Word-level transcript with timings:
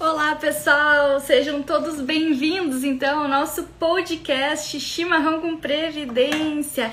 Olá, 0.00 0.34
pessoal! 0.34 1.20
Sejam 1.20 1.62
todos 1.62 2.00
bem-vindos, 2.00 2.84
então, 2.84 3.20
ao 3.20 3.28
nosso 3.28 3.64
podcast 3.78 4.80
Chimarrão 4.80 5.42
com 5.42 5.58
Previdência. 5.58 6.90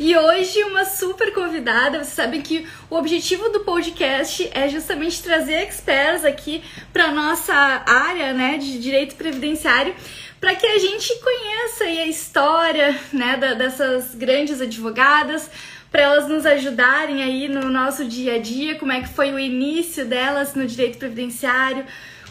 E 0.00 0.16
hoje 0.16 0.64
uma 0.64 0.86
super 0.86 1.34
convidada. 1.34 1.98
Vocês 1.98 2.14
sabem 2.14 2.40
que 2.40 2.66
o 2.88 2.96
objetivo 2.96 3.50
do 3.50 3.60
podcast 3.60 4.48
é 4.54 4.70
justamente 4.70 5.22
trazer 5.22 5.64
experts 5.64 6.24
aqui 6.24 6.64
para 6.94 7.12
nossa 7.12 7.52
área, 7.54 8.32
né, 8.32 8.56
de 8.56 8.78
direito 8.78 9.16
previdenciário, 9.16 9.94
para 10.40 10.54
que 10.54 10.66
a 10.66 10.78
gente 10.78 11.14
conheça 11.20 11.84
a 11.84 12.06
história, 12.06 12.98
né, 13.12 13.36
dessas 13.36 14.14
grandes 14.14 14.62
advogadas, 14.62 15.50
para 15.92 16.00
elas 16.00 16.26
nos 16.26 16.46
ajudarem 16.46 17.22
aí 17.22 17.48
no 17.48 17.68
nosso 17.68 18.02
dia 18.06 18.36
a 18.36 18.38
dia, 18.38 18.76
como 18.76 18.92
é 18.92 19.02
que 19.02 19.08
foi 19.08 19.30
o 19.30 19.38
início 19.38 20.06
delas 20.06 20.54
no 20.54 20.66
direito 20.66 20.96
previdenciário 20.96 21.84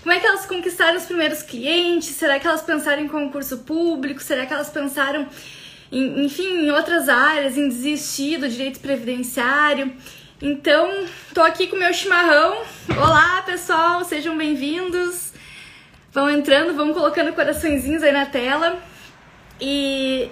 como 0.05 0.13
é 0.13 0.19
que 0.19 0.27
elas 0.27 0.45
conquistaram 0.45 0.97
os 0.97 1.05
primeiros 1.05 1.41
clientes? 1.41 2.09
Será 2.09 2.39
que 2.39 2.45
elas 2.45 2.61
pensaram 2.61 3.01
em 3.01 3.07
concurso 3.07 3.57
público? 3.57 4.21
Será 4.21 4.45
que 4.45 4.53
elas 4.53 4.69
pensaram, 4.69 5.27
em, 5.91 6.23
enfim, 6.23 6.67
em 6.67 6.69
outras 6.69 7.09
áreas, 7.09 7.57
em 7.57 7.67
desistir 7.67 8.37
do 8.37 8.47
direito 8.47 8.79
previdenciário? 8.79 9.91
Então, 10.39 11.07
tô 11.33 11.41
aqui 11.41 11.65
com 11.65 11.75
o 11.75 11.79
meu 11.79 11.91
chimarrão. 11.91 12.55
Olá, 12.95 13.41
pessoal, 13.47 14.05
sejam 14.05 14.37
bem-vindos. 14.37 15.33
Vão 16.11 16.29
entrando, 16.29 16.75
vão 16.75 16.93
colocando 16.93 17.33
coraçõezinhos 17.33 18.03
aí 18.03 18.11
na 18.11 18.27
tela. 18.27 18.77
E, 19.59 20.29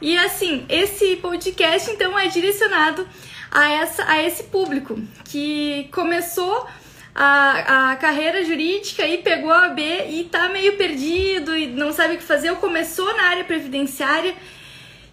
e 0.00 0.16
assim, 0.16 0.64
esse 0.66 1.16
podcast 1.16 1.90
então 1.90 2.18
é 2.18 2.28
direcionado 2.28 3.06
a, 3.50 3.70
essa, 3.70 4.10
a 4.10 4.22
esse 4.22 4.44
público 4.44 4.98
que 5.26 5.90
começou 5.92 6.66
a, 7.14 7.92
a 7.92 7.96
carreira 7.96 8.44
jurídica 8.44 9.06
e 9.06 9.18
pegou 9.18 9.52
a 9.52 9.68
B 9.68 9.82
e 10.08 10.24
tá 10.24 10.48
meio 10.48 10.76
perdido 10.76 11.56
e 11.56 11.66
não 11.66 11.92
sabe 11.92 12.14
o 12.14 12.18
que 12.18 12.24
fazer, 12.24 12.50
ou 12.50 12.56
começou 12.56 13.16
na 13.16 13.24
área 13.24 13.44
previdenciária 13.44 14.34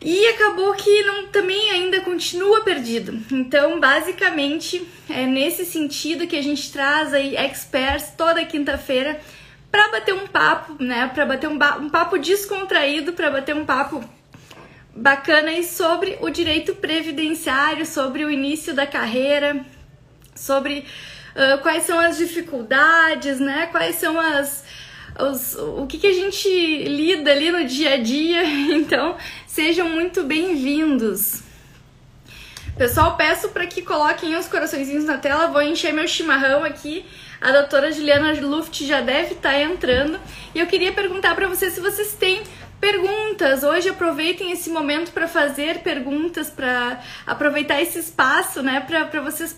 e 0.03 0.28
acabou 0.30 0.73
que 0.73 1.03
não 1.03 1.28
também 1.28 1.70
ainda 1.70 2.02
continua 2.02 2.61
perdido. 2.61 3.22
Então, 3.31 3.80
basicamente, 3.80 4.88
é 5.08 5.28
nesse 5.28 5.64
sentido 5.64 6.26
que 6.26 6.36
a 6.36 6.42
gente 6.42 6.72
traz 6.72 7.14
aí 7.14 7.36
experts 7.38 8.14
toda 8.17 8.44
quinta-feira 8.44 9.20
para 9.72 9.89
bater 9.89 10.14
um 10.16 10.26
papo, 10.26 10.83
né? 10.83 11.09
Para 11.14 11.26
bater 11.26 11.48
um, 11.48 11.59
um 11.80 11.89
papo 11.89 12.17
descontraído, 12.17 13.14
para 13.14 13.30
bater 13.30 13.56
um 13.56 13.64
papo 13.64 14.04
bacana 14.95 15.50
aí 15.50 15.64
sobre 15.64 16.17
o 16.20 16.31
direito 16.31 16.76
previdenciário, 16.76 17.86
sobre 17.86 18.26
o 18.26 18.31
início 18.31 18.73
da 18.73 18.88
carreira, 18.88 19.64
sobre 20.36 20.83
uh, 21.36 21.62
quais 21.62 21.84
são 21.84 22.00
as 22.00 22.18
dificuldades, 22.18 23.40
né? 23.40 23.68
Quais 23.72 23.96
são 23.96 24.20
as. 24.20 24.64
Os, 25.20 25.56
o 25.56 25.86
que, 25.88 25.98
que 25.98 26.08
a 26.08 26.14
gente 26.14 26.48
lida 26.84 27.32
ali 27.32 27.52
no 27.52 27.66
dia 27.66 27.96
a 27.96 27.98
dia. 27.98 28.44
Então, 28.72 29.18
sejam 29.46 29.90
muito 29.90 30.23
bem-vindos. 30.23 31.44
Pessoal, 32.78 33.16
peço 33.18 33.50
para 33.50 33.68
que 33.68 33.82
coloquem 33.82 34.36
os 34.36 34.48
coraçõezinhos 34.48 35.04
na 35.04 35.18
tela. 35.18 35.48
Vou 35.48 35.62
encher 35.62 35.94
meu 35.94 36.08
chimarrão 36.08 36.64
aqui. 36.64 37.06
A 37.40 37.52
doutora 37.52 37.92
Juliana 37.92 38.34
Luft 38.40 38.86
já 38.86 39.02
deve 39.02 39.34
estar 39.34 39.52
tá 39.52 39.62
entrando. 39.62 40.20
E 40.56 40.60
eu 40.60 40.68
queria 40.68 40.92
perguntar 40.92 41.36
para 41.36 41.48
vocês 41.48 41.73
se 41.73 41.82
vocês 41.82 42.14
têm 42.14 42.42
perguntas. 42.80 43.64
Hoje 43.64 43.90
aproveitem 43.90 44.52
esse 44.52 44.70
momento 44.70 45.12
para 45.12 45.28
fazer 45.28 45.80
perguntas, 45.80 46.50
para 46.50 47.00
aproveitar 47.28 47.80
esse 47.82 48.00
espaço, 48.00 48.64
né, 48.64 48.80
para 48.80 49.22
vocês 49.22 49.56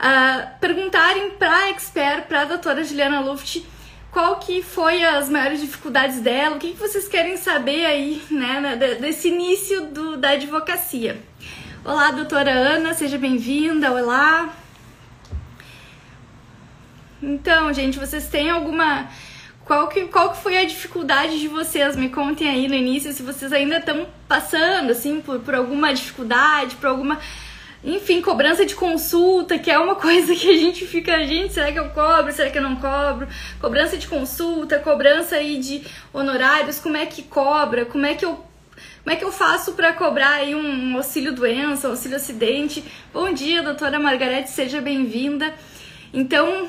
uh, 0.00 0.58
perguntarem 0.58 1.30
para 1.32 1.54
a 1.54 1.70
expert, 1.70 2.26
para 2.26 2.42
a 2.42 2.44
doutora 2.46 2.82
Juliana 2.82 3.20
Luft, 3.20 3.62
qual 4.10 4.36
que 4.36 4.62
foi 4.62 5.04
as 5.04 5.28
maiores 5.28 5.60
dificuldades 5.60 6.20
dela, 6.20 6.56
o 6.56 6.58
que, 6.58 6.72
que 6.72 6.78
vocês 6.78 7.06
querem 7.06 7.36
saber 7.36 7.84
aí, 7.86 8.22
né, 8.30 8.76
desse 9.00 9.28
início 9.28 9.86
do, 9.86 10.16
da 10.16 10.30
advocacia. 10.30 11.22
Olá, 11.84 12.10
doutora 12.10 12.50
Ana, 12.50 12.92
seja 12.92 13.16
bem-vinda, 13.16 13.92
olá. 13.92 14.54
Então, 17.22 17.72
gente, 17.72 17.98
vocês 17.98 18.28
têm 18.28 18.50
alguma... 18.50 19.08
Qual 19.64 19.86
que, 19.86 20.06
qual 20.06 20.32
que 20.32 20.42
foi 20.42 20.58
a 20.58 20.64
dificuldade 20.64 21.38
de 21.38 21.46
vocês? 21.46 21.94
Me 21.94 22.08
contem 22.08 22.48
aí 22.48 22.66
no 22.66 22.74
início 22.74 23.12
se 23.12 23.22
vocês 23.22 23.52
ainda 23.52 23.76
estão 23.76 24.08
passando, 24.26 24.90
assim, 24.90 25.20
por, 25.20 25.38
por 25.38 25.54
alguma 25.54 25.94
dificuldade, 25.94 26.74
por 26.74 26.88
alguma 26.88 27.20
enfim, 27.82 28.20
cobrança 28.20 28.66
de 28.66 28.74
consulta, 28.74 29.58
que 29.58 29.70
é 29.70 29.78
uma 29.78 29.94
coisa 30.00 30.34
que 30.34 30.48
a 30.48 30.56
gente 30.56 30.86
fica, 30.86 31.24
gente, 31.26 31.54
será 31.54 31.72
que 31.72 31.78
eu 31.78 31.90
cobro? 31.90 32.32
Será 32.32 32.50
que 32.50 32.58
eu 32.58 32.62
não 32.62 32.76
cobro? 32.76 33.26
Cobrança 33.60 33.96
de 33.96 34.06
consulta, 34.06 34.78
cobrança 34.78 35.36
aí 35.36 35.58
de 35.58 35.82
honorários, 36.12 36.78
como 36.78 36.96
é 36.96 37.06
que 37.06 37.22
cobra? 37.22 37.84
Como 37.84 38.04
é 38.06 38.14
que 38.14 38.24
eu 38.24 38.50
como 39.02 39.14
é 39.14 39.16
que 39.16 39.24
eu 39.24 39.32
faço 39.32 39.72
para 39.72 39.94
cobrar 39.94 40.34
aí 40.34 40.54
um 40.54 40.94
auxílio 40.96 41.34
doença, 41.34 41.88
auxílio 41.88 42.16
acidente? 42.16 42.84
Bom 43.12 43.32
dia, 43.32 43.62
doutora 43.62 43.98
Margarete, 43.98 44.50
seja 44.50 44.80
bem-vinda. 44.80 45.54
Então, 46.12 46.68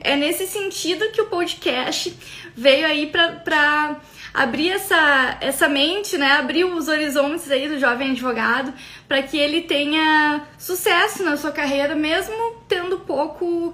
é 0.00 0.14
nesse 0.14 0.46
sentido 0.46 1.10
que 1.10 1.22
o 1.22 1.26
podcast 1.26 2.14
veio 2.54 2.86
aí 2.86 3.06
para 3.06 3.96
abrir 4.34 4.70
essa, 4.70 5.38
essa 5.40 5.68
mente, 5.68 6.18
né? 6.18 6.32
Abrir 6.32 6.64
os 6.64 6.88
horizontes 6.88 7.48
aí 7.48 7.68
do 7.68 7.78
jovem 7.78 8.10
advogado 8.10 8.74
para 9.06 9.22
que 9.22 9.38
ele 9.38 9.62
tenha 9.62 10.42
sucesso 10.58 11.22
na 11.22 11.36
sua 11.36 11.52
carreira, 11.52 11.94
mesmo 11.94 12.34
tendo 12.68 12.98
pouco. 12.98 13.72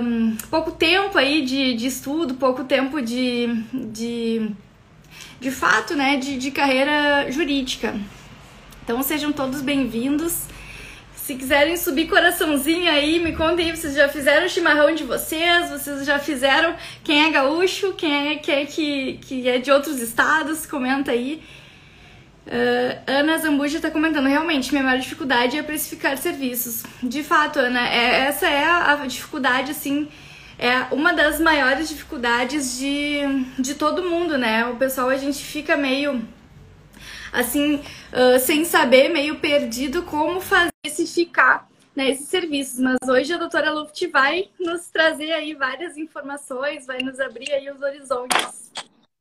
Um, 0.00 0.36
pouco 0.50 0.70
tempo 0.70 1.18
aí 1.18 1.44
de, 1.44 1.74
de 1.74 1.88
estudo, 1.88 2.34
pouco 2.34 2.62
tempo 2.62 3.02
de, 3.02 3.48
de, 3.72 4.52
de 5.40 5.50
fato, 5.50 5.96
né, 5.96 6.16
de, 6.16 6.38
de 6.38 6.52
carreira 6.52 7.28
jurídica. 7.28 7.96
Então 8.84 9.02
sejam 9.02 9.32
todos 9.32 9.60
bem-vindos. 9.60 10.44
Se 11.28 11.34
quiserem 11.34 11.76
subir 11.76 12.08
coraçãozinho 12.08 12.90
aí, 12.90 13.20
me 13.20 13.36
contem 13.36 13.66
aí, 13.66 13.76
vocês 13.76 13.94
já 13.94 14.08
fizeram 14.08 14.46
o 14.46 14.48
chimarrão 14.48 14.94
de 14.94 15.04
vocês, 15.04 15.68
vocês 15.68 16.06
já 16.06 16.18
fizeram 16.18 16.74
quem 17.04 17.26
é 17.26 17.30
gaúcho, 17.30 17.92
quem 17.92 18.30
é, 18.30 18.36
quem 18.36 18.54
é 18.54 18.64
que, 18.64 19.18
que 19.20 19.46
é 19.46 19.58
de 19.58 19.70
outros 19.70 20.00
estados, 20.00 20.64
comenta 20.64 21.10
aí. 21.10 21.42
Uh, 22.46 23.02
Ana 23.06 23.36
Zambuja 23.36 23.76
está 23.76 23.90
comentando, 23.90 24.26
realmente, 24.26 24.72
minha 24.72 24.82
maior 24.82 24.98
dificuldade 24.98 25.58
é 25.58 25.62
precificar 25.62 26.16
serviços. 26.16 26.82
De 27.02 27.22
fato, 27.22 27.58
Ana, 27.58 27.86
é, 27.86 28.20
essa 28.20 28.48
é 28.48 28.64
a, 28.64 28.92
a, 28.94 29.06
dificuldade, 29.06 29.72
assim, 29.72 30.08
é 30.58 30.86
uma 30.90 31.12
das 31.12 31.38
maiores 31.38 31.90
dificuldades 31.90 32.78
de, 32.78 33.20
de 33.58 33.74
todo 33.74 34.02
mundo, 34.02 34.38
né? 34.38 34.64
O 34.64 34.76
pessoal, 34.76 35.10
a 35.10 35.18
gente 35.18 35.44
fica 35.44 35.76
meio 35.76 36.26
assim, 37.32 37.76
uh, 37.76 38.38
sem 38.40 38.64
saber, 38.64 39.08
meio 39.08 39.38
perdido 39.38 40.02
como 40.02 40.40
fazer 40.40 40.70
especificar 40.84 41.68
né, 41.94 42.10
esses 42.10 42.28
serviços. 42.28 42.78
Mas 42.78 42.96
hoje 43.08 43.32
a 43.32 43.38
doutora 43.38 43.72
Luft 43.72 44.06
vai 44.08 44.48
nos 44.60 44.88
trazer 44.88 45.32
aí 45.32 45.54
várias 45.54 45.96
informações, 45.96 46.86
vai 46.86 46.98
nos 46.98 47.18
abrir 47.18 47.52
aí 47.52 47.70
os 47.70 47.82
horizontes. 47.82 48.72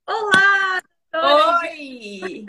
Olá! 0.06 0.82
Doutora. 1.12 1.60
Oi! 1.62 2.46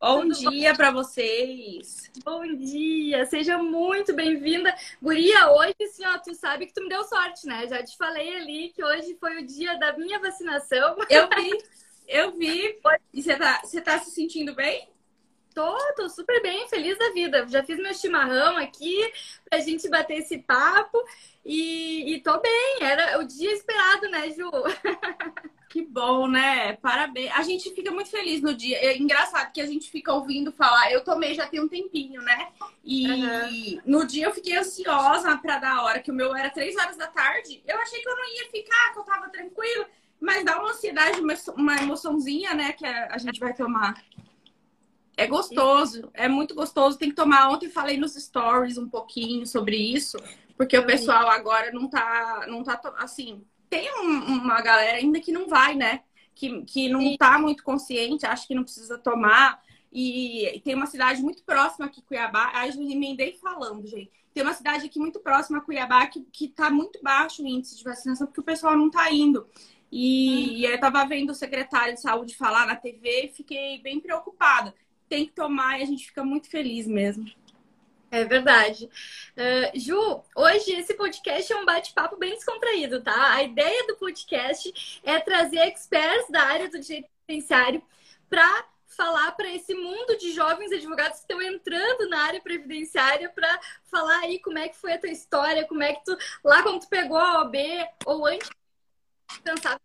Bom 0.00 0.28
Tudo 0.28 0.50
dia 0.50 0.74
para 0.76 0.92
vocês. 0.92 2.08
Bom 2.24 2.46
dia, 2.54 3.26
seja 3.26 3.58
muito 3.58 4.14
bem-vinda. 4.14 4.72
Guria, 5.02 5.50
hoje, 5.50 5.74
assim, 5.82 6.06
ó, 6.06 6.18
tu 6.18 6.34
sabe 6.36 6.66
que 6.66 6.72
tu 6.72 6.82
me 6.82 6.88
deu 6.88 7.02
sorte, 7.02 7.46
né? 7.48 7.66
Já 7.66 7.82
te 7.82 7.96
falei 7.96 8.36
ali 8.36 8.68
que 8.68 8.84
hoje 8.84 9.16
foi 9.18 9.42
o 9.42 9.46
dia 9.46 9.76
da 9.76 9.96
minha 9.98 10.20
vacinação. 10.20 10.96
Eu 11.10 11.28
vi. 11.28 11.50
Eu 12.08 12.32
vi. 12.32 12.80
E 13.12 13.22
você 13.22 13.36
tá, 13.36 13.60
você 13.62 13.80
tá 13.80 13.98
se 13.98 14.10
sentindo 14.10 14.54
bem? 14.54 14.88
Tô, 15.54 15.76
tô 15.94 16.08
super 16.08 16.40
bem, 16.40 16.68
feliz 16.68 16.96
da 16.98 17.10
vida. 17.10 17.46
Já 17.48 17.62
fiz 17.62 17.78
meu 17.78 17.92
chimarrão 17.92 18.56
aqui 18.56 18.98
pra 19.48 19.60
gente 19.60 19.88
bater 19.88 20.18
esse 20.18 20.38
papo 20.38 20.98
e, 21.44 22.14
e 22.14 22.20
tô 22.20 22.40
bem. 22.40 22.78
Era 22.80 23.18
o 23.20 23.24
dia 23.24 23.52
esperado, 23.52 24.08
né, 24.08 24.30
Ju? 24.30 24.50
Que 25.68 25.82
bom, 25.82 26.26
né? 26.26 26.76
Parabéns. 26.76 27.30
A 27.34 27.42
gente 27.42 27.74
fica 27.74 27.90
muito 27.90 28.08
feliz 28.08 28.40
no 28.40 28.54
dia. 28.54 28.78
É 28.78 28.96
engraçado 28.96 29.52
que 29.52 29.60
a 29.60 29.66
gente 29.66 29.90
fica 29.90 30.14
ouvindo 30.14 30.50
falar. 30.50 30.90
Eu 30.90 31.04
tomei 31.04 31.34
já 31.34 31.46
tem 31.46 31.60
um 31.60 31.68
tempinho, 31.68 32.22
né? 32.22 32.48
E 32.82 33.06
uhum. 33.06 33.82
no 33.84 34.06
dia 34.06 34.26
eu 34.26 34.34
fiquei 34.34 34.56
ansiosa 34.56 35.36
para 35.36 35.58
dar 35.58 35.76
a 35.76 35.82
hora, 35.82 36.00
que 36.00 36.10
o 36.10 36.14
meu 36.14 36.34
era 36.34 36.48
três 36.48 36.74
horas 36.74 36.96
da 36.96 37.06
tarde. 37.06 37.62
Eu 37.66 37.78
achei 37.80 38.00
que 38.00 38.08
eu 38.08 38.16
não 38.16 38.34
ia 38.34 38.50
ficar, 38.50 38.92
que 38.94 38.98
eu 38.98 39.04
tava 39.04 39.28
tranquila. 39.28 39.86
Mas 40.20 40.44
dá 40.44 40.58
uma 40.58 40.70
ansiedade, 40.70 41.20
uma 41.56 41.76
emoçãozinha, 41.76 42.54
né? 42.54 42.72
Que 42.72 42.84
a 42.84 43.18
gente 43.18 43.38
vai 43.38 43.54
tomar. 43.54 44.02
É 45.16 45.26
gostoso, 45.26 46.10
é 46.14 46.28
muito 46.28 46.54
gostoso. 46.54 46.98
Tem 46.98 47.08
que 47.08 47.16
tomar. 47.16 47.48
Ontem 47.48 47.68
falei 47.68 47.96
nos 47.96 48.14
stories 48.14 48.78
um 48.78 48.88
pouquinho 48.88 49.46
sobre 49.46 49.76
isso, 49.76 50.16
porque 50.56 50.78
o 50.78 50.86
pessoal 50.86 51.28
agora 51.28 51.72
não 51.72 51.88
tá, 51.88 52.46
não 52.48 52.62
tá 52.62 52.80
assim. 52.98 53.44
Tem 53.68 53.90
um, 54.00 54.38
uma 54.42 54.60
galera 54.60 54.98
ainda 54.98 55.20
que 55.20 55.32
não 55.32 55.48
vai, 55.48 55.74
né? 55.74 56.02
Que, 56.34 56.62
que 56.62 56.88
não 56.88 57.16
tá 57.16 57.38
muito 57.38 57.64
consciente, 57.64 58.26
acha 58.26 58.46
que 58.46 58.54
não 58.54 58.62
precisa 58.62 58.96
tomar. 58.96 59.60
E 59.92 60.60
tem 60.64 60.74
uma 60.74 60.86
cidade 60.86 61.20
muito 61.22 61.42
próxima 61.42 61.86
aqui, 61.86 62.02
Cuiabá. 62.02 62.50
Aí 62.54 62.70
eu 62.70 62.82
emendei 62.82 63.32
falando, 63.34 63.86
gente. 63.86 64.12
Tem 64.32 64.42
uma 64.42 64.54
cidade 64.54 64.86
aqui 64.86 65.00
muito 65.00 65.18
próxima 65.18 65.58
a 65.58 65.60
Cuiabá 65.60 66.06
que, 66.06 66.20
que 66.32 66.46
tá 66.46 66.70
muito 66.70 67.02
baixo 67.02 67.42
o 67.42 67.46
índice 67.46 67.76
de 67.76 67.82
vacinação, 67.82 68.26
porque 68.26 68.40
o 68.40 68.44
pessoal 68.44 68.76
não 68.76 68.88
tá 68.88 69.10
indo. 69.12 69.48
E, 69.90 70.60
e 70.60 70.64
eu 70.64 70.78
tava 70.78 71.04
vendo 71.06 71.30
o 71.30 71.34
secretário 71.34 71.94
de 71.94 72.00
saúde 72.00 72.36
falar 72.36 72.66
na 72.66 72.76
TV 72.76 73.26
e 73.26 73.32
fiquei 73.32 73.78
bem 73.80 74.00
preocupada. 74.00 74.74
Tem 75.08 75.26
que 75.26 75.32
tomar 75.32 75.78
e 75.78 75.82
a 75.82 75.86
gente 75.86 76.06
fica 76.06 76.22
muito 76.22 76.48
feliz 76.50 76.86
mesmo. 76.86 77.30
É 78.10 78.24
verdade. 78.24 78.88
Uh, 79.36 79.78
Ju, 79.78 80.22
hoje 80.34 80.72
esse 80.72 80.94
podcast 80.94 81.52
é 81.52 81.56
um 81.56 81.66
bate-papo 81.66 82.16
bem 82.16 82.34
descontraído, 82.34 83.02
tá? 83.02 83.34
A 83.34 83.42
ideia 83.42 83.86
do 83.86 83.96
podcast 83.96 85.00
é 85.04 85.20
trazer 85.20 85.58
experts 85.58 86.30
da 86.30 86.42
área 86.42 86.70
do 86.70 86.80
direito 86.80 87.08
previdenciário 87.26 87.82
para 88.28 88.64
falar 88.86 89.32
para 89.32 89.48
esse 89.54 89.74
mundo 89.74 90.16
de 90.18 90.32
jovens 90.32 90.72
advogados 90.72 91.18
que 91.18 91.32
estão 91.32 91.40
entrando 91.40 92.08
na 92.08 92.24
área 92.24 92.40
previdenciária 92.40 93.28
para 93.28 93.60
falar 93.84 94.20
aí 94.20 94.40
como 94.40 94.58
é 94.58 94.68
que 94.68 94.76
foi 94.76 94.94
a 94.94 94.98
tua 94.98 95.10
história, 95.10 95.66
como 95.66 95.82
é 95.82 95.92
que 95.92 96.04
tu 96.04 96.16
lá 96.42 96.62
quando 96.62 96.80
tu 96.80 96.88
pegou 96.88 97.18
a 97.18 97.42
OAB 97.42 97.56
ou 98.06 98.26
antes 98.26 98.48
pensava 99.42 99.80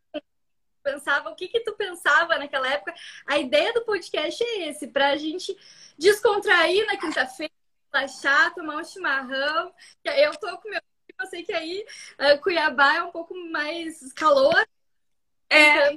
pensava 0.84 1.30
o 1.30 1.36
que 1.36 1.48
que 1.48 1.62
tu 1.62 1.74
pensava 1.76 2.38
naquela 2.38 2.68
época. 2.68 2.94
A 3.26 3.38
ideia 3.38 3.72
do 3.74 3.86
podcast 3.86 4.44
é 4.44 4.70
esse, 4.70 4.88
para 4.88 5.12
a 5.12 5.18
gente 5.18 5.56
descontrair 5.98 6.86
na 6.86 6.98
quinta-feira 6.98 7.54
relaxar, 7.94 8.54
tomar 8.54 8.78
um 8.78 8.84
chimarrão. 8.84 9.74
Eu 10.04 10.32
tô 10.38 10.58
com 10.58 10.70
meu 10.70 10.82
eu 11.20 11.28
sei 11.28 11.44
que 11.44 11.54
aí 11.54 11.86
uh, 12.20 12.42
Cuiabá 12.42 12.96
é 12.96 13.04
um 13.04 13.12
pouco 13.12 13.34
mais 13.52 14.12
calor. 14.14 14.68
É. 15.50 15.96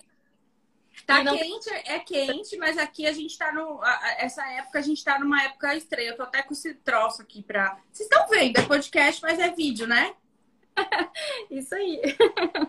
Tá 1.06 1.22
não... 1.22 1.36
quente, 1.36 1.70
é 1.70 1.98
quente, 2.00 2.56
mas 2.56 2.76
aqui 2.76 3.06
a 3.06 3.12
gente 3.12 3.36
tá 3.36 3.52
no. 3.52 3.80
Essa 4.18 4.46
época 4.52 4.78
a 4.78 4.82
gente 4.82 5.02
tá 5.02 5.18
numa 5.18 5.42
época 5.42 5.74
estranha. 5.74 6.10
Eu 6.10 6.16
tô 6.16 6.22
até 6.22 6.42
com 6.42 6.52
esse 6.52 6.74
troço 6.74 7.22
aqui 7.22 7.42
pra. 7.42 7.80
Vocês 7.92 8.08
estão 8.08 8.28
vendo, 8.28 8.58
é 8.58 8.62
podcast, 8.62 9.22
mas 9.22 9.38
é 9.38 9.50
vídeo, 9.50 9.86
né? 9.86 10.14
Isso 11.50 11.74
aí. 11.74 12.00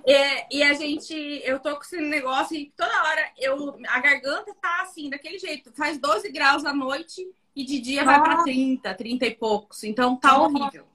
É, 0.06 0.56
e 0.56 0.64
a 0.64 0.74
gente, 0.74 1.14
eu 1.44 1.60
tô 1.60 1.76
com 1.76 1.82
esse 1.82 1.98
negócio 1.98 2.56
e 2.56 2.72
toda 2.76 3.04
hora 3.04 3.32
eu, 3.38 3.78
a 3.88 4.00
garganta 4.00 4.54
tá 4.62 4.82
assim, 4.82 5.10
daquele 5.10 5.38
jeito. 5.38 5.72
Faz 5.74 5.98
12 5.98 6.32
graus 6.32 6.66
à 6.66 6.74
noite 6.74 7.28
e 7.56 7.66
de 7.66 7.80
dia 7.80 8.04
vai 8.04 8.22
para 8.22 8.44
30, 8.44 8.94
30 8.94 9.26
e 9.26 9.36
poucos. 9.36 9.84
Então 9.84 10.16
tá 10.16 10.40
horrível. 10.40 10.86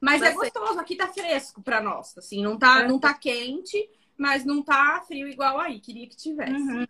Mas 0.00 0.20
é 0.20 0.32
gostoso, 0.32 0.78
aqui 0.78 0.96
tá 0.96 1.08
fresco 1.08 1.62
para 1.62 1.80
nós, 1.80 2.16
assim, 2.18 2.42
não 2.42 2.58
tá, 2.58 2.82
é. 2.82 2.86
não 2.86 2.98
tá 2.98 3.14
quente, 3.14 3.88
mas 4.18 4.44
não 4.44 4.62
tá 4.62 5.02
frio 5.06 5.26
igual 5.26 5.58
aí, 5.58 5.80
queria 5.80 6.06
que 6.06 6.14
tivesse. 6.14 6.52
Uhum. 6.52 6.86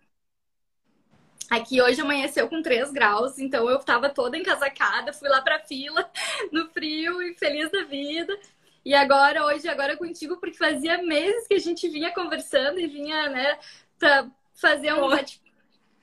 Aqui 1.49 1.81
hoje 1.81 2.01
amanheceu 2.01 2.49
com 2.49 2.61
3 2.61 2.91
graus, 2.91 3.39
então 3.39 3.69
eu 3.69 3.79
tava 3.79 4.09
toda 4.09 4.37
encasacada, 4.37 5.13
fui 5.13 5.29
lá 5.29 5.41
pra 5.41 5.59
fila 5.59 6.09
no 6.51 6.67
frio 6.71 7.21
e 7.21 7.33
feliz 7.35 7.71
da 7.71 7.83
vida. 7.83 8.37
E 8.85 8.93
agora, 8.93 9.43
hoje, 9.45 9.67
agora 9.67 9.97
contigo, 9.97 10.37
porque 10.37 10.57
fazia 10.57 11.01
meses 11.01 11.47
que 11.47 11.55
a 11.55 11.59
gente 11.59 11.89
vinha 11.89 12.13
conversando 12.13 12.79
e 12.79 12.87
vinha, 12.87 13.29
né, 13.29 13.57
pra 13.97 14.29
fazer 14.53 14.93
um 14.93 15.09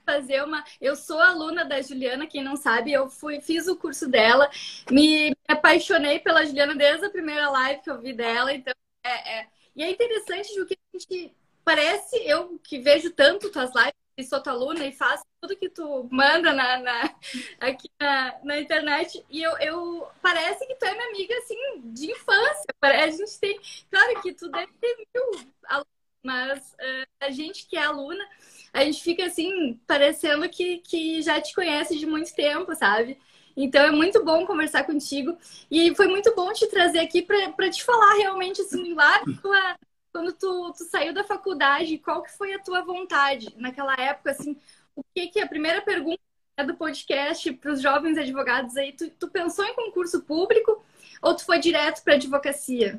fazer 0.04 0.42
uma. 0.42 0.64
Eu 0.80 0.96
sou 0.96 1.20
aluna 1.20 1.64
da 1.64 1.80
Juliana, 1.80 2.26
quem 2.26 2.42
não 2.42 2.56
sabe, 2.56 2.92
eu 2.92 3.08
fui, 3.08 3.40
fiz 3.40 3.68
o 3.68 3.76
curso 3.76 4.08
dela, 4.08 4.50
me 4.90 5.32
apaixonei 5.46 6.18
pela 6.18 6.44
Juliana 6.44 6.74
desde 6.74 7.06
a 7.06 7.10
primeira 7.10 7.48
live 7.50 7.82
que 7.82 7.90
eu 7.90 8.00
vi 8.00 8.12
dela, 8.12 8.52
então 8.52 8.74
é, 9.04 9.38
é... 9.38 9.46
E 9.74 9.82
é 9.82 9.90
interessante, 9.90 10.52
Ju, 10.54 10.66
que 10.66 10.74
a 10.74 10.98
gente 10.98 11.34
parece, 11.64 12.16
eu 12.26 12.58
que 12.62 12.78
vejo 12.80 13.10
tanto 13.10 13.50
tuas 13.50 13.72
lives, 13.74 13.94
e 14.16 14.24
sou 14.24 14.42
tua 14.42 14.52
aluna 14.52 14.86
e 14.86 14.92
faço 14.92 15.24
tudo 15.40 15.56
que 15.56 15.68
tu 15.68 16.08
manda 16.10 16.52
na, 16.52 16.78
na 16.78 17.14
aqui 17.60 17.88
na, 18.00 18.38
na, 18.44 18.60
internet. 18.60 19.24
E 19.30 19.42
eu, 19.42 19.56
eu 19.58 20.08
parece 20.20 20.66
que 20.66 20.74
tu 20.76 20.84
é 20.84 20.92
minha 20.92 21.08
amiga 21.08 21.34
assim 21.38 21.80
de 21.92 22.10
infância. 22.10 22.66
A 22.80 23.10
gente 23.10 23.38
tem. 23.40 23.60
Claro 23.90 24.22
que 24.22 24.32
tu 24.34 24.48
deve 24.50 24.72
ter 24.80 24.96
mil 24.96 25.46
alunos, 25.66 25.86
mas 26.24 26.72
uh, 26.72 27.06
a 27.20 27.30
gente 27.30 27.66
que 27.66 27.76
é 27.76 27.82
aluna 27.82 28.24
a 28.72 28.84
gente 28.84 29.02
fica 29.02 29.26
assim, 29.26 29.78
parecendo 29.86 30.48
que, 30.48 30.78
que 30.78 31.20
já 31.20 31.40
te 31.40 31.54
conhece 31.54 31.98
de 31.98 32.06
muito 32.06 32.34
tempo, 32.34 32.74
sabe? 32.74 33.18
Então 33.54 33.82
é 33.82 33.90
muito 33.90 34.24
bom 34.24 34.46
conversar 34.46 34.84
contigo. 34.84 35.36
E 35.70 35.94
foi 35.94 36.08
muito 36.08 36.34
bom 36.34 36.50
te 36.52 36.66
trazer 36.68 37.00
aqui 37.00 37.20
para 37.20 37.70
te 37.70 37.84
falar 37.84 38.14
realmente, 38.14 38.62
assim, 38.62 38.94
lá 38.94 39.22
tua, 39.42 39.76
quando 40.12 40.32
tu, 40.32 40.72
tu 40.76 40.84
saiu 40.84 41.14
da 41.14 41.24
faculdade, 41.24 41.98
qual 41.98 42.22
que 42.22 42.36
foi 42.36 42.52
a 42.52 42.58
tua 42.58 42.82
vontade 42.82 43.52
naquela 43.56 43.94
época, 43.94 44.32
assim, 44.32 44.56
o 44.94 45.02
que 45.14 45.28
que 45.28 45.40
a 45.40 45.48
primeira 45.48 45.80
pergunta 45.80 46.20
do 46.66 46.76
podcast 46.76 47.50
para 47.54 47.72
os 47.72 47.80
jovens 47.80 48.18
advogados 48.18 48.76
aí, 48.76 48.92
tu, 48.92 49.10
tu 49.10 49.28
pensou 49.28 49.64
em 49.64 49.74
concurso 49.74 50.22
público 50.22 50.84
ou 51.22 51.34
tu 51.34 51.44
foi 51.46 51.58
direto 51.58 52.04
para 52.04 52.14
advocacia? 52.14 52.96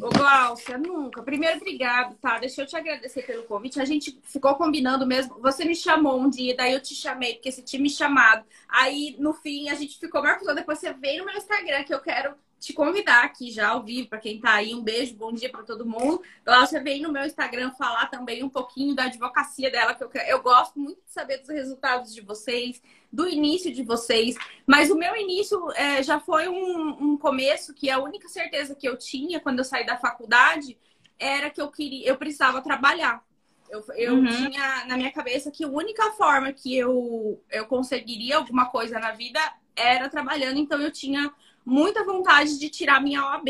Ô, 0.00 0.08
Glaucia, 0.08 0.78
nunca. 0.78 1.22
Primeiro, 1.22 1.58
obrigado, 1.58 2.16
tá? 2.16 2.38
Deixa 2.38 2.62
eu 2.62 2.66
te 2.66 2.74
agradecer 2.74 3.22
pelo 3.22 3.42
convite. 3.42 3.78
A 3.78 3.84
gente 3.84 4.18
ficou 4.24 4.54
combinando 4.54 5.06
mesmo. 5.06 5.38
Você 5.40 5.62
me 5.66 5.74
chamou 5.76 6.18
um 6.18 6.30
dia, 6.30 6.56
daí 6.56 6.72
eu 6.72 6.80
te 6.80 6.94
chamei, 6.94 7.34
porque 7.34 7.52
você 7.52 7.60
tinha 7.60 7.82
me 7.82 7.90
chamado. 7.90 8.42
Aí, 8.66 9.14
no 9.18 9.34
fim, 9.34 9.68
a 9.68 9.74
gente 9.74 9.98
ficou 9.98 10.22
marcando. 10.22 10.54
Depois 10.54 10.78
você 10.78 10.94
veio 10.94 11.18
no 11.18 11.26
meu 11.26 11.36
Instagram, 11.36 11.84
que 11.84 11.92
eu 11.92 12.00
quero 12.00 12.34
te 12.60 12.74
convidar 12.74 13.24
aqui 13.24 13.50
já 13.50 13.70
ao 13.70 13.82
vivo, 13.82 14.08
para 14.08 14.18
quem 14.18 14.38
tá 14.38 14.52
aí. 14.52 14.74
Um 14.74 14.82
beijo, 14.82 15.16
bom 15.16 15.32
dia 15.32 15.48
para 15.48 15.62
todo 15.62 15.86
mundo. 15.86 16.22
Glaucia 16.44 16.82
veio 16.82 17.02
no 17.02 17.12
meu 17.12 17.24
Instagram 17.24 17.72
falar 17.72 18.06
também 18.08 18.44
um 18.44 18.50
pouquinho 18.50 18.94
da 18.94 19.04
advocacia 19.04 19.70
dela, 19.70 19.94
que 19.94 20.04
eu, 20.04 20.10
eu 20.28 20.42
gosto 20.42 20.78
muito 20.78 21.02
de 21.02 21.10
saber 21.10 21.38
dos 21.38 21.48
resultados 21.48 22.14
de 22.14 22.20
vocês 22.20 22.82
do 23.10 23.26
início 23.26 23.72
de 23.72 23.82
vocês. 23.82 24.36
Mas 24.66 24.90
o 24.90 24.94
meu 24.94 25.16
início 25.16 25.72
é, 25.72 26.02
já 26.02 26.20
foi 26.20 26.48
um, 26.48 27.12
um, 27.12 27.16
começo 27.16 27.74
que 27.74 27.90
a 27.90 27.98
única 27.98 28.28
certeza 28.28 28.74
que 28.74 28.86
eu 28.86 28.96
tinha 28.96 29.40
quando 29.40 29.60
eu 29.60 29.64
saí 29.64 29.84
da 29.84 29.96
faculdade 29.96 30.78
era 31.18 31.50
que 31.50 31.60
eu 31.60 31.70
queria, 31.70 32.06
eu 32.06 32.16
precisava 32.16 32.60
trabalhar. 32.60 33.24
Eu, 33.70 33.84
eu 33.94 34.14
uhum. 34.16 34.26
tinha 34.26 34.84
na 34.86 34.96
minha 34.96 35.12
cabeça 35.12 35.50
que 35.50 35.64
a 35.64 35.68
única 35.68 36.12
forma 36.12 36.52
que 36.52 36.76
eu, 36.76 37.42
eu 37.50 37.66
conseguiria 37.66 38.36
alguma 38.36 38.66
coisa 38.66 38.98
na 38.98 39.12
vida 39.12 39.40
era 39.74 40.08
trabalhando, 40.08 40.58
então 40.58 40.80
eu 40.80 40.90
tinha 40.90 41.32
muita 41.70 42.04
vontade 42.04 42.58
de 42.58 42.68
tirar 42.68 43.00
minha 43.00 43.24
OAB. 43.24 43.48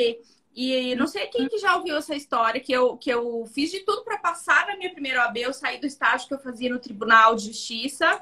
E 0.54 0.94
não 0.96 1.06
sei 1.06 1.26
quem 1.28 1.48
que 1.48 1.58
já 1.58 1.76
ouviu 1.76 1.96
essa 1.96 2.14
história, 2.14 2.60
que 2.60 2.72
eu, 2.72 2.96
que 2.96 3.08
eu 3.08 3.46
fiz 3.46 3.70
de 3.70 3.80
tudo 3.80 4.02
para 4.02 4.18
passar 4.18 4.66
na 4.66 4.76
minha 4.76 4.92
primeira 4.92 5.24
OAB. 5.24 5.38
Eu 5.38 5.52
saí 5.52 5.80
do 5.80 5.86
estágio 5.86 6.28
que 6.28 6.34
eu 6.34 6.40
fazia 6.40 6.68
no 6.68 6.78
Tribunal 6.78 7.34
de 7.34 7.46
Justiça 7.46 8.20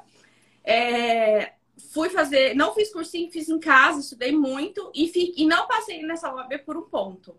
é, 0.69 1.55
fui 1.95 2.11
fazer, 2.11 2.55
não 2.55 2.75
fiz 2.75 2.93
cursinho, 2.93 3.31
fiz 3.31 3.49
em 3.49 3.59
casa, 3.59 4.01
estudei 4.01 4.33
muito 4.33 4.93
e, 4.95 5.09
fi, 5.09 5.33
e 5.35 5.47
não 5.47 5.67
passei 5.67 6.03
nessa 6.03 6.31
OAB 6.31 6.59
por 6.59 6.77
um 6.77 6.83
ponto. 6.83 7.35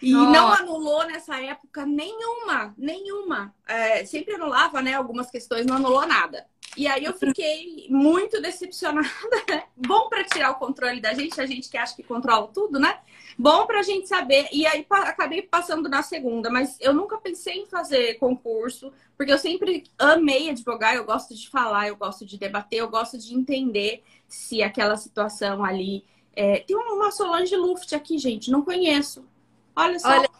E 0.00 0.12
Nossa. 0.12 0.30
não 0.30 0.52
anulou 0.52 1.04
nessa 1.06 1.40
época 1.42 1.84
nenhuma, 1.84 2.72
nenhuma. 2.78 3.52
É, 3.66 4.04
sempre 4.04 4.34
anulava, 4.34 4.80
né? 4.80 4.94
Algumas 4.94 5.28
questões, 5.28 5.66
não 5.66 5.76
anulou 5.76 6.06
nada. 6.06 6.46
E 6.76 6.86
aí 6.86 7.04
eu 7.04 7.12
fiquei 7.12 7.86
muito 7.90 8.40
decepcionada? 8.40 9.08
Bom 9.76 10.08
para 10.08 10.24
tirar 10.24 10.52
o 10.52 10.54
controle 10.54 11.00
da 11.00 11.12
gente, 11.12 11.40
a 11.40 11.46
gente 11.46 11.68
que 11.68 11.76
acha 11.76 11.96
que 11.96 12.02
controla 12.02 12.48
tudo, 12.48 12.78
né? 12.78 13.00
Bom 13.36 13.66
para 13.66 13.80
a 13.80 13.82
gente 13.82 14.08
saber. 14.08 14.48
E 14.52 14.66
aí 14.66 14.86
acabei 14.88 15.42
passando 15.42 15.88
na 15.88 16.02
segunda, 16.02 16.50
mas 16.50 16.76
eu 16.80 16.92
nunca 16.92 17.18
pensei 17.18 17.62
em 17.62 17.66
fazer 17.66 18.14
concurso, 18.18 18.92
porque 19.16 19.32
eu 19.32 19.38
sempre 19.38 19.84
amei 19.98 20.50
advogar, 20.50 20.94
eu 20.94 21.04
gosto 21.04 21.34
de 21.34 21.48
falar, 21.48 21.88
eu 21.88 21.96
gosto 21.96 22.24
de 22.24 22.38
debater, 22.38 22.80
eu 22.80 22.88
gosto 22.88 23.18
de 23.18 23.34
entender 23.34 24.02
se 24.28 24.62
aquela 24.62 24.96
situação 24.96 25.64
ali. 25.64 26.04
É... 26.34 26.60
Tem 26.60 26.76
uma 26.76 27.10
Solange 27.10 27.56
Luft 27.56 27.92
aqui, 27.94 28.16
gente, 28.18 28.50
não 28.50 28.62
conheço. 28.62 29.24
Olha 29.74 29.98
só. 29.98 30.08
Olha... 30.08 30.30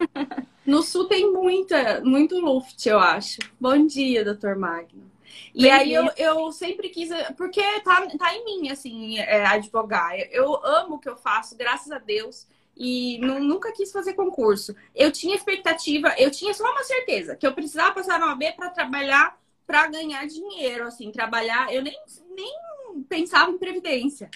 No 0.66 0.84
sul 0.84 1.08
tem 1.08 1.32
muita, 1.32 2.00
muito 2.04 2.38
Luft, 2.38 2.86
eu 2.86 3.00
acho. 3.00 3.40
Bom 3.58 3.86
dia, 3.86 4.24
doutor 4.24 4.54
Magno. 4.54 5.09
E 5.54 5.68
aí 5.68 5.92
eu, 5.92 6.08
eu 6.16 6.52
sempre 6.52 6.88
quis, 6.88 7.10
porque 7.36 7.62
tá, 7.80 8.06
tá 8.18 8.34
em 8.34 8.44
mim, 8.44 8.70
assim, 8.70 9.18
é, 9.18 9.44
advogar. 9.46 10.18
Eu 10.30 10.64
amo 10.64 10.96
o 10.96 10.98
que 10.98 11.08
eu 11.08 11.16
faço, 11.16 11.56
graças 11.56 11.90
a 11.90 11.98
Deus. 11.98 12.46
E 12.76 13.18
nunca 13.18 13.72
quis 13.72 13.92
fazer 13.92 14.14
concurso. 14.14 14.74
Eu 14.94 15.12
tinha 15.12 15.36
expectativa, 15.36 16.14
eu 16.16 16.30
tinha 16.30 16.54
só 16.54 16.64
uma 16.64 16.82
certeza, 16.82 17.36
que 17.36 17.46
eu 17.46 17.52
precisava 17.52 17.92
passar 17.92 18.18
na 18.18 18.28
OAB 18.28 18.42
para 18.56 18.70
trabalhar, 18.70 19.38
para 19.66 19.86
ganhar 19.88 20.26
dinheiro, 20.26 20.86
assim, 20.86 21.10
trabalhar. 21.10 21.72
Eu 21.74 21.82
nem, 21.82 21.94
nem 22.34 23.02
pensava 23.08 23.50
em 23.50 23.58
previdência. 23.58 24.30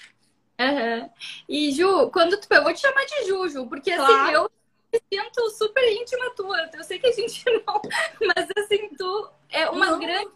Uhum. 0.59 1.09
E 1.49 1.71
Ju, 1.71 2.09
quando 2.11 2.39
tu. 2.39 2.47
Eu 2.53 2.63
vou 2.63 2.73
te 2.73 2.79
chamar 2.79 3.05
de 3.05 3.25
Ju, 3.25 3.49
Ju, 3.49 3.67
porque 3.67 3.91
assim, 3.91 4.05
claro. 4.05 4.23
assim, 4.23 4.33
eu 4.35 4.51
me 4.93 5.23
sinto 5.23 5.49
super 5.51 5.83
íntima 5.91 6.29
tua. 6.31 6.69
Eu 6.73 6.83
sei 6.83 6.99
que 6.99 7.07
a 7.07 7.11
gente 7.11 7.43
não. 7.65 7.81
Mas 8.21 8.47
assim, 8.57 8.89
tu 8.97 9.29
é 9.49 9.69
uma 9.69 9.91
não. 9.91 9.99
grande 9.99 10.31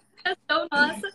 nossa. 0.71 1.07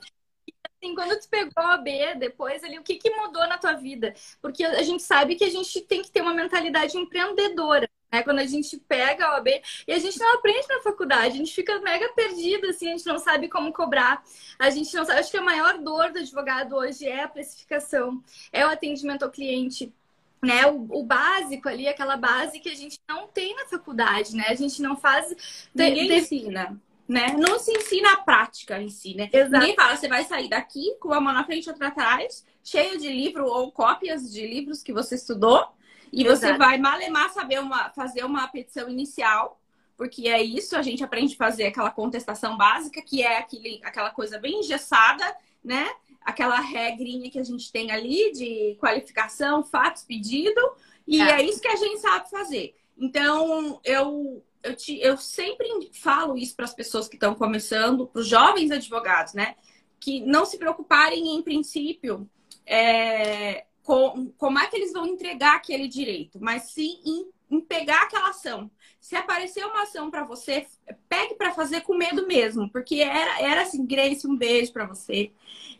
E, 0.46 0.52
assim, 0.66 0.94
quando 0.94 1.18
tu 1.20 1.28
pegou 1.28 1.64
a 1.64 1.76
B 1.76 2.14
depois 2.16 2.62
ali, 2.64 2.78
o 2.78 2.82
que, 2.82 2.96
que 2.96 3.10
mudou 3.10 3.46
na 3.46 3.58
tua 3.58 3.74
vida? 3.74 4.14
Porque 4.40 4.64
a 4.64 4.82
gente 4.82 5.02
sabe 5.02 5.34
que 5.34 5.44
a 5.44 5.50
gente 5.50 5.80
tem 5.82 6.02
que 6.02 6.10
ter 6.10 6.20
uma 6.20 6.34
mentalidade 6.34 6.96
empreendedora. 6.96 7.88
É 8.14 8.22
quando 8.22 8.38
a 8.38 8.46
gente 8.46 8.76
pega 8.78 9.26
a 9.26 9.34
OAB 9.34 9.48
e 9.88 9.92
a 9.92 9.98
gente 9.98 10.18
não 10.20 10.34
aprende 10.34 10.68
na 10.68 10.80
faculdade, 10.80 11.34
a 11.34 11.38
gente 11.38 11.52
fica 11.52 11.80
mega 11.80 12.08
perdido, 12.10 12.68
assim, 12.68 12.86
a 12.86 12.90
gente 12.92 13.06
não 13.06 13.18
sabe 13.18 13.48
como 13.48 13.72
cobrar, 13.72 14.22
a 14.56 14.70
gente 14.70 14.94
não 14.94 15.04
sabe. 15.04 15.18
Acho 15.18 15.32
que 15.32 15.36
a 15.36 15.42
maior 15.42 15.78
dor 15.78 16.12
do 16.12 16.20
advogado 16.20 16.76
hoje 16.76 17.06
é 17.06 17.24
a 17.24 17.28
precificação, 17.28 18.22
é 18.52 18.64
o 18.64 18.68
atendimento 18.70 19.24
ao 19.24 19.30
cliente. 19.30 19.92
Né, 20.40 20.66
o, 20.66 20.86
o 20.90 21.02
básico 21.02 21.70
ali, 21.70 21.88
aquela 21.88 22.18
base 22.18 22.60
que 22.60 22.68
a 22.68 22.74
gente 22.74 23.00
não 23.08 23.26
tem 23.26 23.56
na 23.56 23.64
faculdade, 23.64 24.36
né? 24.36 24.44
A 24.48 24.54
gente 24.54 24.82
não 24.82 24.94
faz. 24.94 25.34
Ninguém 25.74 26.06
de... 26.06 26.14
ensina 26.16 26.78
né? 27.08 27.34
Não 27.38 27.58
se 27.58 27.70
ensina 27.72 28.12
a 28.12 28.16
prática 28.18 28.80
em 28.80 28.88
si, 28.88 29.14
né? 29.14 29.28
Exato. 29.32 29.52
Ninguém 29.52 29.74
fala, 29.74 29.96
você 29.96 30.08
vai 30.08 30.24
sair 30.24 30.48
daqui 30.48 30.96
com 31.00 31.12
a 31.12 31.20
mão 31.20 31.32
na 31.32 31.44
frente 31.44 31.66
e 31.66 31.70
outra 31.70 31.88
atrás, 31.88 32.44
cheia 32.62 32.96
de 32.96 33.08
livro 33.08 33.46
ou 33.46 33.70
cópias 33.70 34.32
de 34.32 34.46
livros 34.46 34.82
que 34.82 34.92
você 34.92 35.14
estudou, 35.14 35.66
e 36.12 36.24
Exato. 36.24 36.40
você 36.40 36.58
vai 36.58 36.78
malemar 36.78 37.30
saber 37.30 37.60
uma, 37.60 37.90
fazer 37.90 38.24
uma 38.24 38.46
petição 38.48 38.88
inicial, 38.88 39.60
porque 39.96 40.28
é 40.28 40.42
isso, 40.42 40.76
a 40.76 40.82
gente 40.82 41.04
aprende 41.04 41.34
a 41.34 41.38
fazer 41.38 41.66
aquela 41.66 41.90
contestação 41.90 42.56
básica, 42.56 43.02
que 43.02 43.22
é 43.22 43.38
aquele, 43.38 43.80
aquela 43.84 44.10
coisa 44.10 44.38
bem 44.38 44.60
engessada, 44.60 45.24
né? 45.62 45.88
Aquela 46.22 46.58
regrinha 46.58 47.30
que 47.30 47.38
a 47.38 47.44
gente 47.44 47.70
tem 47.70 47.92
ali 47.92 48.32
de 48.32 48.76
qualificação, 48.80 49.62
fatos, 49.62 50.02
pedido, 50.02 50.60
e 51.06 51.20
é, 51.20 51.40
é 51.40 51.42
isso 51.42 51.60
que 51.60 51.68
a 51.68 51.76
gente 51.76 52.00
sabe 52.00 52.30
fazer. 52.30 52.74
Então, 52.96 53.80
eu 53.84 54.42
eu, 54.64 54.74
te, 54.74 54.98
eu 55.00 55.16
sempre 55.18 55.68
falo 55.92 56.36
isso 56.36 56.56
para 56.56 56.64
as 56.64 56.74
pessoas 56.74 57.06
que 57.06 57.16
estão 57.16 57.34
começando, 57.34 58.06
para 58.06 58.20
os 58.20 58.26
jovens 58.26 58.70
advogados, 58.70 59.34
né? 59.34 59.54
Que 60.00 60.20
não 60.20 60.46
se 60.46 60.58
preocuparem, 60.58 61.36
em 61.36 61.42
princípio, 61.42 62.28
é, 62.66 63.66
com 63.82 64.32
como 64.38 64.58
é 64.58 64.66
que 64.66 64.76
eles 64.76 64.92
vão 64.92 65.06
entregar 65.06 65.56
aquele 65.56 65.86
direito, 65.86 66.38
mas 66.40 66.70
sim 66.70 66.98
em, 67.04 67.26
em 67.54 67.60
pegar 67.60 68.02
aquela 68.02 68.30
ação. 68.30 68.70
Se 69.00 69.14
aparecer 69.14 69.64
uma 69.64 69.82
ação 69.82 70.10
para 70.10 70.24
você, 70.24 70.66
pegue 71.08 71.34
para 71.34 71.52
fazer 71.52 71.82
com 71.82 71.96
medo 71.96 72.26
mesmo, 72.26 72.70
porque 72.70 72.96
era, 72.96 73.40
era 73.40 73.62
assim, 73.62 73.86
Grace, 73.86 74.26
um 74.26 74.36
beijo 74.36 74.72
para 74.72 74.86
você. 74.86 75.30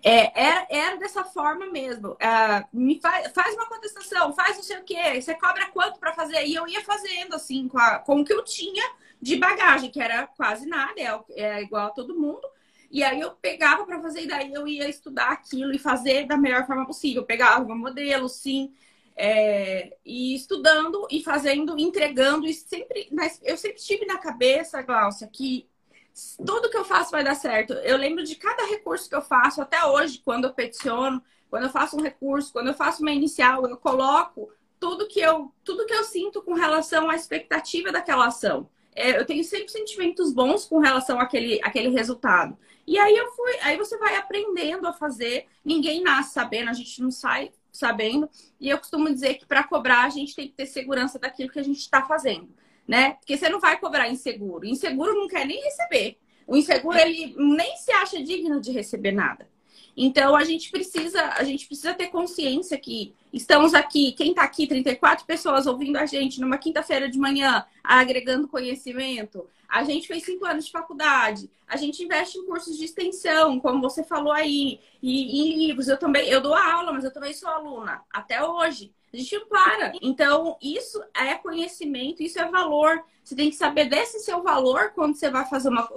É, 0.03 0.41
era, 0.41 0.67
era 0.71 0.97
dessa 0.97 1.25
forma 1.25 1.67
mesmo. 1.67 2.13
Uh, 2.13 2.69
me 2.73 3.01
faz, 3.01 3.33
faz 3.33 3.55
uma 3.55 3.67
contestação, 3.67 4.33
faz 4.35 4.57
não 4.57 4.63
sei 4.63 4.79
o 4.79 4.85
quê, 4.85 5.21
você 5.21 5.35
cobra 5.35 5.67
quanto 5.71 5.99
para 5.99 6.13
fazer? 6.13 6.45
E 6.47 6.55
eu 6.55 6.69
ia 6.69 6.83
fazendo 6.83 7.35
assim, 7.35 7.67
com, 7.67 7.79
a, 7.79 7.99
com 7.99 8.21
o 8.21 8.25
que 8.25 8.33
eu 8.33 8.45
tinha 8.45 8.85
de 9.21 9.37
bagagem, 9.37 9.91
que 9.91 10.01
era 10.01 10.27
quase 10.27 10.67
nada, 10.67 10.95
é, 11.01 11.25
é 11.31 11.63
igual 11.63 11.87
a 11.87 11.91
todo 11.91 12.19
mundo. 12.19 12.47
E 12.91 13.03
aí 13.03 13.21
eu 13.21 13.33
pegava 13.33 13.85
para 13.85 14.01
fazer, 14.01 14.23
e 14.23 14.29
daí 14.29 14.53
eu 14.53 14.69
ia 14.69 14.89
estudar 14.89 15.33
aquilo 15.33 15.75
e 15.75 15.79
fazer 15.79 16.27
da 16.27 16.37
melhor 16.37 16.67
forma 16.67 16.87
possível. 16.87 17.23
Eu 17.23 17.27
pegava 17.27 17.75
modelo, 17.75 18.29
sim, 18.29 18.73
é, 19.17 19.97
e 20.05 20.35
estudando 20.35 21.07
e 21.11 21.23
fazendo, 21.23 21.79
entregando, 21.79 22.47
e 22.47 22.53
sempre, 22.53 23.09
mas 23.13 23.41
eu 23.43 23.57
sempre 23.57 23.81
tive 23.81 24.07
na 24.07 24.19
cabeça, 24.19 24.83
Glaucia, 24.83 25.29
que 25.29 25.69
tudo 26.45 26.71
que 26.71 26.77
eu 26.77 26.85
faço 26.85 27.11
vai 27.11 27.25
dar 27.25 27.35
certo. 27.35 27.73
Eu 27.75 27.97
lembro 27.97 28.25
de 28.25 28.37
cada 28.37 28.67
recurso 28.67 29.09
que 29.09 29.15
eu 29.15 29.23
faço, 29.23 29.61
até 29.61 29.85
hoje, 29.85 30.21
quando 30.25 30.45
eu 30.45 30.53
peticiono, 30.53 31.23
quando 31.51 31.65
eu 31.65 31.71
faço 31.71 31.97
um 31.97 32.03
recurso, 32.03 32.53
quando 32.53 32.69
eu 32.69 32.75
faço 32.75 33.03
uma 33.03 33.13
inicial, 33.13 33.67
eu 33.67 33.77
coloco 33.77 34.51
tudo 34.79 35.07
que 35.09 35.21
eu, 35.21 35.53
tudo 35.65 35.87
que 35.87 35.95
eu 35.95 36.05
sinto 36.05 36.43
com 36.43 36.55
relação 36.55 37.09
à 37.09 37.15
expectativa 37.15 37.93
daquela 37.93 38.27
ação. 38.27 38.69
É, 38.95 39.19
eu 39.19 39.25
tenho 39.25 39.43
sempre 39.43 39.69
sentimentos 39.69 40.33
bons 40.33 40.65
com 40.65 40.79
relação 40.79 41.19
àquele, 41.19 41.61
àquele 41.63 41.89
resultado. 41.89 42.57
E 42.87 42.99
aí 42.99 43.17
eu 43.17 43.33
fui, 43.33 43.53
aí 43.63 43.77
você 43.77 43.97
vai 43.99 44.15
aprendendo 44.17 44.87
a 44.87 44.93
fazer. 44.93 45.47
Ninguém 45.65 46.03
nasce 46.03 46.35
sabendo, 46.35 46.71
a 46.71 46.75
gente 46.75 47.01
não 47.03 47.11
sai 47.11 47.51
sabendo. 47.77 48.29
E 48.61 48.71
eu 48.71 48.79
costumo 48.79 49.13
dizer 49.13 49.35
que 49.35 49.47
para 49.47 49.65
cobrar 49.65 50.05
a 50.05 50.09
gente 50.09 50.35
tem 50.35 50.49
que 50.49 50.55
ter 50.55 50.67
segurança 50.67 51.19
daquilo 51.19 51.51
que 51.51 51.59
a 51.59 51.65
gente 51.65 51.81
está 51.81 52.03
fazendo 52.03 52.49
né? 52.87 53.13
Porque 53.15 53.37
você 53.37 53.49
não 53.49 53.61
vai 53.61 53.79
cobrar 53.79 54.09
inseguro. 54.09 54.67
Inseguro 54.67 55.15
não 55.15 55.27
quer 55.27 55.47
nem 55.47 55.63
receber. 55.63 56.19
O 56.47 56.57
inseguro 56.57 56.99
ele 56.99 57.35
nem 57.37 57.77
se 57.77 57.91
acha 57.93 58.23
digno 58.23 58.61
de 58.61 58.71
receber 58.71 59.13
nada. 59.13 59.49
Então 59.97 60.35
a 60.35 60.45
gente 60.45 60.71
precisa, 60.71 61.23
a 61.37 61.45
gente 61.45 61.67
precisa 61.67 61.95
ter 61.95 62.09
consciência 62.09 62.79
que 62.79 63.15
estamos 63.33 63.75
aqui, 63.75 64.13
quem 64.13 64.31
está 64.31 64.43
aqui, 64.43 64.67
34 64.67 65.25
pessoas 65.25 65.67
ouvindo 65.67 65.97
a 65.97 66.07
gente 66.07 66.41
numa 66.41 66.59
quinta-feira 66.59 67.09
de 67.09 67.19
manhã, 67.19 67.65
agregando 67.83 68.49
conhecimento. 68.49 69.47
A 69.69 69.85
gente 69.85 70.07
fez 70.07 70.25
cinco 70.25 70.45
anos 70.47 70.67
de 70.67 70.73
faculdade, 70.73 71.51
a 71.67 71.77
gente 71.77 72.03
investe 72.03 72.39
em 72.39 72.47
cursos 72.47 72.77
de 72.77 72.85
extensão, 72.85 73.59
como 73.59 73.81
você 73.81 74.05
falou 74.05 74.33
aí, 74.33 74.81
e 75.03 75.51
em 75.51 75.67
livros. 75.67 75.89
Eu 75.89 75.97
também, 75.97 76.29
eu 76.29 76.41
dou 76.41 76.55
aula, 76.55 76.93
mas 76.93 77.05
eu 77.05 77.13
também 77.13 77.33
sou 77.33 77.49
aluna 77.49 78.03
até 78.13 78.43
hoje. 78.45 78.93
A 79.15 79.17
gente 79.17 79.39
não 79.39 79.47
para. 79.47 79.93
Então, 80.03 80.59
isso 80.61 81.03
é 81.15 81.35
conhecimento, 81.35 82.23
isso 82.23 82.39
é 82.39 82.51
valor. 82.51 83.05
Você 83.23 83.35
tem 83.35 83.49
que 83.49 83.57
saber 83.57 83.89
desse 83.89 84.19
seu 84.21 84.43
valor 84.43 84.91
quando 84.95 85.15
você 85.15 85.31
vai 85.31 85.49
fazer 85.49 85.69
uma 85.69 85.89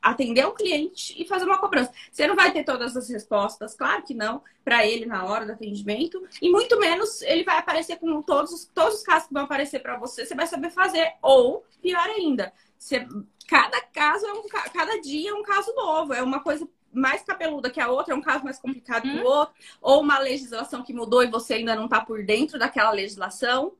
atender 0.00 0.46
o 0.46 0.52
cliente 0.52 1.20
e 1.20 1.26
fazer 1.26 1.44
uma 1.44 1.58
cobrança. 1.58 1.92
Você 2.10 2.26
não 2.26 2.36
vai 2.36 2.52
ter 2.52 2.64
todas 2.64 2.96
as 2.96 3.08
respostas, 3.10 3.74
claro 3.74 4.02
que 4.02 4.14
não, 4.14 4.42
para 4.64 4.86
ele 4.86 5.04
na 5.04 5.24
hora 5.24 5.44
do 5.44 5.52
atendimento, 5.52 6.22
e 6.40 6.48
muito 6.48 6.78
menos 6.78 7.20
ele 7.22 7.44
vai 7.44 7.58
aparecer 7.58 7.98
com 7.98 8.22
todos, 8.22 8.70
todos 8.72 8.98
os 8.98 9.02
casos 9.02 9.28
que 9.28 9.34
vão 9.34 9.44
aparecer 9.44 9.80
para 9.80 9.98
você, 9.98 10.24
você 10.24 10.34
vai 10.34 10.46
saber 10.46 10.70
fazer. 10.70 11.12
Ou, 11.20 11.64
pior 11.82 12.08
ainda, 12.08 12.52
você, 12.78 13.06
cada 13.46 13.80
caso 13.82 14.26
é 14.26 14.32
um 14.32 14.48
cada 14.48 15.00
dia 15.00 15.30
é 15.30 15.34
um 15.34 15.42
caso 15.42 15.74
novo, 15.74 16.14
é 16.14 16.22
uma 16.22 16.40
coisa 16.40 16.66
mais 16.92 17.22
cabeluda 17.22 17.70
que 17.70 17.80
a 17.80 17.88
outra, 17.88 18.14
é 18.14 18.16
um 18.16 18.22
caso 18.22 18.44
mais 18.44 18.58
complicado 18.58 19.02
que 19.02 19.08
o 19.08 19.20
uhum. 19.20 19.26
outro, 19.26 19.54
ou 19.80 20.00
uma 20.00 20.18
legislação 20.18 20.82
que 20.82 20.92
mudou 20.92 21.22
e 21.22 21.30
você 21.30 21.54
ainda 21.54 21.74
não 21.74 21.84
está 21.84 22.00
por 22.00 22.24
dentro 22.24 22.58
daquela 22.58 22.90
legislação. 22.90 23.72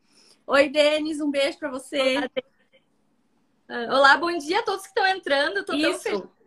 Oi, 0.47 0.69
Denis, 0.69 1.21
um 1.21 1.31
beijo 1.31 1.59
para 1.59 1.71
você. 1.71 2.19
Olá, 3.69 3.97
Olá, 3.97 4.17
bom 4.17 4.37
dia 4.37 4.61
a 4.61 4.63
todos 4.63 4.83
que 4.83 4.89
estão 4.89 5.07
entrando. 5.07 5.65
Tô 5.65 5.75
Isso. 5.75 5.91
tão 5.91 6.01
feliz. 6.01 6.41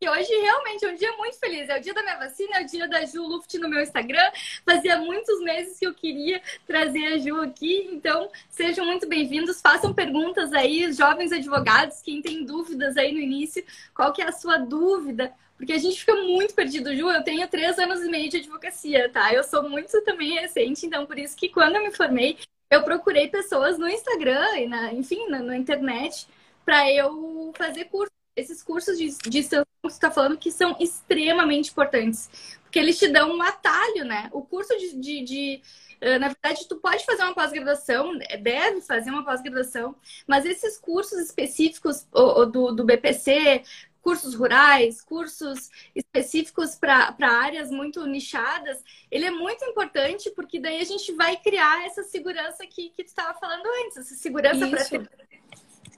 E 0.00 0.08
hoje 0.08 0.34
realmente 0.34 0.84
é 0.84 0.88
um 0.90 0.94
dia 0.94 1.12
muito 1.16 1.38
feliz. 1.38 1.68
É 1.68 1.78
o 1.78 1.80
dia 1.80 1.94
da 1.94 2.02
minha 2.02 2.18
vacina, 2.18 2.58
é 2.58 2.62
o 2.62 2.66
dia 2.66 2.86
da 2.86 3.06
Ju 3.06 3.22
Luft 3.22 3.54
no 3.54 3.68
meu 3.68 3.80
Instagram. 3.80 4.30
Fazia 4.64 4.98
muitos 4.98 5.40
meses 5.40 5.78
que 5.78 5.86
eu 5.86 5.94
queria 5.94 6.42
trazer 6.66 7.06
a 7.06 7.18
Ju 7.18 7.40
aqui. 7.40 7.88
Então, 7.90 8.30
sejam 8.50 8.84
muito 8.84 9.08
bem-vindos. 9.08 9.62
Façam 9.62 9.94
perguntas 9.94 10.52
aí, 10.52 10.92
jovens 10.92 11.32
advogados, 11.32 12.02
quem 12.02 12.20
tem 12.20 12.44
dúvidas 12.44 12.98
aí 12.98 13.12
no 13.12 13.18
início. 13.18 13.64
Qual 13.94 14.12
que 14.12 14.20
é 14.20 14.28
a 14.28 14.32
sua 14.32 14.58
dúvida? 14.58 15.32
Porque 15.56 15.72
a 15.72 15.78
gente 15.78 16.00
fica 16.00 16.14
muito 16.14 16.54
perdido, 16.54 16.94
Ju. 16.94 17.10
Eu 17.10 17.22
tenho 17.22 17.46
três 17.48 17.78
anos 17.78 18.02
e 18.02 18.08
meio 18.08 18.28
de 18.28 18.38
advocacia, 18.38 19.08
tá? 19.08 19.32
Eu 19.32 19.44
sou 19.44 19.68
muito 19.68 20.02
também 20.02 20.34
recente, 20.34 20.86
então 20.86 21.06
por 21.06 21.18
isso 21.18 21.36
que 21.36 21.48
quando 21.48 21.76
eu 21.76 21.82
me 21.82 21.92
formei, 21.92 22.38
eu 22.70 22.82
procurei 22.82 23.28
pessoas 23.28 23.78
no 23.78 23.88
Instagram 23.88 24.58
e 24.58 24.66
na, 24.66 24.92
enfim, 24.92 25.28
na, 25.28 25.40
na 25.40 25.56
internet 25.56 26.26
para 26.64 26.90
eu 26.90 27.52
fazer 27.56 27.84
curso. 27.86 28.12
Esses 28.36 28.64
cursos 28.64 28.98
de, 28.98 29.16
de 29.30 29.38
extensão 29.38 29.64
que 29.64 29.90
você 29.90 29.94
está 29.94 30.10
falando 30.10 30.36
que 30.36 30.50
são 30.50 30.76
extremamente 30.80 31.70
importantes, 31.70 32.58
porque 32.64 32.80
eles 32.80 32.98
te 32.98 33.06
dão 33.06 33.30
um 33.30 33.40
atalho, 33.40 34.04
né? 34.04 34.28
O 34.32 34.42
curso 34.42 34.76
de, 34.76 34.98
de, 34.98 35.22
de 35.22 35.62
eh, 36.00 36.18
na 36.18 36.28
verdade, 36.28 36.66
tu 36.68 36.76
pode 36.76 37.04
fazer 37.04 37.22
uma 37.22 37.32
pós-graduação, 37.32 38.18
deve 38.42 38.80
fazer 38.80 39.10
uma 39.10 39.24
pós-graduação, 39.24 39.94
mas 40.26 40.44
esses 40.44 40.76
cursos 40.78 41.18
específicos 41.18 42.06
do, 42.12 42.72
do 42.72 42.84
BPC, 42.84 43.62
cursos 44.04 44.34
rurais, 44.34 45.00
cursos 45.00 45.70
específicos 45.94 46.74
para 46.74 47.16
áreas 47.18 47.70
muito 47.70 48.06
nichadas, 48.06 48.84
ele 49.10 49.24
é 49.24 49.30
muito 49.30 49.64
importante 49.64 50.30
porque 50.30 50.60
daí 50.60 50.78
a 50.78 50.84
gente 50.84 51.10
vai 51.14 51.38
criar 51.38 51.86
essa 51.86 52.02
segurança 52.02 52.66
que, 52.66 52.90
que 52.90 53.02
tu 53.02 53.08
estava 53.08 53.32
falando 53.38 53.64
antes, 53.82 53.96
essa 53.96 54.14
segurança 54.14 54.68
para 54.68 54.84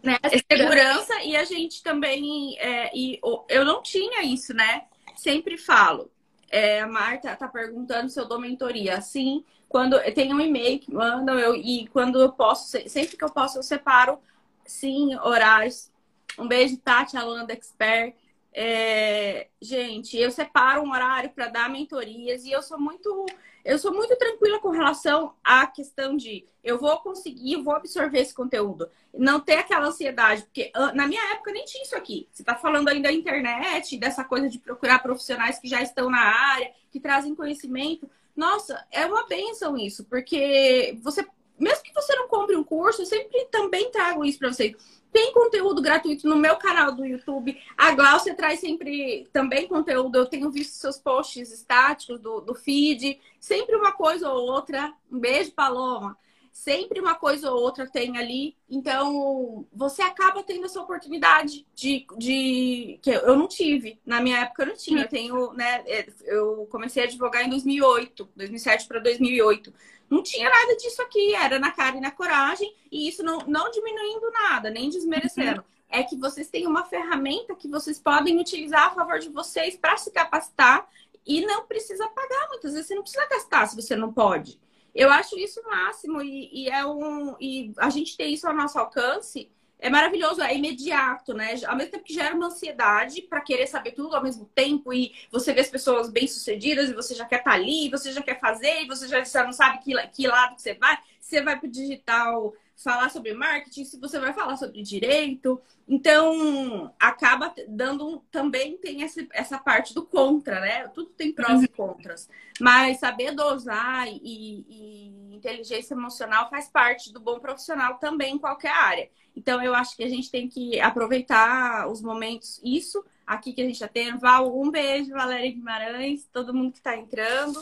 né? 0.04 0.18
Segurança 0.48 1.20
e 1.24 1.36
a 1.36 1.42
gente 1.42 1.82
também 1.82 2.56
é, 2.60 2.96
e 2.96 3.18
eu 3.48 3.64
não 3.64 3.82
tinha 3.82 4.22
isso, 4.22 4.54
né? 4.54 4.84
Sempre 5.16 5.58
falo. 5.58 6.08
É, 6.48 6.82
a 6.82 6.86
Marta 6.86 7.34
tá 7.34 7.48
perguntando 7.48 8.08
se 8.08 8.20
eu 8.20 8.28
dou 8.28 8.38
mentoria. 8.38 9.00
Sim, 9.00 9.44
quando 9.68 9.98
tem 10.12 10.32
um 10.32 10.40
e-mail 10.40 10.78
que 10.78 10.94
mandam 10.94 11.36
eu 11.36 11.56
e 11.56 11.88
quando 11.88 12.20
eu 12.20 12.30
posso, 12.30 12.78
sempre 12.88 13.16
que 13.16 13.24
eu 13.24 13.30
posso 13.30 13.58
eu 13.58 13.64
separo 13.64 14.20
sim 14.64 15.16
horários 15.16 15.90
um 16.38 16.48
beijo, 16.48 16.76
Tati, 16.78 17.16
aluna 17.16 17.46
da 17.46 17.54
Expert. 17.54 18.14
É, 18.52 19.48
gente, 19.60 20.16
eu 20.16 20.30
separo 20.30 20.82
um 20.82 20.90
horário 20.90 21.30
para 21.30 21.48
dar 21.48 21.68
mentorias 21.68 22.44
e 22.44 22.50
eu 22.50 22.62
sou 22.62 22.80
muito 22.80 23.26
eu 23.66 23.80
sou 23.80 23.92
muito 23.92 24.16
tranquila 24.16 24.60
com 24.60 24.70
relação 24.70 25.34
à 25.42 25.66
questão 25.66 26.16
de 26.16 26.46
eu 26.62 26.78
vou 26.78 26.96
conseguir, 26.98 27.60
vou 27.62 27.74
absorver 27.74 28.20
esse 28.20 28.32
conteúdo. 28.32 28.88
Não 29.12 29.40
ter 29.40 29.54
aquela 29.54 29.88
ansiedade, 29.88 30.44
porque 30.44 30.70
ah, 30.72 30.92
na 30.92 31.08
minha 31.08 31.32
época 31.32 31.50
nem 31.50 31.64
tinha 31.64 31.82
isso 31.82 31.96
aqui. 31.96 32.28
Você 32.30 32.42
está 32.42 32.54
falando 32.54 32.88
ainda 32.88 33.08
da 33.08 33.12
internet, 33.12 33.98
dessa 33.98 34.22
coisa 34.22 34.48
de 34.48 34.60
procurar 34.60 35.00
profissionais 35.00 35.58
que 35.58 35.66
já 35.66 35.82
estão 35.82 36.08
na 36.08 36.20
área, 36.20 36.70
que 36.92 37.00
trazem 37.00 37.34
conhecimento. 37.34 38.08
Nossa, 38.36 38.86
é 38.92 39.04
uma 39.04 39.26
benção 39.26 39.76
isso, 39.76 40.04
porque 40.04 40.96
você, 41.02 41.26
mesmo 41.58 41.82
que 41.82 41.94
você 41.94 42.14
não 42.14 42.28
compre 42.28 42.56
um 42.56 42.64
curso, 42.64 43.02
eu 43.02 43.06
sempre 43.06 43.46
também 43.46 43.90
trago 43.90 44.24
isso 44.24 44.38
para 44.38 44.52
você 44.52 44.74
tem 45.16 45.32
conteúdo 45.32 45.80
gratuito 45.80 46.28
no 46.28 46.36
meu 46.36 46.56
canal 46.56 46.92
do 46.92 47.06
YouTube. 47.06 47.58
A 47.74 47.92
Glaucia 47.92 48.34
traz 48.34 48.60
sempre 48.60 49.26
também 49.32 49.66
conteúdo. 49.66 50.18
Eu 50.18 50.26
tenho 50.26 50.50
visto 50.50 50.74
seus 50.74 50.98
posts 50.98 51.50
estáticos 51.50 52.20
do, 52.20 52.42
do 52.42 52.54
feed. 52.54 53.18
Sempre 53.40 53.76
uma 53.76 53.92
coisa 53.92 54.30
ou 54.30 54.46
outra. 54.46 54.92
Um 55.10 55.18
beijo, 55.18 55.52
Paloma. 55.52 56.18
sempre 56.52 57.00
uma 57.00 57.14
coisa 57.14 57.50
ou 57.50 57.62
outra 57.62 57.88
tem 57.88 58.18
ali. 58.18 58.58
Então, 58.68 59.66
você 59.72 60.02
acaba 60.02 60.42
tendo 60.42 60.66
essa 60.66 60.82
oportunidade 60.82 61.66
de, 61.74 62.06
de 62.18 62.98
que 63.00 63.10
eu 63.10 63.36
não 63.36 63.48
tive. 63.48 63.98
Na 64.04 64.20
minha 64.20 64.40
época 64.40 64.64
eu 64.64 64.66
não 64.66 64.76
tinha. 64.76 65.04
Eu 65.04 65.08
tenho, 65.08 65.52
né, 65.54 65.82
eu 66.26 66.68
comecei 66.70 67.02
a 67.02 67.06
advogar 67.06 67.42
em 67.42 67.48
2008, 67.48 68.28
2007 68.36 68.86
para 68.86 68.98
2008. 68.98 69.72
Não 70.08 70.22
tinha 70.22 70.48
nada 70.48 70.76
disso 70.76 71.02
aqui, 71.02 71.34
era 71.34 71.58
na 71.58 71.72
cara 71.72 71.96
e 71.96 72.00
na 72.00 72.10
coragem, 72.10 72.72
e 72.90 73.08
isso 73.08 73.22
não, 73.22 73.38
não 73.46 73.70
diminuindo 73.70 74.30
nada, 74.30 74.70
nem 74.70 74.88
desmerecendo. 74.88 75.60
Uhum. 75.60 75.66
É 75.88 76.02
que 76.02 76.16
vocês 76.16 76.48
têm 76.48 76.66
uma 76.66 76.84
ferramenta 76.84 77.54
que 77.54 77.68
vocês 77.68 77.98
podem 77.98 78.38
utilizar 78.40 78.86
a 78.86 78.90
favor 78.90 79.18
de 79.18 79.28
vocês 79.28 79.76
para 79.76 79.96
se 79.96 80.10
capacitar 80.10 80.88
e 81.26 81.44
não 81.44 81.66
precisa 81.66 82.08
pagar. 82.08 82.48
Muitas 82.48 82.72
vezes 82.72 82.86
você 82.86 82.94
não 82.94 83.02
precisa 83.02 83.26
gastar 83.26 83.66
se 83.66 83.76
você 83.76 83.96
não 83.96 84.12
pode. 84.12 84.60
Eu 84.94 85.10
acho 85.10 85.38
isso 85.38 85.60
o 85.60 85.64
máximo 85.64 86.22
e, 86.22 86.48
e, 86.52 86.68
é 86.68 86.86
um 86.86 87.36
e 87.38 87.72
a 87.76 87.90
gente 87.90 88.16
ter 88.16 88.26
isso 88.26 88.48
ao 88.48 88.54
nosso 88.54 88.78
alcance 88.78 89.50
é 89.78 89.90
maravilhoso, 89.90 90.40
é 90.42 90.56
imediato, 90.56 91.34
né? 91.34 91.54
Ao 91.66 91.76
mesmo 91.76 91.92
tempo 91.92 92.04
que 92.04 92.14
gera 92.14 92.34
uma 92.34 92.46
ansiedade 92.46 93.22
para 93.22 93.40
querer 93.40 93.66
saber 93.66 93.92
tudo 93.92 94.16
ao 94.16 94.22
mesmo 94.22 94.46
tempo 94.54 94.92
e 94.92 95.14
você 95.30 95.52
vê 95.52 95.60
as 95.60 95.68
pessoas 95.68 96.10
bem-sucedidas 96.10 96.88
e 96.88 96.94
você 96.94 97.14
já 97.14 97.24
quer 97.24 97.38
estar 97.38 97.50
tá 97.50 97.56
ali, 97.56 97.90
você 97.90 98.12
já 98.12 98.22
quer 98.22 98.40
fazer 98.40 98.82
e 98.82 98.86
você 98.86 99.06
já, 99.06 99.22
já 99.22 99.44
não 99.44 99.52
sabe 99.52 99.78
que, 99.78 99.94
que 100.08 100.26
lado 100.26 100.56
que 100.56 100.62
você 100.62 100.74
vai. 100.74 100.98
Você 101.20 101.42
vai 101.42 101.58
para 101.58 101.66
o 101.66 101.70
digital 101.70 102.54
falar 102.76 103.10
sobre 103.10 103.32
marketing, 103.32 103.84
se 103.84 103.98
você 103.98 104.18
vai 104.18 104.32
falar 104.32 104.56
sobre 104.56 104.82
direito. 104.82 105.60
Então, 105.88 106.92
acaba 106.98 107.54
dando 107.68 108.22
também 108.30 108.76
tem 108.76 109.02
essa, 109.02 109.26
essa 109.32 109.58
parte 109.58 109.94
do 109.94 110.04
contra, 110.04 110.60
né? 110.60 110.88
Tudo 110.88 111.10
tem 111.10 111.32
prós 111.32 111.62
e 111.62 111.68
contras. 111.68 112.28
Mas 112.60 112.98
saber 112.98 113.32
dosar 113.32 114.08
e, 114.08 114.64
e 114.68 115.34
inteligência 115.34 115.94
emocional 115.94 116.50
faz 116.50 116.68
parte 116.68 117.12
do 117.12 117.20
bom 117.20 117.38
profissional 117.38 117.98
também 117.98 118.34
em 118.34 118.38
qualquer 118.38 118.72
área. 118.72 119.10
Então, 119.34 119.62
eu 119.62 119.74
acho 119.74 119.96
que 119.96 120.04
a 120.04 120.08
gente 120.08 120.30
tem 120.30 120.48
que 120.48 120.80
aproveitar 120.80 121.88
os 121.88 122.02
momentos, 122.02 122.60
isso 122.64 123.04
aqui 123.26 123.52
que 123.52 123.60
a 123.60 123.64
gente 123.64 123.74
está 123.74 123.88
tendo. 123.88 124.18
Val, 124.18 124.58
um 124.58 124.70
beijo, 124.70 125.10
Valéria 125.10 125.50
Guimarães, 125.50 126.28
todo 126.32 126.54
mundo 126.54 126.72
que 126.72 126.78
está 126.78 126.96
entrando. 126.96 127.60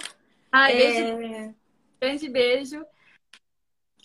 Ai, 0.50 0.80
é... 0.80 1.16
beijo. 1.16 1.54
Grande 2.00 2.28
beijo. 2.28 2.85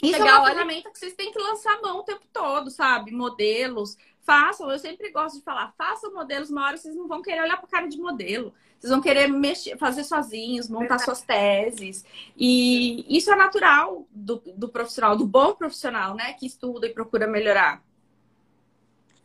Isso 0.01 0.19
Legal, 0.19 0.27
é 0.27 0.39
uma 0.39 0.49
ferramenta 0.51 0.91
que 0.91 0.99
vocês 0.99 1.13
têm 1.13 1.31
que 1.31 1.39
lançar 1.39 1.81
mão 1.81 1.99
o 1.99 2.03
tempo 2.03 2.25
todo, 2.31 2.69
sabe? 2.69 3.11
Modelos. 3.11 3.97
Façam, 4.21 4.71
eu 4.71 4.77
sempre 4.77 5.11
gosto 5.11 5.39
de 5.39 5.43
falar, 5.43 5.73
façam 5.75 6.13
modelos, 6.13 6.51
uma 6.51 6.63
hora 6.63 6.77
vocês 6.77 6.95
não 6.95 7.07
vão 7.07 7.21
querer 7.21 7.41
olhar 7.41 7.57
para 7.57 7.67
cara 7.67 7.87
de 7.87 7.97
modelo. 7.97 8.53
Vocês 8.79 8.91
vão 8.91 9.01
querer 9.01 9.27
mexer, 9.27 9.77
fazer 9.77 10.05
sozinhos, 10.05 10.69
montar 10.69 10.97
Verdade. 10.97 11.03
suas 11.03 11.21
teses. 11.21 12.05
E 12.37 13.05
isso 13.17 13.29
é 13.29 13.35
natural 13.35 14.07
do, 14.09 14.41
do 14.55 14.69
profissional, 14.69 15.17
do 15.17 15.25
bom 15.25 15.53
profissional, 15.53 16.15
né? 16.15 16.33
Que 16.33 16.45
estuda 16.45 16.87
e 16.87 16.93
procura 16.93 17.27
melhorar. 17.27 17.83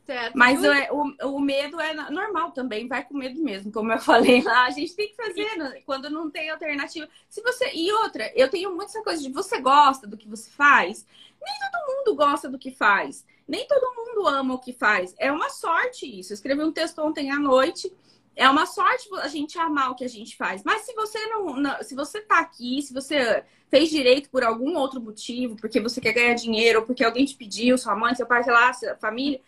Certo. 0.05 0.37
Mas 0.37 0.63
é, 0.63 0.93
o, 0.93 1.37
o 1.37 1.41
medo 1.41 1.81
é 1.81 1.95
normal 2.11 2.53
também, 2.53 2.87
vai 2.87 3.03
com 3.05 3.17
medo 3.17 3.43
mesmo, 3.43 3.73
como 3.73 3.91
eu 3.91 3.99
falei 4.01 4.43
lá. 4.43 4.67
A 4.67 4.71
gente 4.71 4.95
tem 4.95 5.09
que 5.09 5.17
fazer 5.17 5.57
né? 5.57 5.81
quando 5.87 6.11
não 6.11 6.31
tem 6.31 6.51
alternativa. 6.51 7.09
Se 7.29 7.41
você 7.43 7.71
E 7.75 7.91
outra, 7.93 8.31
eu 8.35 8.49
tenho 8.51 8.75
muita 8.75 9.03
coisa 9.03 9.23
de 9.23 9.33
você 9.33 9.61
gosta 9.61 10.07
do 10.07 10.17
que 10.17 10.29
você 10.29 10.51
faz. 10.51 11.07
Nem 11.41 11.71
todo 11.71 11.97
mundo 11.97 12.17
gosta 12.17 12.49
do 12.51 12.59
que 12.59 12.71
faz. 12.71 13.25
Nem 13.49 13.67
todo 13.67 13.95
mundo 13.95 14.29
ama 14.29 14.55
o 14.55 14.59
que 14.59 14.73
faz. 14.73 15.15
É 15.19 15.33
uma 15.33 15.49
sorte 15.49 16.07
isso. 16.07 16.33
Eu 16.33 16.35
escrevi 16.35 16.63
um 16.63 16.73
texto 16.73 16.99
ontem 17.01 17.31
à 17.31 17.39
noite. 17.39 17.91
É 18.37 18.49
uma 18.49 18.67
sorte 18.67 19.09
a 19.21 19.29
gente 19.29 19.59
amar 19.59 19.91
o 19.91 19.95
que 19.95 20.05
a 20.05 20.09
gente 20.09 20.37
faz. 20.37 20.63
Mas 20.65 20.83
se 20.83 20.93
você 20.95 21.19
não, 21.27 21.57
não 21.57 21.83
se 21.83 21.95
você 21.95 22.21
tá 22.21 22.41
aqui, 22.41 22.83
se 22.83 22.93
você 22.93 23.43
fez 23.71 23.89
direito 23.89 24.29
por 24.29 24.45
algum 24.45 24.77
outro 24.77 25.01
motivo, 25.01 25.57
porque 25.57 25.81
você 25.81 26.01
quer 26.01 26.13
ganhar 26.13 26.35
dinheiro, 26.35 26.81
ou 26.81 26.87
porque 26.87 27.05
alguém 27.05 27.25
te 27.25 27.35
pediu, 27.35 27.79
sua 27.79 27.97
mãe, 27.97 28.15
seu 28.15 28.27
pai, 28.27 28.43
sei 28.43 28.53
lá, 28.53 28.73
sua 28.73 28.97
família, 28.97 29.41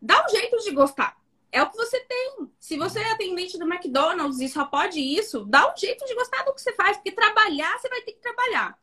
dá 0.00 0.24
um 0.24 0.28
jeito 0.28 0.56
de 0.58 0.70
gostar. 0.70 1.16
É 1.52 1.62
o 1.62 1.70
que 1.70 1.76
você 1.76 2.00
tem. 2.00 2.50
Se 2.58 2.76
você 2.76 3.00
é 3.00 3.12
atendente 3.12 3.58
do 3.58 3.66
McDonald's 3.66 4.40
e 4.40 4.48
só 4.48 4.64
pode 4.64 5.00
isso, 5.00 5.44
dá 5.44 5.72
um 5.72 5.76
jeito 5.76 6.04
de 6.04 6.14
gostar 6.14 6.42
do 6.42 6.54
que 6.54 6.60
você 6.60 6.72
faz, 6.72 6.96
porque 6.96 7.12
trabalhar, 7.12 7.78
você 7.78 7.88
vai 7.88 8.02
ter 8.02 8.12
que 8.12 8.20
trabalhar. 8.20 8.78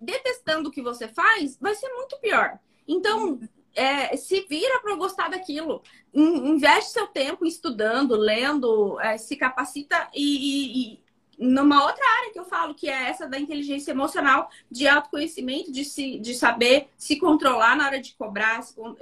Detestando 0.00 0.68
o 0.68 0.72
que 0.72 0.82
você 0.82 1.08
faz, 1.08 1.56
vai 1.58 1.74
ser 1.74 1.88
muito 1.94 2.18
pior. 2.18 2.58
Então, 2.86 3.40
é, 3.74 4.16
se 4.16 4.40
vira 4.42 4.80
para 4.80 4.96
gostar 4.96 5.28
daquilo. 5.28 5.82
Investe 6.12 6.90
seu 6.90 7.06
tempo 7.06 7.46
estudando, 7.46 8.16
lendo, 8.16 8.98
é, 9.00 9.16
se 9.16 9.36
capacita 9.36 10.10
e, 10.12 10.94
e, 10.94 11.00
numa 11.38 11.84
outra 11.84 12.04
área 12.18 12.32
que 12.32 12.38
eu 12.38 12.44
falo, 12.44 12.74
que 12.74 12.88
é 12.88 13.08
essa 13.08 13.28
da 13.28 13.38
inteligência 13.38 13.92
emocional, 13.92 14.50
de 14.70 14.88
autoconhecimento, 14.88 15.70
de, 15.70 15.84
se, 15.84 16.18
de 16.18 16.34
saber 16.34 16.88
se 16.96 17.16
controlar 17.16 17.76
na 17.76 17.86
hora 17.86 18.00
de 18.00 18.14
cobrar, 18.14 18.60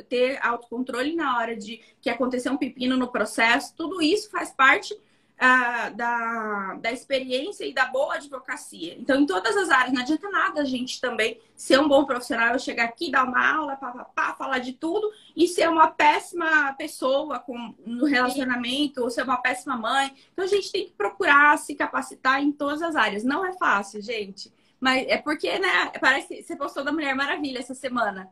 ter 0.09 0.39
autocontrole 0.45 1.15
na 1.15 1.39
hora 1.39 1.57
de 1.57 1.81
que 2.01 2.11
acontecer 2.11 2.51
um 2.51 2.57
pepino 2.57 2.97
no 2.97 3.09
processo, 3.09 3.75
tudo 3.75 4.03
isso 4.03 4.31
faz 4.31 4.51
parte 4.51 4.97
da, 5.39 6.75
da 6.81 6.93
experiência 6.93 7.65
e 7.65 7.75
da 7.75 7.85
boa 7.87 8.15
advocacia. 8.15 8.97
Então, 8.99 9.21
em 9.21 9.27
todas 9.27 9.57
as 9.57 9.69
áreas, 9.69 9.93
não 9.93 10.01
adianta 10.01 10.31
nada 10.31 10.63
a 10.63 10.65
gente 10.65 11.01
também 11.01 11.39
ser 11.55 11.79
um 11.79 11.89
bom 11.89 12.05
profissional, 12.05 12.55
eu 12.55 12.59
chegar 12.59 12.85
aqui, 12.85 13.11
dar 13.11 13.25
uma 13.25 13.55
aula, 13.55 13.77
pá, 13.77 13.93
pá, 13.93 14.05
pá, 14.05 14.35
falar 14.35 14.59
de 14.61 14.73
tudo, 14.73 15.11
e 15.35 15.47
ser 15.47 15.69
uma 15.69 15.89
péssima 15.89 16.73
pessoa 16.75 17.39
com, 17.39 17.75
no 17.85 18.07
relacionamento, 18.07 19.03
ou 19.03 19.11
ser 19.11 19.23
uma 19.23 19.37
péssima 19.37 19.77
mãe. 19.77 20.15
Então, 20.33 20.45
a 20.45 20.49
gente 20.49 20.73
tem 20.73 20.87
que 20.87 20.93
procurar 20.93 21.59
se 21.59 21.75
capacitar 21.75 22.43
em 22.43 22.51
todas 22.51 22.81
as 22.81 22.97
áreas. 22.97 23.23
Não 23.23 23.45
é 23.45 23.53
fácil, 23.53 24.01
gente. 24.01 24.53
Mas 24.81 25.07
é 25.09 25.19
porque, 25.19 25.59
né? 25.59 25.91
Parece 26.01 26.29
que 26.29 26.43
você 26.43 26.57
postou 26.57 26.85
da 26.85 26.93
Mulher 26.93 27.15
Maravilha 27.15 27.59
essa 27.59 27.75
semana. 27.75 28.31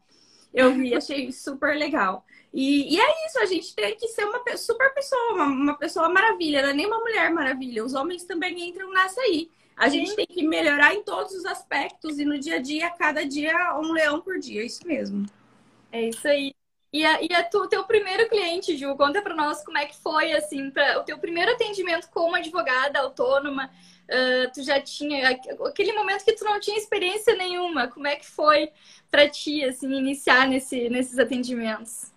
Eu 0.54 0.72
vi, 0.72 0.94
achei 0.94 1.32
super 1.32 1.76
legal. 1.76 2.24
E, 2.52 2.94
e, 2.94 3.00
é 3.00 3.26
isso, 3.26 3.40
a 3.40 3.46
gente 3.46 3.74
tem 3.74 3.96
que 3.96 4.06
ser 4.06 4.24
uma 4.24 4.40
super 4.56 4.94
pessoa, 4.94 5.32
uma, 5.32 5.46
uma, 5.46 5.74
pessoa 5.76 6.08
maravilha, 6.08 6.62
não 6.62 6.68
é 6.68 6.72
nem 6.72 6.86
uma 6.86 7.00
mulher 7.00 7.28
maravilha. 7.32 7.84
Os 7.84 7.94
homens 7.94 8.22
também 8.22 8.68
entram 8.68 8.92
nessa 8.92 9.20
aí. 9.20 9.50
A 9.76 9.90
Sim. 9.90 9.98
gente 9.98 10.14
tem 10.14 10.26
que 10.26 10.46
melhorar 10.46 10.94
em 10.94 11.02
todos 11.02 11.32
os 11.32 11.44
aspectos 11.44 12.20
e 12.20 12.24
no 12.24 12.38
dia 12.38 12.56
a 12.56 12.62
dia, 12.62 12.88
cada 12.90 13.26
dia, 13.26 13.76
um 13.76 13.90
leão 13.90 14.20
por 14.20 14.38
dia. 14.38 14.62
É 14.62 14.66
isso 14.66 14.86
mesmo. 14.86 15.26
É 15.90 16.08
isso 16.08 16.28
aí. 16.28 16.54
E, 16.92 17.04
a, 17.04 17.20
e 17.20 17.34
a 17.34 17.42
tu, 17.42 17.66
teu 17.66 17.82
primeiro 17.82 18.28
cliente, 18.28 18.76
Ju, 18.76 18.94
conta 18.94 19.20
para 19.20 19.34
nós 19.34 19.64
como 19.64 19.76
é 19.76 19.86
que 19.86 19.96
foi, 19.96 20.30
assim, 20.30 20.70
pra, 20.70 21.00
o 21.00 21.02
teu 21.02 21.18
primeiro 21.18 21.50
atendimento 21.50 22.08
como 22.10 22.36
advogada 22.36 23.00
autônoma. 23.00 23.68
Uh, 24.04 24.52
tu 24.52 24.62
já 24.62 24.80
tinha 24.80 25.30
aquele 25.30 25.92
momento 25.92 26.24
que 26.24 26.34
tu 26.34 26.44
não 26.44 26.60
tinha 26.60 26.76
experiência 26.76 27.34
nenhuma. 27.34 27.88
Como 27.88 28.06
é 28.06 28.16
que 28.16 28.26
foi 28.26 28.70
para 29.10 29.28
ti, 29.28 29.64
assim, 29.64 29.92
iniciar 29.94 30.46
nesse, 30.46 30.88
nesses 30.90 31.18
atendimentos? 31.18 32.12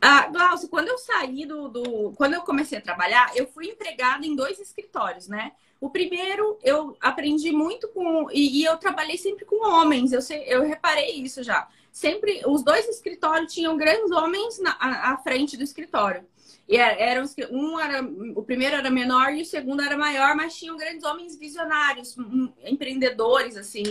Ah, 0.00 0.28
Glaucio, 0.28 0.68
quando 0.68 0.88
eu 0.88 0.98
saí 0.98 1.44
do, 1.46 1.68
do, 1.68 2.12
Quando 2.16 2.34
eu 2.34 2.42
comecei 2.42 2.78
a 2.78 2.82
trabalhar, 2.82 3.32
eu 3.34 3.46
fui 3.46 3.68
empregada 3.68 4.26
em 4.26 4.36
dois 4.36 4.58
escritórios, 4.60 5.26
né? 5.26 5.52
O 5.80 5.90
primeiro, 5.90 6.58
eu 6.62 6.96
aprendi 7.00 7.50
muito 7.50 7.88
com. 7.88 8.30
E, 8.30 8.60
e 8.60 8.64
eu 8.64 8.76
trabalhei 8.76 9.18
sempre 9.18 9.44
com 9.44 9.66
homens, 9.66 10.12
eu, 10.12 10.22
sei, 10.22 10.44
eu 10.46 10.62
reparei 10.62 11.16
isso 11.16 11.42
já. 11.42 11.68
Sempre, 11.92 12.42
os 12.46 12.62
dois 12.62 12.86
escritórios 12.88 13.52
tinham 13.52 13.76
grandes 13.76 14.10
homens 14.10 14.58
na, 14.58 14.72
à, 14.72 15.12
à 15.12 15.18
frente 15.18 15.56
do 15.56 15.64
escritório. 15.64 16.26
E 16.68 16.76
era, 16.76 17.00
era, 17.00 17.24
um 17.50 17.78
era, 17.78 18.02
o 18.34 18.42
primeiro 18.42 18.76
era 18.76 18.90
menor 18.90 19.32
e 19.34 19.42
o 19.42 19.46
segundo 19.46 19.82
era 19.82 19.96
maior, 19.96 20.34
mas 20.34 20.56
tinham 20.56 20.76
grandes 20.76 21.04
homens 21.04 21.38
visionários, 21.38 22.16
empreendedores, 22.64 23.56
assim. 23.56 23.84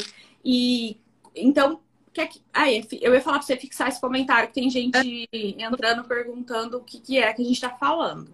E 0.43 0.99
então 1.33 1.79
Quer 2.15 2.27
que... 2.27 2.41
Ah, 2.53 2.71
eu 2.71 3.13
ia 3.13 3.19
falar 3.19 3.39
para 3.39 3.45
você 3.45 3.57
fixar 3.57 3.89
esse 3.89 3.99
comentário, 3.99 4.47
que 4.47 4.53
tem 4.53 4.69
gente 4.69 5.27
entrando 5.33 6.05
perguntando 6.05 6.77
o 6.77 6.81
que, 6.81 7.01
que 7.01 7.17
é 7.17 7.33
que 7.33 7.41
a 7.41 7.45
gente 7.45 7.55
está 7.55 7.71
falando. 7.71 8.33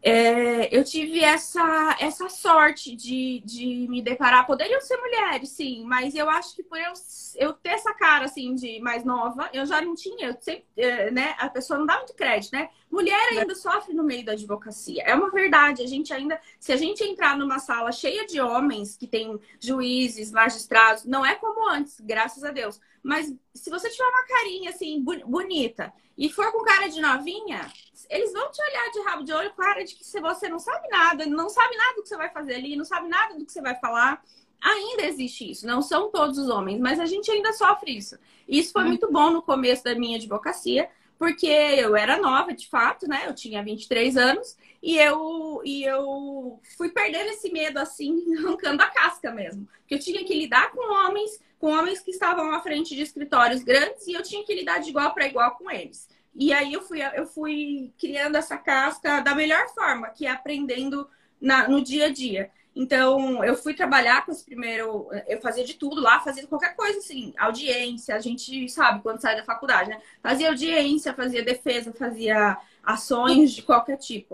É, 0.00 0.74
eu 0.76 0.84
tive 0.84 1.20
essa, 1.20 1.96
essa 1.98 2.28
sorte 2.28 2.94
de, 2.94 3.42
de 3.44 3.86
me 3.88 4.00
deparar. 4.00 4.46
Poderiam 4.46 4.80
ser 4.80 4.96
mulheres, 4.96 5.50
sim, 5.50 5.84
mas 5.84 6.14
eu 6.14 6.30
acho 6.30 6.54
que 6.54 6.62
por 6.62 6.78
eu, 6.78 6.92
eu 7.36 7.52
ter 7.52 7.70
essa 7.70 7.92
cara 7.92 8.26
assim 8.26 8.54
de 8.54 8.80
mais 8.80 9.04
nova, 9.04 9.50
eu 9.52 9.66
já 9.66 9.80
não 9.80 9.94
tinha, 9.94 10.28
eu 10.28 10.36
sempre, 10.40 10.64
é, 10.76 11.10
né? 11.10 11.34
A 11.38 11.48
pessoa 11.48 11.78
não 11.78 11.86
dá 11.86 11.96
muito 11.96 12.14
crédito, 12.14 12.52
né? 12.52 12.70
Mulher 12.90 13.28
ainda 13.32 13.54
sofre 13.54 13.92
no 13.92 14.04
meio 14.04 14.24
da 14.24 14.32
advocacia. 14.32 15.02
É 15.02 15.14
uma 15.14 15.30
verdade. 15.30 15.82
A 15.82 15.86
gente 15.86 16.12
ainda, 16.12 16.40
se 16.58 16.72
a 16.72 16.76
gente 16.76 17.02
entrar 17.04 17.36
numa 17.36 17.58
sala 17.58 17.92
cheia 17.92 18.24
de 18.26 18.40
homens 18.40 18.96
que 18.96 19.06
tem 19.06 19.38
juízes, 19.60 20.30
magistrados, 20.30 21.04
não 21.04 21.26
é 21.26 21.34
como 21.34 21.68
antes, 21.68 22.00
graças 22.00 22.44
a 22.44 22.50
Deus. 22.50 22.80
Mas 23.02 23.34
se 23.54 23.68
você 23.68 23.90
tiver 23.90 24.04
uma 24.04 24.26
carinha 24.26 24.70
assim 24.70 25.02
bonita 25.02 25.92
e 26.16 26.28
for 26.30 26.50
com 26.52 26.64
cara 26.64 26.88
de 26.88 27.00
novinha, 27.00 27.60
eles 28.08 28.32
vão 28.32 28.50
te 28.50 28.62
olhar 28.62 28.90
de 28.90 29.00
rabo 29.02 29.22
de 29.22 29.32
olho 29.32 29.50
com 29.50 29.62
cara 29.62 29.84
de 29.84 29.94
que 29.94 30.04
você 30.04 30.48
não 30.48 30.58
sabe 30.58 30.88
nada, 30.88 31.26
não 31.26 31.48
sabe 31.48 31.76
nada 31.76 31.96
do 31.96 32.02
que 32.02 32.08
você 32.08 32.16
vai 32.16 32.30
fazer 32.30 32.54
ali, 32.54 32.76
não 32.76 32.84
sabe 32.84 33.08
nada 33.08 33.34
do 33.34 33.44
que 33.44 33.52
você 33.52 33.60
vai 33.60 33.74
falar. 33.78 34.22
Ainda 34.60 35.04
existe 35.04 35.50
isso, 35.50 35.66
não 35.66 35.80
são 35.82 36.10
todos 36.10 36.38
os 36.38 36.48
homens, 36.48 36.80
mas 36.80 36.98
a 36.98 37.06
gente 37.06 37.30
ainda 37.30 37.52
sofre 37.52 37.96
isso. 37.96 38.18
Isso 38.48 38.72
foi 38.72 38.84
hum. 38.84 38.88
muito 38.88 39.10
bom 39.10 39.30
no 39.30 39.42
começo 39.42 39.84
da 39.84 39.94
minha 39.94 40.16
advocacia, 40.16 40.90
porque 41.18 41.46
eu 41.46 41.96
era 41.96 42.18
nova, 42.18 42.54
de 42.54 42.68
fato, 42.68 43.06
né? 43.08 43.24
Eu 43.26 43.34
tinha 43.34 43.62
23 43.62 44.16
anos 44.16 44.56
e 44.82 44.96
eu, 44.96 45.60
e 45.64 45.84
eu 45.84 46.60
fui 46.76 46.90
perdendo 46.90 47.30
esse 47.30 47.50
medo, 47.52 47.78
assim, 47.78 48.24
arrancando 48.38 48.82
a 48.82 48.86
casca 48.86 49.30
mesmo. 49.30 49.68
Porque 49.80 49.94
eu 49.94 49.98
tinha 49.98 50.24
que 50.24 50.34
lidar 50.34 50.70
com 50.70 50.92
homens, 50.92 51.40
com 51.58 51.72
homens 51.72 52.00
que 52.00 52.10
estavam 52.10 52.52
à 52.52 52.60
frente 52.60 52.94
de 52.94 53.02
escritórios 53.02 53.62
grandes 53.62 54.06
e 54.06 54.12
eu 54.12 54.22
tinha 54.22 54.44
que 54.44 54.54
lidar 54.54 54.78
de 54.78 54.90
igual 54.90 55.12
para 55.12 55.26
igual 55.26 55.56
com 55.56 55.70
eles. 55.70 56.08
E 56.38 56.52
aí 56.52 56.72
eu 56.72 56.82
fui, 56.82 57.00
eu 57.02 57.26
fui 57.26 57.92
criando 57.98 58.36
essa 58.36 58.56
casca 58.56 59.18
da 59.20 59.34
melhor 59.34 59.66
forma, 59.74 60.08
que 60.10 60.24
é 60.24 60.30
aprendendo 60.30 61.10
na, 61.40 61.68
no 61.68 61.82
dia 61.82 62.06
a 62.06 62.12
dia. 62.12 62.52
Então, 62.76 63.44
eu 63.44 63.56
fui 63.56 63.74
trabalhar 63.74 64.24
com 64.24 64.30
esse 64.30 64.44
primeiro. 64.44 65.08
Eu 65.26 65.40
fazia 65.40 65.64
de 65.64 65.74
tudo 65.74 66.00
lá, 66.00 66.20
fazia 66.20 66.46
qualquer 66.46 66.76
coisa, 66.76 67.00
assim, 67.00 67.34
audiência, 67.36 68.14
a 68.14 68.20
gente 68.20 68.68
sabe 68.68 69.02
quando 69.02 69.20
sai 69.20 69.34
da 69.34 69.42
faculdade, 69.42 69.90
né? 69.90 70.00
Fazia 70.22 70.48
audiência, 70.50 71.12
fazia 71.12 71.42
defesa, 71.42 71.92
fazia 71.92 72.56
ações 72.84 73.50
de 73.50 73.62
qualquer 73.62 73.96
tipo. 73.96 74.32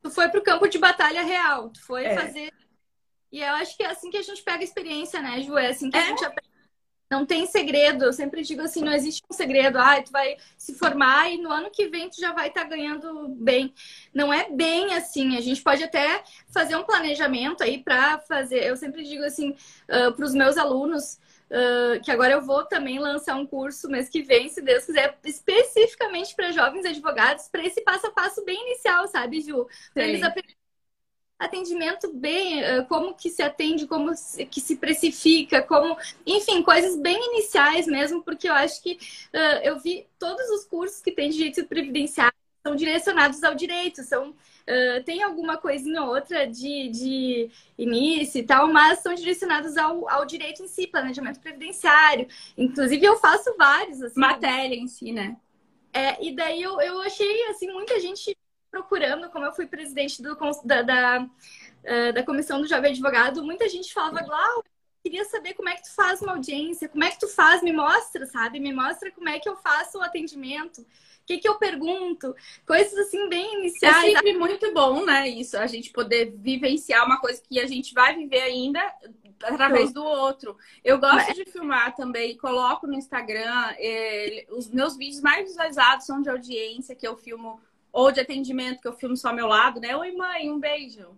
Tu 0.00 0.10
foi 0.12 0.28
pro 0.28 0.44
campo 0.44 0.68
de 0.68 0.78
batalha 0.78 1.24
real, 1.24 1.70
tu 1.70 1.84
foi 1.84 2.04
é. 2.04 2.14
fazer. 2.14 2.52
E 3.32 3.40
eu 3.40 3.54
acho 3.54 3.76
que 3.76 3.82
é 3.82 3.90
assim 3.90 4.12
que 4.12 4.16
a 4.16 4.22
gente 4.22 4.44
pega 4.44 4.60
a 4.60 4.62
experiência, 4.62 5.20
né, 5.20 5.42
Ju? 5.42 5.58
É 5.58 5.70
assim 5.70 5.90
que 5.90 5.96
é. 5.96 6.00
a 6.00 6.06
gente 6.06 6.24
aprende 6.24 6.53
não 7.14 7.24
tem 7.24 7.46
segredo. 7.46 8.04
Eu 8.04 8.12
sempre 8.12 8.42
digo 8.42 8.62
assim, 8.62 8.82
não 8.82 8.92
existe 8.92 9.22
um 9.30 9.34
segredo. 9.34 9.78
Ah, 9.78 10.02
tu 10.02 10.10
vai 10.10 10.36
se 10.58 10.74
formar 10.74 11.30
e 11.30 11.38
no 11.38 11.50
ano 11.50 11.70
que 11.70 11.86
vem 11.88 12.10
tu 12.10 12.20
já 12.20 12.32
vai 12.32 12.48
estar 12.48 12.62
tá 12.62 12.68
ganhando 12.68 13.28
bem. 13.28 13.72
Não 14.12 14.32
é 14.32 14.50
bem 14.50 14.94
assim. 14.94 15.36
A 15.36 15.40
gente 15.40 15.62
pode 15.62 15.82
até 15.82 16.22
fazer 16.52 16.76
um 16.76 16.82
planejamento 16.82 17.62
aí 17.62 17.82
para 17.82 18.18
fazer. 18.18 18.64
Eu 18.64 18.76
sempre 18.76 19.04
digo 19.04 19.22
assim 19.24 19.50
uh, 19.50 20.12
para 20.12 20.24
os 20.24 20.34
meus 20.34 20.56
alunos. 20.56 21.22
Uh, 21.44 22.00
que 22.02 22.10
agora 22.10 22.32
eu 22.32 22.40
vou 22.40 22.64
também 22.64 22.98
lançar 22.98 23.36
um 23.36 23.46
curso 23.46 23.86
mês 23.88 24.08
que 24.08 24.22
vem, 24.22 24.48
se 24.48 24.62
Deus 24.62 24.86
quiser, 24.86 25.16
especificamente 25.22 26.34
para 26.34 26.50
jovens 26.50 26.86
advogados, 26.86 27.48
para 27.48 27.64
esse 27.64 27.82
passo 27.82 28.06
a 28.06 28.10
passo 28.10 28.44
bem 28.44 28.60
inicial, 28.66 29.06
sabe, 29.06 29.40
Ju? 29.42 29.68
Para 29.92 30.04
eles 30.04 30.22
aprenderem 30.22 30.53
atendimento 31.44 32.12
bem, 32.12 32.62
eh, 32.62 32.82
como 32.82 33.14
que 33.14 33.30
se 33.30 33.42
atende, 33.42 33.86
como 33.86 34.12
que 34.50 34.60
se 34.60 34.76
precifica, 34.76 35.62
como, 35.62 35.96
enfim, 36.26 36.62
coisas 36.62 36.96
bem 36.96 37.16
iniciais 37.32 37.86
mesmo, 37.86 38.22
porque 38.22 38.48
eu 38.48 38.54
acho 38.54 38.82
que 38.82 38.94
uh, 39.32 39.60
eu 39.62 39.78
vi 39.78 40.06
todos 40.18 40.48
os 40.50 40.64
cursos 40.64 41.00
que 41.00 41.12
tem 41.12 41.30
direito 41.30 41.64
previdenciário 41.66 42.34
são 42.66 42.74
direcionados 42.74 43.42
ao 43.44 43.54
direito, 43.54 44.02
são 44.02 44.30
uh, 44.30 45.04
tem 45.04 45.22
alguma 45.22 45.58
coisinha 45.58 46.02
ou 46.02 46.14
outra 46.14 46.46
de, 46.46 46.88
de 46.88 47.50
início 47.76 48.40
e 48.40 48.42
tal, 48.42 48.68
mas 48.72 49.00
são 49.00 49.14
direcionados 49.14 49.76
ao, 49.76 50.08
ao 50.08 50.24
direito 50.24 50.62
em 50.62 50.68
si, 50.68 50.86
planejamento 50.86 51.40
previdenciário. 51.40 52.26
Inclusive 52.56 53.04
eu 53.04 53.16
faço 53.16 53.54
vários 53.58 54.02
assim, 54.02 54.18
matéria 54.18 54.74
em 54.74 54.88
si, 54.88 55.12
né? 55.12 55.36
É, 55.92 56.24
e 56.24 56.34
daí 56.34 56.62
eu, 56.62 56.80
eu 56.80 57.00
achei 57.02 57.44
assim 57.48 57.70
muita 57.70 58.00
gente 58.00 58.36
procurando, 58.74 59.30
como 59.30 59.44
eu 59.44 59.52
fui 59.52 59.66
presidente 59.66 60.20
do, 60.20 60.36
da, 60.64 60.82
da, 60.82 61.26
eh, 61.84 62.12
da 62.12 62.24
comissão 62.24 62.60
do 62.60 62.66
Jovem 62.66 62.90
Advogado, 62.90 63.44
muita 63.44 63.68
gente 63.68 63.94
falava, 63.94 64.20
Glau, 64.20 64.64
queria 65.00 65.24
saber 65.26 65.54
como 65.54 65.68
é 65.68 65.76
que 65.76 65.84
tu 65.84 65.94
faz 65.94 66.20
uma 66.20 66.32
audiência, 66.32 66.88
como 66.88 67.04
é 67.04 67.10
que 67.10 67.20
tu 67.20 67.28
faz, 67.28 67.62
me 67.62 67.72
mostra, 67.72 68.26
sabe? 68.26 68.58
Me 68.58 68.72
mostra 68.72 69.12
como 69.12 69.28
é 69.28 69.38
que 69.38 69.48
eu 69.48 69.54
faço 69.56 69.98
o 69.98 70.02
atendimento, 70.02 70.80
o 70.80 70.86
que, 71.24 71.38
que 71.38 71.48
eu 71.48 71.54
pergunto, 71.54 72.34
coisas 72.66 72.98
assim 72.98 73.28
bem 73.28 73.60
iniciais. 73.60 74.12
É 74.12 74.16
sempre 74.16 74.36
muito 74.36 74.74
bom, 74.74 75.04
né? 75.04 75.28
Isso, 75.28 75.56
a 75.56 75.68
gente 75.68 75.90
poder 75.90 76.34
vivenciar 76.36 77.06
uma 77.06 77.20
coisa 77.20 77.40
que 77.40 77.60
a 77.60 77.66
gente 77.66 77.94
vai 77.94 78.16
viver 78.16 78.42
ainda 78.42 78.80
através 79.44 79.92
do 79.92 80.02
outro. 80.02 80.56
Eu 80.82 80.98
gosto 80.98 81.32
de 81.32 81.44
filmar 81.44 81.94
também, 81.94 82.36
coloco 82.36 82.88
no 82.88 82.94
Instagram, 82.94 83.72
eh, 83.78 84.46
os 84.50 84.68
meus 84.68 84.96
vídeos 84.96 85.20
mais 85.20 85.46
visualizados 85.46 86.06
são 86.06 86.20
de 86.20 86.28
audiência, 86.28 86.96
que 86.96 87.06
eu 87.06 87.16
filmo 87.16 87.60
ou 87.94 88.10
de 88.10 88.18
atendimento, 88.18 88.82
que 88.82 88.88
eu 88.88 88.92
filmo 88.92 89.16
só 89.16 89.28
ao 89.28 89.36
meu 89.36 89.46
lado, 89.46 89.80
né? 89.80 89.96
Oi, 89.96 90.10
mãe, 90.12 90.50
um 90.50 90.58
beijo. 90.58 91.16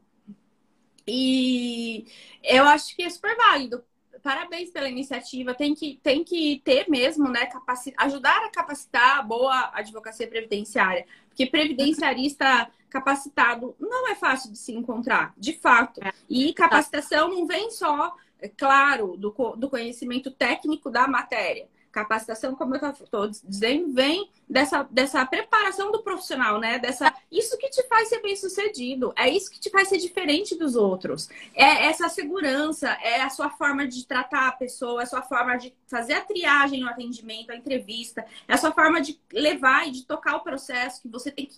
E 1.09 2.07
eu 2.45 2.65
acho 2.65 2.95
que 2.95 3.03
é 3.03 3.09
super 3.09 3.35
válido. 3.35 3.83
Parabéns 4.23 4.71
pela 4.71 4.87
iniciativa. 4.87 5.55
Tem 5.55 5.75
que, 5.75 5.99
tem 6.03 6.23
que 6.23 6.61
ter 6.62 6.87
mesmo, 6.87 7.31
né? 7.31 7.47
Capaci 7.47 7.95
ajudar 7.97 8.45
a 8.45 8.51
capacitar 8.51 9.21
a 9.21 9.23
boa 9.23 9.71
advocacia 9.73 10.29
previdenciária. 10.29 11.07
Porque 11.29 11.47
previdenciarista 11.47 12.71
capacitado 12.91 13.75
não 13.81 14.11
é 14.11 14.15
fácil 14.15 14.53
de 14.53 14.59
se 14.59 14.73
encontrar, 14.73 15.33
de 15.39 15.55
fato. 15.55 15.99
E 16.29 16.53
capacitação 16.53 17.31
não 17.31 17.47
vem 17.47 17.71
só, 17.71 18.15
é 18.39 18.49
claro, 18.49 19.17
do, 19.17 19.31
do 19.57 19.71
conhecimento 19.71 20.31
técnico 20.31 20.91
da 20.91 21.09
matéria 21.09 21.69
Capacitação, 21.97 22.55
como 22.55 22.77
eu 22.77 22.91
estou 22.91 23.27
dizendo, 23.27 23.91
vem 23.91 24.31
dessa, 24.47 24.83
dessa 24.91 25.25
preparação 25.25 25.91
do 25.91 26.03
profissional, 26.03 26.61
né? 26.61 26.79
Dessa, 26.79 27.11
isso 27.33 27.57
que 27.57 27.71
te 27.71 27.83
faz 27.89 28.11
ser 28.11 28.21
bem 28.21 28.37
sucedido, 28.37 29.15
é 29.17 29.31
isso 29.31 29.51
que 29.51 29.59
te 29.59 29.71
faz 29.71 29.89
ser 29.89 29.97
diferente 29.97 30.55
dos 30.55 30.77
outros. 30.77 31.27
É 31.55 31.87
essa 31.87 32.07
segurança, 32.11 32.91
é 33.03 33.23
a 33.23 33.31
sua 33.31 33.49
forma 33.49 33.89
de 33.89 34.07
tratar 34.07 34.49
a 34.49 34.53
pessoa, 34.53 35.01
é 35.01 35.05
a 35.05 35.07
sua 35.07 35.23
forma 35.23 35.57
de 35.57 35.73
fazer 35.87 36.13
a 36.13 36.21
triagem 36.21 36.81
no 36.81 36.89
atendimento, 36.91 37.51
a 37.51 37.57
entrevista, 37.57 38.27
é 38.47 38.53
a 38.53 38.59
sua 38.59 38.73
forma 38.73 39.01
de 39.01 39.19
levar 39.33 39.89
e 39.89 39.93
de 39.93 40.05
tocar 40.05 40.37
o 40.37 40.41
processo 40.41 41.01
que 41.01 41.09
você 41.09 41.31
tem 41.31 41.47
que 41.47 41.57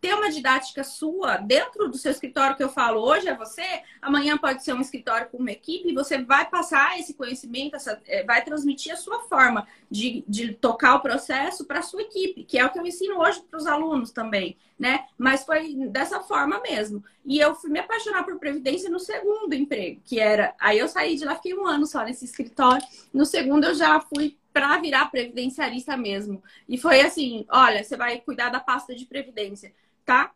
ter 0.00 0.14
uma 0.14 0.30
didática 0.30 0.82
sua 0.82 1.36
dentro 1.36 1.88
do 1.88 1.98
seu 1.98 2.10
escritório 2.10 2.56
que 2.56 2.62
eu 2.62 2.70
falo 2.70 3.00
hoje 3.00 3.28
é 3.28 3.36
você, 3.36 3.82
amanhã 4.00 4.38
pode 4.38 4.64
ser 4.64 4.72
um 4.72 4.80
escritório 4.80 5.28
com 5.28 5.36
uma 5.36 5.50
equipe 5.50 5.90
e 5.90 5.94
você 5.94 6.22
vai 6.22 6.48
passar 6.48 6.98
esse 6.98 7.12
conhecimento, 7.14 7.76
essa, 7.76 8.00
é, 8.06 8.24
vai 8.24 8.42
transmitir 8.42 8.92
a 8.92 8.96
sua 8.96 9.20
forma 9.24 9.66
de, 9.90 10.24
de 10.26 10.54
tocar 10.54 10.94
o 10.94 11.00
processo 11.00 11.66
para 11.66 11.80
a 11.80 11.82
sua 11.82 12.02
equipe, 12.02 12.44
que 12.44 12.58
é 12.58 12.64
o 12.64 12.70
que 12.70 12.78
eu 12.78 12.86
ensino 12.86 13.20
hoje 13.20 13.42
para 13.42 13.58
os 13.58 13.66
alunos 13.66 14.10
também, 14.10 14.56
né? 14.78 15.04
Mas 15.18 15.44
foi 15.44 15.74
dessa 15.88 16.20
forma 16.20 16.60
mesmo. 16.60 17.04
E 17.24 17.38
eu 17.38 17.54
fui 17.54 17.70
me 17.70 17.78
apaixonar 17.78 18.24
por 18.24 18.38
Previdência 18.38 18.88
no 18.88 18.98
segundo 18.98 19.52
emprego, 19.52 20.00
que 20.04 20.18
era. 20.18 20.54
Aí 20.58 20.78
eu 20.78 20.88
saí 20.88 21.16
de 21.16 21.24
lá, 21.26 21.34
fiquei 21.34 21.54
um 21.54 21.66
ano 21.66 21.86
só 21.86 22.02
nesse 22.02 22.24
escritório. 22.24 22.86
No 23.12 23.26
segundo 23.26 23.64
eu 23.64 23.74
já 23.74 24.00
fui 24.00 24.38
para 24.52 24.78
virar 24.78 25.10
previdenciarista 25.10 25.96
mesmo. 25.96 26.42
E 26.68 26.78
foi 26.78 27.02
assim: 27.02 27.44
olha, 27.50 27.84
você 27.84 27.96
vai 27.96 28.20
cuidar 28.20 28.48
da 28.48 28.60
pasta 28.60 28.94
de 28.94 29.04
previdência 29.04 29.72
tá? 30.10 30.32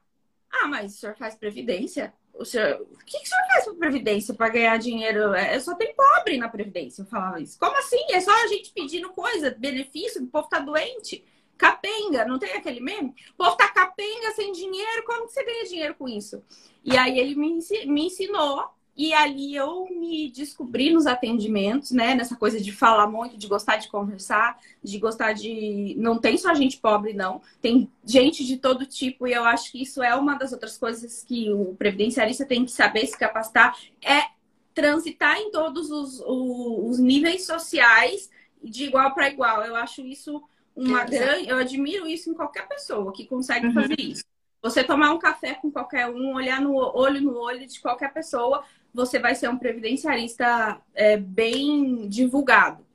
Ah, 0.52 0.68
mas 0.68 0.94
o 0.94 0.96
senhor 0.98 1.16
faz 1.16 1.34
previdência? 1.34 2.14
O, 2.32 2.44
senhor... 2.44 2.80
o 2.80 2.98
que, 3.04 3.18
que 3.18 3.24
o 3.24 3.28
senhor 3.28 3.46
faz 3.48 3.64
para 3.64 3.74
previdência 3.74 4.32
para 4.32 4.48
ganhar 4.48 4.76
dinheiro? 4.78 5.34
É, 5.34 5.58
só 5.58 5.74
tem 5.74 5.92
pobre 5.96 6.38
na 6.38 6.48
previdência, 6.48 7.02
eu 7.02 7.06
falava 7.06 7.40
isso. 7.40 7.58
Como 7.58 7.76
assim? 7.76 7.98
É 8.10 8.20
só 8.20 8.30
a 8.30 8.46
gente 8.46 8.72
pedindo 8.72 9.08
coisa, 9.10 9.50
benefício, 9.58 10.22
o 10.22 10.28
povo 10.28 10.48
tá 10.48 10.60
doente. 10.60 11.24
Capenga, 11.58 12.24
não 12.24 12.38
tem 12.38 12.52
aquele 12.52 12.80
meme? 12.80 13.14
O 13.32 13.44
povo 13.44 13.56
tá 13.56 13.68
capenga 13.68 14.30
sem 14.36 14.52
dinheiro, 14.52 15.04
como 15.04 15.26
que 15.26 15.32
você 15.32 15.44
ganha 15.44 15.64
dinheiro 15.64 15.94
com 15.96 16.08
isso? 16.08 16.40
E 16.84 16.96
aí 16.96 17.18
ele 17.18 17.34
me, 17.34 17.58
me 17.86 18.06
ensinou 18.06 18.68
e 18.96 19.12
ali 19.12 19.56
eu 19.56 19.86
me 19.90 20.30
descobri 20.30 20.92
nos 20.92 21.06
atendimentos, 21.06 21.90
né? 21.90 22.14
Nessa 22.14 22.36
coisa 22.36 22.60
de 22.60 22.70
falar 22.70 23.08
muito, 23.08 23.36
de 23.36 23.48
gostar 23.48 23.76
de 23.76 23.88
conversar, 23.88 24.58
de 24.82 24.98
gostar 24.98 25.32
de. 25.32 25.96
Não 25.98 26.18
tem 26.18 26.38
só 26.38 26.54
gente 26.54 26.78
pobre, 26.78 27.12
não. 27.12 27.42
Tem 27.60 27.90
gente 28.04 28.44
de 28.44 28.56
todo 28.56 28.86
tipo, 28.86 29.26
e 29.26 29.32
eu 29.32 29.44
acho 29.44 29.72
que 29.72 29.82
isso 29.82 30.02
é 30.02 30.14
uma 30.14 30.34
das 30.34 30.52
outras 30.52 30.78
coisas 30.78 31.24
que 31.24 31.50
o 31.52 31.74
previdenciarista 31.74 32.46
tem 32.46 32.64
que 32.64 32.70
saber 32.70 33.06
se 33.06 33.18
capacitar 33.18 33.76
é 34.00 34.34
transitar 34.72 35.38
em 35.38 35.50
todos 35.50 35.90
os, 35.90 36.20
os, 36.26 36.98
níveis 36.98 37.46
sociais 37.46 38.28
de 38.62 38.84
igual 38.84 39.12
para 39.14 39.28
igual. 39.28 39.62
Eu 39.62 39.76
acho 39.76 40.02
isso 40.02 40.42
uma 40.74 41.02
é, 41.02 41.06
grande. 41.06 41.48
Eu 41.48 41.58
admiro 41.58 42.06
isso 42.06 42.30
em 42.30 42.34
qualquer 42.34 42.68
pessoa 42.68 43.12
que 43.12 43.26
consegue 43.26 43.68
uhum. 43.68 43.74
fazer 43.74 44.00
isso. 44.00 44.24
Você 44.62 44.82
tomar 44.82 45.12
um 45.12 45.18
café 45.18 45.54
com 45.54 45.70
qualquer 45.70 46.08
um, 46.08 46.34
olhar 46.34 46.60
no 46.60 46.74
olho 46.74 47.20
no 47.20 47.36
olho 47.36 47.66
de 47.66 47.80
qualquer 47.80 48.12
pessoa, 48.12 48.64
você 48.94 49.18
vai 49.18 49.34
ser 49.34 49.50
um 49.50 49.58
previdenciarista 49.58 50.80
é, 50.94 51.16
bem 51.16 52.08
divulgado. 52.08 52.86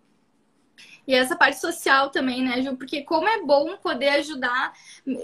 E 1.06 1.14
essa 1.14 1.36
parte 1.36 1.60
social 1.60 2.10
também, 2.10 2.44
né, 2.44 2.62
Ju? 2.62 2.78
Porque 2.78 3.02
como 3.02 3.28
é 3.28 3.42
bom 3.42 3.76
poder 3.78 4.10
ajudar 4.10 4.74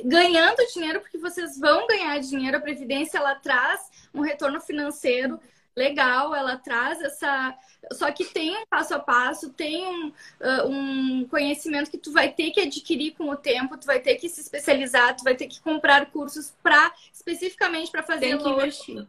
ganhando 0.03 0.57
dinheiro, 0.73 0.99
porque 0.99 1.17
vocês 1.17 1.59
vão 1.59 1.87
ganhar 1.87 2.17
dinheiro, 2.19 2.57
a 2.57 2.59
Previdência 2.59 3.19
ela 3.19 3.35
traz 3.35 3.89
um 4.13 4.21
retorno 4.21 4.59
financeiro 4.59 5.39
legal, 5.75 6.33
ela 6.33 6.57
traz 6.57 6.99
essa. 7.01 7.55
Só 7.93 8.11
que 8.11 8.25
tem 8.25 8.57
um 8.57 8.65
passo 8.65 8.95
a 8.95 8.99
passo, 8.99 9.51
tem 9.53 9.85
um, 9.85 10.07
uh, 10.07 10.67
um 10.67 11.27
conhecimento 11.29 11.91
que 11.91 11.99
tu 11.99 12.11
vai 12.11 12.31
ter 12.31 12.49
que 12.49 12.61
adquirir 12.61 13.11
com 13.11 13.29
o 13.29 13.35
tempo, 13.35 13.77
tu 13.77 13.85
vai 13.85 13.99
ter 13.99 14.15
que 14.15 14.27
se 14.27 14.41
especializar, 14.41 15.15
tu 15.15 15.23
vai 15.23 15.35
ter 15.35 15.47
que 15.47 15.61
comprar 15.61 16.07
cursos 16.07 16.51
para 16.63 16.91
especificamente 17.13 17.91
para 17.91 18.01
fazer 18.01 18.29
tem 18.29 18.37
que 18.39 18.49
investir 18.49 19.07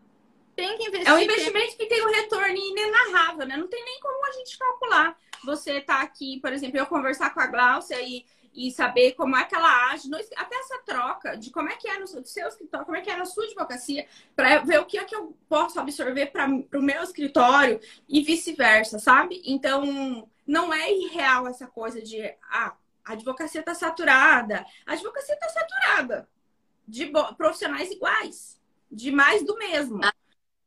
tem 0.56 0.76
que 0.78 0.88
investir. 0.88 1.08
É 1.08 1.14
um 1.14 1.20
investimento 1.20 1.76
que 1.76 1.86
tem 1.86 2.04
um 2.04 2.10
retorno 2.10 2.56
inenarrável, 2.56 3.46
né? 3.46 3.56
Não 3.56 3.68
tem 3.68 3.84
nem 3.84 4.00
como 4.00 4.26
a 4.26 4.32
gente 4.32 4.58
calcular. 4.58 5.16
Você 5.44 5.80
tá 5.82 6.00
aqui, 6.00 6.40
por 6.40 6.52
exemplo, 6.52 6.78
eu 6.78 6.86
conversar 6.86 7.32
com 7.32 7.40
a 7.40 7.46
Glaucia 7.46 8.00
e, 8.00 8.24
e 8.54 8.70
saber 8.70 9.12
como 9.12 9.36
é 9.36 9.44
que 9.44 9.54
ela 9.54 9.92
age, 9.92 10.08
até 10.34 10.56
essa 10.56 10.78
troca 10.78 11.36
de 11.36 11.50
como 11.50 11.68
é 11.68 11.76
que 11.76 11.88
é 11.88 11.98
no 11.98 12.06
seu 12.06 12.48
escritório, 12.48 12.86
como 12.86 12.96
é 12.96 13.02
que 13.02 13.10
é 13.10 13.16
na 13.16 13.26
sua 13.26 13.44
advocacia, 13.44 14.06
para 14.34 14.60
ver 14.60 14.80
o 14.80 14.86
que 14.86 14.98
é 14.98 15.04
que 15.04 15.14
eu 15.14 15.36
posso 15.46 15.78
absorver 15.78 16.26
para 16.26 16.46
o 16.46 16.82
meu 16.82 17.02
escritório 17.02 17.78
e 18.08 18.22
vice-versa, 18.22 18.98
sabe? 18.98 19.42
Então, 19.44 20.26
não 20.46 20.72
é 20.72 20.90
irreal 20.90 21.46
essa 21.46 21.66
coisa 21.66 22.00
de, 22.00 22.22
ah, 22.50 22.74
a 23.04 23.12
advocacia 23.12 23.60
está 23.60 23.74
saturada. 23.74 24.64
A 24.86 24.94
advocacia 24.94 25.34
está 25.34 25.48
saturada 25.50 26.26
de 26.88 27.12
profissionais 27.36 27.90
iguais, 27.90 28.58
de 28.90 29.10
mais 29.10 29.44
do 29.44 29.56
mesmo. 29.58 30.00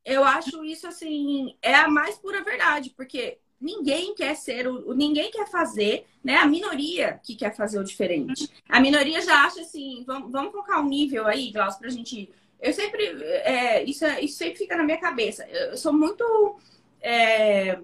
Eu 0.05 0.23
acho 0.23 0.63
isso 0.63 0.87
assim, 0.87 1.55
é 1.61 1.75
a 1.75 1.87
mais 1.87 2.17
pura 2.17 2.43
verdade, 2.43 2.91
porque 2.95 3.39
ninguém 3.59 4.15
quer 4.15 4.35
ser 4.35 4.67
o, 4.67 4.93
ninguém 4.93 5.29
quer 5.29 5.47
fazer, 5.49 6.05
né? 6.23 6.37
A 6.37 6.45
minoria 6.45 7.19
que 7.23 7.35
quer 7.35 7.55
fazer 7.55 7.79
o 7.79 7.83
diferente. 7.83 8.49
A 8.67 8.79
minoria 8.79 9.21
já 9.21 9.43
acha 9.43 9.61
assim, 9.61 10.03
vamos, 10.05 10.31
vamos 10.31 10.51
colocar 10.51 10.79
um 10.79 10.87
nível 10.87 11.27
aí, 11.27 11.51
Glaucio, 11.51 11.79
pra 11.79 11.89
gente. 11.89 12.29
Eu 12.61 12.73
sempre, 12.73 13.03
é, 13.03 13.83
isso, 13.83 14.05
é, 14.05 14.21
isso 14.21 14.37
sempre 14.37 14.57
fica 14.57 14.75
na 14.75 14.83
minha 14.83 14.99
cabeça. 14.99 15.47
Eu 15.47 15.77
sou 15.77 15.93
muito 15.93 16.59
é, 17.01 17.79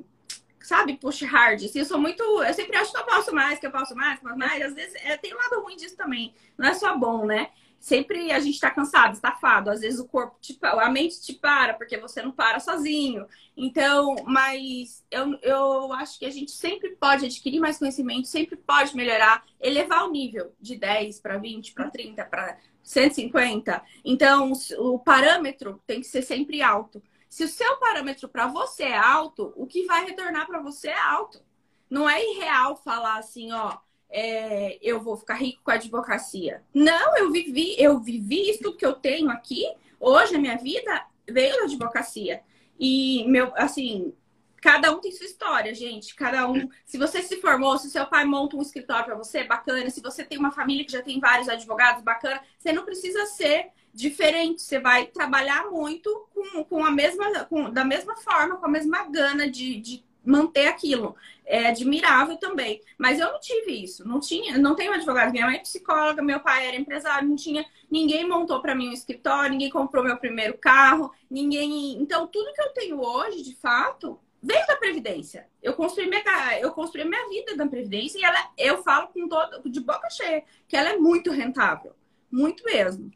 sabe, 0.65 0.97
push 0.97 1.21
hard. 1.23 1.63
Assim, 1.63 1.79
eu 1.79 1.85
sou 1.85 1.99
muito. 1.99 2.23
Eu 2.23 2.53
sempre 2.53 2.75
acho 2.77 2.91
que 2.91 2.97
eu 2.97 3.05
posso 3.05 3.33
mais, 3.33 3.59
que 3.59 3.67
eu 3.67 3.71
posso 3.71 3.95
mais, 3.95 4.19
que 4.19 4.25
eu 4.25 4.29
posso 4.29 4.39
mais. 4.39 4.61
Às 4.61 4.73
vezes 4.73 4.95
é, 5.03 5.15
tem 5.17 5.33
um 5.33 5.37
lado 5.37 5.61
ruim 5.61 5.75
disso 5.75 5.95
também. 5.95 6.33
Não 6.57 6.67
é 6.67 6.73
só 6.73 6.97
bom, 6.97 7.25
né? 7.25 7.49
Sempre 7.85 8.31
a 8.31 8.39
gente 8.39 8.59
tá 8.59 8.71
cansado, 8.71 9.13
estafado. 9.13 9.69
Às 9.69 9.81
vezes 9.81 9.99
o 9.99 10.07
corpo, 10.07 10.39
te, 10.41 10.57
a 10.59 10.89
mente 10.89 11.21
te 11.21 11.33
para, 11.33 11.75
porque 11.75 11.99
você 11.99 12.19
não 12.19 12.31
para 12.31 12.59
sozinho. 12.59 13.27
Então, 13.55 14.15
mas 14.25 15.05
eu, 15.11 15.37
eu 15.43 15.93
acho 15.93 16.17
que 16.17 16.25
a 16.25 16.31
gente 16.31 16.49
sempre 16.49 16.95
pode 16.95 17.27
adquirir 17.27 17.59
mais 17.59 17.77
conhecimento, 17.77 18.27
sempre 18.27 18.55
pode 18.57 18.95
melhorar, 18.95 19.45
elevar 19.61 20.03
o 20.03 20.11
nível 20.11 20.51
de 20.59 20.75
10 20.75 21.19
para 21.19 21.37
20, 21.37 21.73
para 21.75 21.91
30, 21.91 22.25
para 22.25 22.57
150. 22.81 23.83
Então, 24.03 24.51
o 24.79 24.97
parâmetro 24.97 25.79
tem 25.85 26.01
que 26.01 26.07
ser 26.07 26.23
sempre 26.23 26.63
alto. 26.63 27.03
Se 27.29 27.43
o 27.43 27.47
seu 27.47 27.77
parâmetro 27.77 28.27
para 28.27 28.47
você 28.47 28.85
é 28.85 28.97
alto, 28.97 29.53
o 29.55 29.67
que 29.67 29.85
vai 29.85 30.05
retornar 30.05 30.47
para 30.47 30.59
você 30.59 30.87
é 30.87 30.99
alto. 30.99 31.39
Não 31.87 32.09
é 32.09 32.19
irreal 32.19 32.75
falar 32.77 33.19
assim, 33.19 33.51
ó, 33.51 33.77
é, 34.09 34.77
eu 34.81 34.99
vou 34.99 35.17
ficar 35.17 35.35
rico 35.35 35.61
com 35.63 35.71
a 35.71 35.75
advocacia. 35.75 36.63
Não, 36.73 37.17
eu 37.17 37.31
vivi, 37.31 37.75
eu 37.77 37.99
vivi 37.99 38.49
isso 38.49 38.73
que 38.73 38.85
eu 38.85 38.93
tenho 38.93 39.29
aqui 39.29 39.65
hoje 39.99 40.33
na 40.33 40.39
minha 40.39 40.57
vida 40.57 41.05
veio 41.27 41.57
da 41.57 41.63
advocacia. 41.63 42.41
E 42.79 43.25
meu, 43.27 43.51
assim, 43.55 44.13
cada 44.61 44.91
um 44.91 44.99
tem 44.99 45.11
sua 45.11 45.25
história, 45.25 45.73
gente. 45.73 46.15
Cada 46.15 46.47
um, 46.47 46.69
se 46.85 46.97
você 46.97 47.21
se 47.21 47.41
formou, 47.41 47.77
se 47.77 47.89
seu 47.89 48.05
pai 48.05 48.25
monta 48.25 48.55
um 48.55 48.61
escritório 48.61 49.05
para 49.05 49.15
você, 49.15 49.43
bacana. 49.43 49.89
Se 49.89 50.01
você 50.01 50.23
tem 50.23 50.37
uma 50.37 50.51
família 50.51 50.85
que 50.85 50.91
já 50.91 51.01
tem 51.01 51.19
vários 51.19 51.49
advogados, 51.49 52.03
bacana. 52.03 52.41
Você 52.57 52.71
não 52.71 52.85
precisa 52.85 53.25
ser 53.25 53.69
diferente. 53.93 54.61
Você 54.61 54.79
vai 54.79 55.07
trabalhar 55.07 55.69
muito 55.71 56.27
com, 56.33 56.63
com 56.63 56.85
a 56.85 56.91
mesma, 56.91 57.45
com, 57.45 57.69
da 57.69 57.85
mesma 57.85 58.15
forma, 58.17 58.57
com 58.57 58.65
a 58.65 58.69
mesma 58.69 59.09
gana 59.09 59.49
de, 59.49 59.79
de 59.79 60.05
manter 60.25 60.67
aquilo. 60.67 61.15
É 61.45 61.67
admirável 61.67 62.37
também. 62.37 62.81
Mas 62.97 63.19
eu 63.19 63.31
não 63.31 63.39
tive 63.39 63.83
isso. 63.83 64.07
Não 64.07 64.19
tinha, 64.19 64.57
não 64.57 64.75
tenho 64.75 64.93
advogado. 64.93 65.31
Minha 65.31 65.45
mãe 65.45 65.57
é 65.57 65.59
psicóloga, 65.59 66.21
meu 66.21 66.39
pai 66.39 66.67
era 66.67 66.77
empresário, 66.77 67.27
não 67.27 67.35
tinha. 67.35 67.65
Ninguém 67.89 68.27
montou 68.27 68.61
para 68.61 68.75
mim 68.75 68.89
um 68.89 68.93
escritório, 68.93 69.51
ninguém 69.51 69.69
comprou 69.69 70.03
meu 70.03 70.17
primeiro 70.17 70.57
carro, 70.57 71.11
ninguém. 71.29 72.01
Então, 72.01 72.27
tudo 72.27 72.53
que 72.53 72.61
eu 72.61 72.73
tenho 72.73 72.99
hoje, 72.99 73.43
de 73.43 73.55
fato, 73.55 74.19
veio 74.41 74.65
da 74.67 74.75
Previdência. 74.75 75.47
Eu 75.61 75.73
construí 75.73 76.07
minha, 76.07 76.23
eu 76.59 76.71
construí 76.71 77.03
minha 77.03 77.27
vida 77.29 77.55
da 77.55 77.65
Previdência 77.67 78.19
e 78.19 78.23
ela, 78.23 78.51
eu 78.57 78.83
falo 78.83 79.07
com 79.07 79.27
todo, 79.27 79.69
de 79.69 79.79
boca 79.79 80.09
cheia 80.09 80.43
que 80.67 80.75
ela 80.75 80.89
é 80.89 80.97
muito 80.97 81.31
rentável. 81.31 81.93
Muito 82.31 82.63
mesmo. 82.63 83.11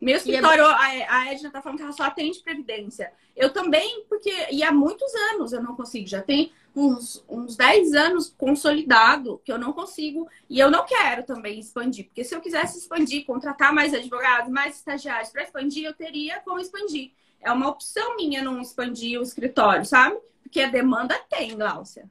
Meu 0.00 0.16
escritório, 0.16 0.64
é... 0.64 1.04
a, 1.04 1.18
a 1.18 1.32
Edna 1.32 1.50
tá 1.50 1.60
falando 1.60 1.76
que 1.76 1.82
ela 1.82 1.92
só 1.92 2.04
atende 2.04 2.40
previdência. 2.40 3.12
Eu 3.36 3.52
também, 3.52 4.04
porque. 4.08 4.32
E 4.50 4.62
há 4.62 4.72
muitos 4.72 5.14
anos 5.32 5.52
eu 5.52 5.62
não 5.62 5.76
consigo. 5.76 6.06
Já 6.06 6.22
tem 6.22 6.52
uns, 6.74 7.22
uns 7.28 7.56
10 7.56 7.92
anos 7.92 8.34
consolidado 8.36 9.40
que 9.44 9.52
eu 9.52 9.58
não 9.58 9.72
consigo. 9.72 10.26
E 10.48 10.58
eu 10.58 10.70
não 10.70 10.86
quero 10.86 11.24
também 11.24 11.58
expandir. 11.58 12.06
Porque 12.06 12.24
se 12.24 12.34
eu 12.34 12.40
quisesse 12.40 12.78
expandir, 12.78 13.26
contratar 13.26 13.74
mais 13.74 13.92
advogados, 13.92 14.50
mais 14.50 14.76
estagiários 14.76 15.30
para 15.30 15.42
expandir, 15.42 15.84
eu 15.84 15.92
teria 15.92 16.40
como 16.40 16.60
expandir. 16.60 17.12
É 17.40 17.52
uma 17.52 17.68
opção 17.68 18.16
minha 18.16 18.42
não 18.42 18.60
expandir 18.60 19.18
o 19.18 19.22
escritório, 19.22 19.84
sabe? 19.84 20.18
Porque 20.42 20.60
a 20.60 20.68
demanda 20.68 21.14
tem, 21.28 21.56
Glaucia. 21.56 22.08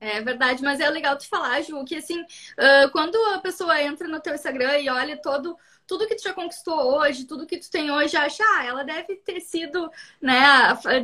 É 0.00 0.20
verdade, 0.20 0.64
mas 0.64 0.80
é 0.80 0.90
legal 0.90 1.16
te 1.16 1.28
falar, 1.28 1.62
Ju, 1.62 1.84
que 1.84 1.94
assim, 1.94 2.24
quando 2.90 3.14
a 3.34 3.38
pessoa 3.38 3.80
entra 3.80 4.08
no 4.08 4.18
teu 4.18 4.34
Instagram 4.34 4.78
e 4.78 4.88
olha 4.88 5.16
todo 5.16 5.56
tudo 5.92 6.06
que 6.06 6.14
tu 6.14 6.22
já 6.22 6.32
conquistou 6.32 6.96
hoje, 6.96 7.26
tudo 7.26 7.46
que 7.46 7.58
tu 7.58 7.70
tem 7.70 7.90
hoje, 7.90 8.16
acha, 8.16 8.42
ah, 8.42 8.64
ela 8.64 8.82
deve 8.82 9.14
ter 9.16 9.42
sido, 9.42 9.90
né, 10.22 10.40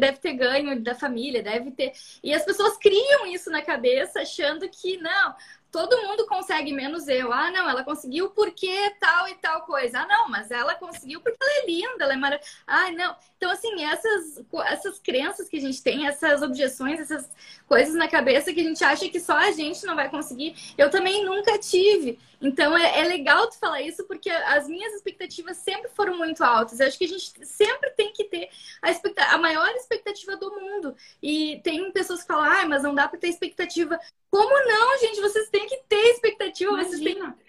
deve 0.01 0.17
ter 0.17 0.33
ganho 0.33 0.83
da 0.83 0.95
família, 0.95 1.43
deve 1.43 1.71
ter. 1.73 1.93
E 2.25 2.33
as 2.33 2.43
pessoas 2.43 2.79
criam 2.79 3.27
isso 3.27 3.51
na 3.51 3.61
cabeça, 3.61 4.23
achando 4.23 4.67
que 4.67 4.97
não, 4.97 5.35
todo 5.71 6.01
mundo 6.01 6.27
consegue 6.27 6.73
menos 6.73 7.07
eu. 7.07 7.31
Ah, 7.31 7.51
não, 7.51 7.69
ela 7.69 7.85
conseguiu 7.85 8.31
porque 8.31 8.95
tal 8.99 9.29
e 9.29 9.35
tal 9.35 9.61
coisa. 9.67 10.01
Ah, 10.01 10.07
não, 10.07 10.31
mas 10.31 10.51
ela 10.51 10.75
conseguiu 10.75 11.21
porque 11.21 11.37
ela 11.39 11.63
é 11.63 11.67
linda, 11.67 12.05
ela 12.05 12.15
é 12.15 12.17
maravilhosa. 12.17 12.51
Ah, 12.67 12.91
não. 12.91 13.15
Então, 13.37 13.51
assim, 13.51 13.85
essas, 13.85 14.43
essas 14.69 14.99
crenças 14.99 15.51
que 15.51 15.59
a 15.59 15.61
gente 15.61 15.83
tem, 15.83 16.07
essas 16.07 16.41
objeções, 16.41 16.99
essas 16.99 17.31
coisas 17.67 17.95
na 17.95 18.09
cabeça 18.09 18.55
que 18.55 18.61
a 18.61 18.65
gente 18.65 18.83
acha 18.83 19.07
que 19.09 19.21
só 19.21 19.37
a 19.37 19.53
gente 19.53 19.85
não 19.85 19.95
vai 19.95 20.09
conseguir, 20.09 20.55
eu 20.79 20.89
também 20.89 21.27
nunca 21.27 21.59
tive. 21.59 22.19
Então, 22.41 22.77
é, 22.77 23.01
é 23.01 23.05
legal 23.05 23.49
tu 23.49 23.59
falar 23.59 23.83
isso 23.83 24.05
porque 24.07 24.31
as 24.31 24.69
minhas 24.69 24.93
expectativas 24.95 25.57
sempre 25.57 25.91
foram 25.91 26.17
muito 26.17 26.43
altas. 26.45 26.79
Eu 26.79 26.87
acho 26.87 26.97
que 26.97 27.05
a 27.05 27.09
gente 27.09 27.47
sempre 27.47 27.91
tem 27.91 28.13
que 28.13 28.25
ter 28.25 28.49
a, 28.81 29.35
a 29.35 29.39
maior 29.39 29.69
expectativa 29.71 30.37
do 30.37 30.51
mundo. 30.51 30.95
E 31.23 31.61
tem 31.65 31.91
pessoas 31.91 32.21
que 32.21 32.29
falam, 32.29 32.45
ah, 32.45 32.67
mas 32.67 32.83
não 32.83 32.95
dá 32.95 33.09
para 33.09 33.19
ter 33.19 33.29
expectativa 33.29 33.99
como 34.31 34.69
não, 34.69 34.99
gente? 34.99 35.21
Vocês 35.21 35.49
têm 35.49 35.67
que 35.67 35.79
ter 35.89 36.11
expectativa, 36.13 36.71
Imagina. 36.71 36.91
vocês 36.91 37.03
têm 37.03 37.15
que 37.15 37.49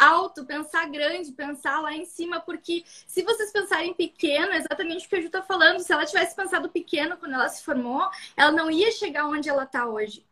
alto, 0.00 0.46
pensar 0.46 0.88
grande, 0.88 1.30
pensar 1.30 1.78
lá 1.80 1.92
em 1.92 2.06
cima, 2.06 2.40
porque 2.40 2.82
se 3.06 3.22
vocês 3.22 3.52
pensarem 3.52 3.92
pequeno, 3.92 4.54
exatamente 4.54 5.06
o 5.06 5.08
que 5.08 5.16
a 5.16 5.20
Ju 5.20 5.28
tá 5.28 5.42
falando, 5.42 5.80
se 5.80 5.92
ela 5.92 6.06
tivesse 6.06 6.34
pensado 6.34 6.70
pequeno 6.70 7.18
quando 7.18 7.34
ela 7.34 7.48
se 7.50 7.62
formou, 7.62 8.08
ela 8.34 8.50
não 8.50 8.70
ia 8.70 8.90
chegar 8.92 9.26
onde 9.26 9.50
ela 9.50 9.66
tá 9.66 9.86
hoje. 9.86 10.24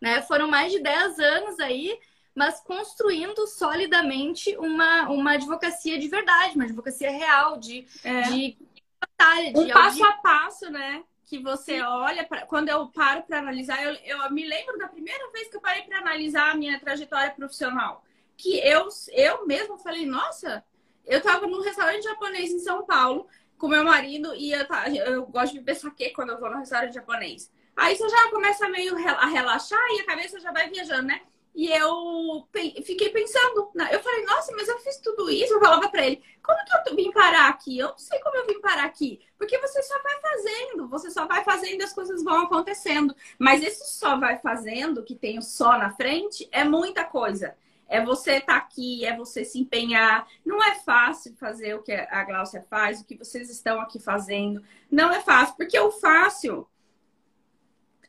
Né? 0.00 0.22
Foram 0.22 0.48
mais 0.48 0.70
de 0.70 0.78
10 0.78 1.18
anos 1.18 1.58
aí, 1.58 1.98
mas 2.36 2.60
construindo 2.60 3.46
solidamente 3.46 4.54
uma, 4.58 5.08
uma 5.08 5.32
advocacia 5.32 5.98
de 5.98 6.06
verdade, 6.06 6.54
uma 6.54 6.64
advocacia 6.64 7.10
real, 7.10 7.56
de, 7.56 7.86
é. 8.04 8.22
de 8.22 8.58
batalha, 9.00 9.52
de 9.54 9.58
um 9.58 9.68
passo 9.68 10.04
a 10.04 10.12
passo, 10.12 10.70
né? 10.70 11.02
que 11.26 11.40
você 11.40 11.82
olha, 11.82 12.24
pra, 12.24 12.46
quando 12.46 12.68
eu 12.68 12.86
paro 12.86 13.24
para 13.24 13.40
analisar, 13.40 13.82
eu, 13.82 13.94
eu 14.04 14.30
me 14.30 14.46
lembro 14.46 14.78
da 14.78 14.86
primeira 14.86 15.28
vez 15.32 15.48
que 15.48 15.56
eu 15.56 15.60
parei 15.60 15.82
para 15.82 15.98
analisar 15.98 16.52
a 16.52 16.54
minha 16.54 16.78
trajetória 16.78 17.32
profissional. 17.32 18.04
Que 18.36 18.58
eu, 18.58 18.86
eu 19.10 19.44
mesmo 19.44 19.76
falei, 19.76 20.06
nossa, 20.06 20.64
eu 21.04 21.18
estava 21.18 21.46
num 21.46 21.62
restaurante 21.62 22.04
japonês 22.04 22.52
em 22.52 22.60
São 22.60 22.86
Paulo 22.86 23.26
com 23.58 23.66
meu 23.66 23.82
marido 23.82 24.34
e 24.36 24.52
eu, 24.52 24.66
eu 25.04 25.26
gosto 25.26 25.54
de 25.54 25.58
beber 25.58 25.74
saque 25.74 26.10
quando 26.10 26.30
eu 26.30 26.38
vou 26.38 26.48
no 26.48 26.58
restaurante 26.58 26.94
japonês. 26.94 27.50
Aí 27.74 27.96
você 27.96 28.08
já 28.08 28.30
começa 28.30 28.68
meio 28.68 28.94
a 28.96 29.26
relaxar 29.26 29.80
e 29.90 30.02
a 30.02 30.06
cabeça 30.06 30.38
já 30.38 30.52
vai 30.52 30.70
viajando, 30.70 31.08
né? 31.08 31.22
E 31.56 31.72
eu 31.72 32.46
fiquei 32.84 33.08
pensando, 33.08 33.70
eu 33.90 34.00
falei, 34.00 34.26
nossa, 34.26 34.52
mas 34.54 34.68
eu 34.68 34.78
fiz 34.80 34.98
tudo 34.98 35.30
isso. 35.30 35.54
Eu 35.54 35.60
falava 35.60 35.88
para 35.88 36.04
ele, 36.04 36.22
como 36.42 36.62
que 36.66 36.90
eu 36.90 36.96
vim 36.96 37.10
parar 37.10 37.48
aqui? 37.48 37.78
Eu 37.78 37.88
não 37.88 37.98
sei 37.98 38.20
como 38.20 38.36
eu 38.36 38.46
vim 38.46 38.60
parar 38.60 38.84
aqui. 38.84 39.20
Porque 39.38 39.58
você 39.58 39.82
só 39.82 39.94
vai 40.02 40.20
fazendo, 40.20 40.86
você 40.86 41.10
só 41.10 41.26
vai 41.26 41.42
fazendo 41.42 41.80
e 41.80 41.84
as 41.84 41.94
coisas 41.94 42.22
vão 42.22 42.42
acontecendo. 42.42 43.16
Mas 43.38 43.62
esse 43.62 43.98
só 43.98 44.20
vai 44.20 44.38
fazendo, 44.38 45.02
que 45.02 45.14
tem 45.14 45.38
o 45.38 45.42
só 45.42 45.78
na 45.78 45.88
frente, 45.94 46.46
é 46.52 46.62
muita 46.62 47.04
coisa. 47.04 47.56
É 47.88 48.04
você 48.04 48.32
estar 48.32 48.52
tá 48.52 48.56
aqui, 48.58 49.06
é 49.06 49.16
você 49.16 49.42
se 49.42 49.58
empenhar. 49.58 50.28
Não 50.44 50.62
é 50.62 50.74
fácil 50.80 51.34
fazer 51.36 51.72
o 51.72 51.82
que 51.82 51.92
a 51.92 52.22
Gláucia 52.24 52.66
faz, 52.68 53.00
o 53.00 53.06
que 53.06 53.16
vocês 53.16 53.48
estão 53.48 53.80
aqui 53.80 53.98
fazendo. 53.98 54.62
Não 54.90 55.10
é 55.10 55.22
fácil, 55.22 55.56
porque 55.56 55.78
o 55.80 55.90
fácil, 55.90 56.68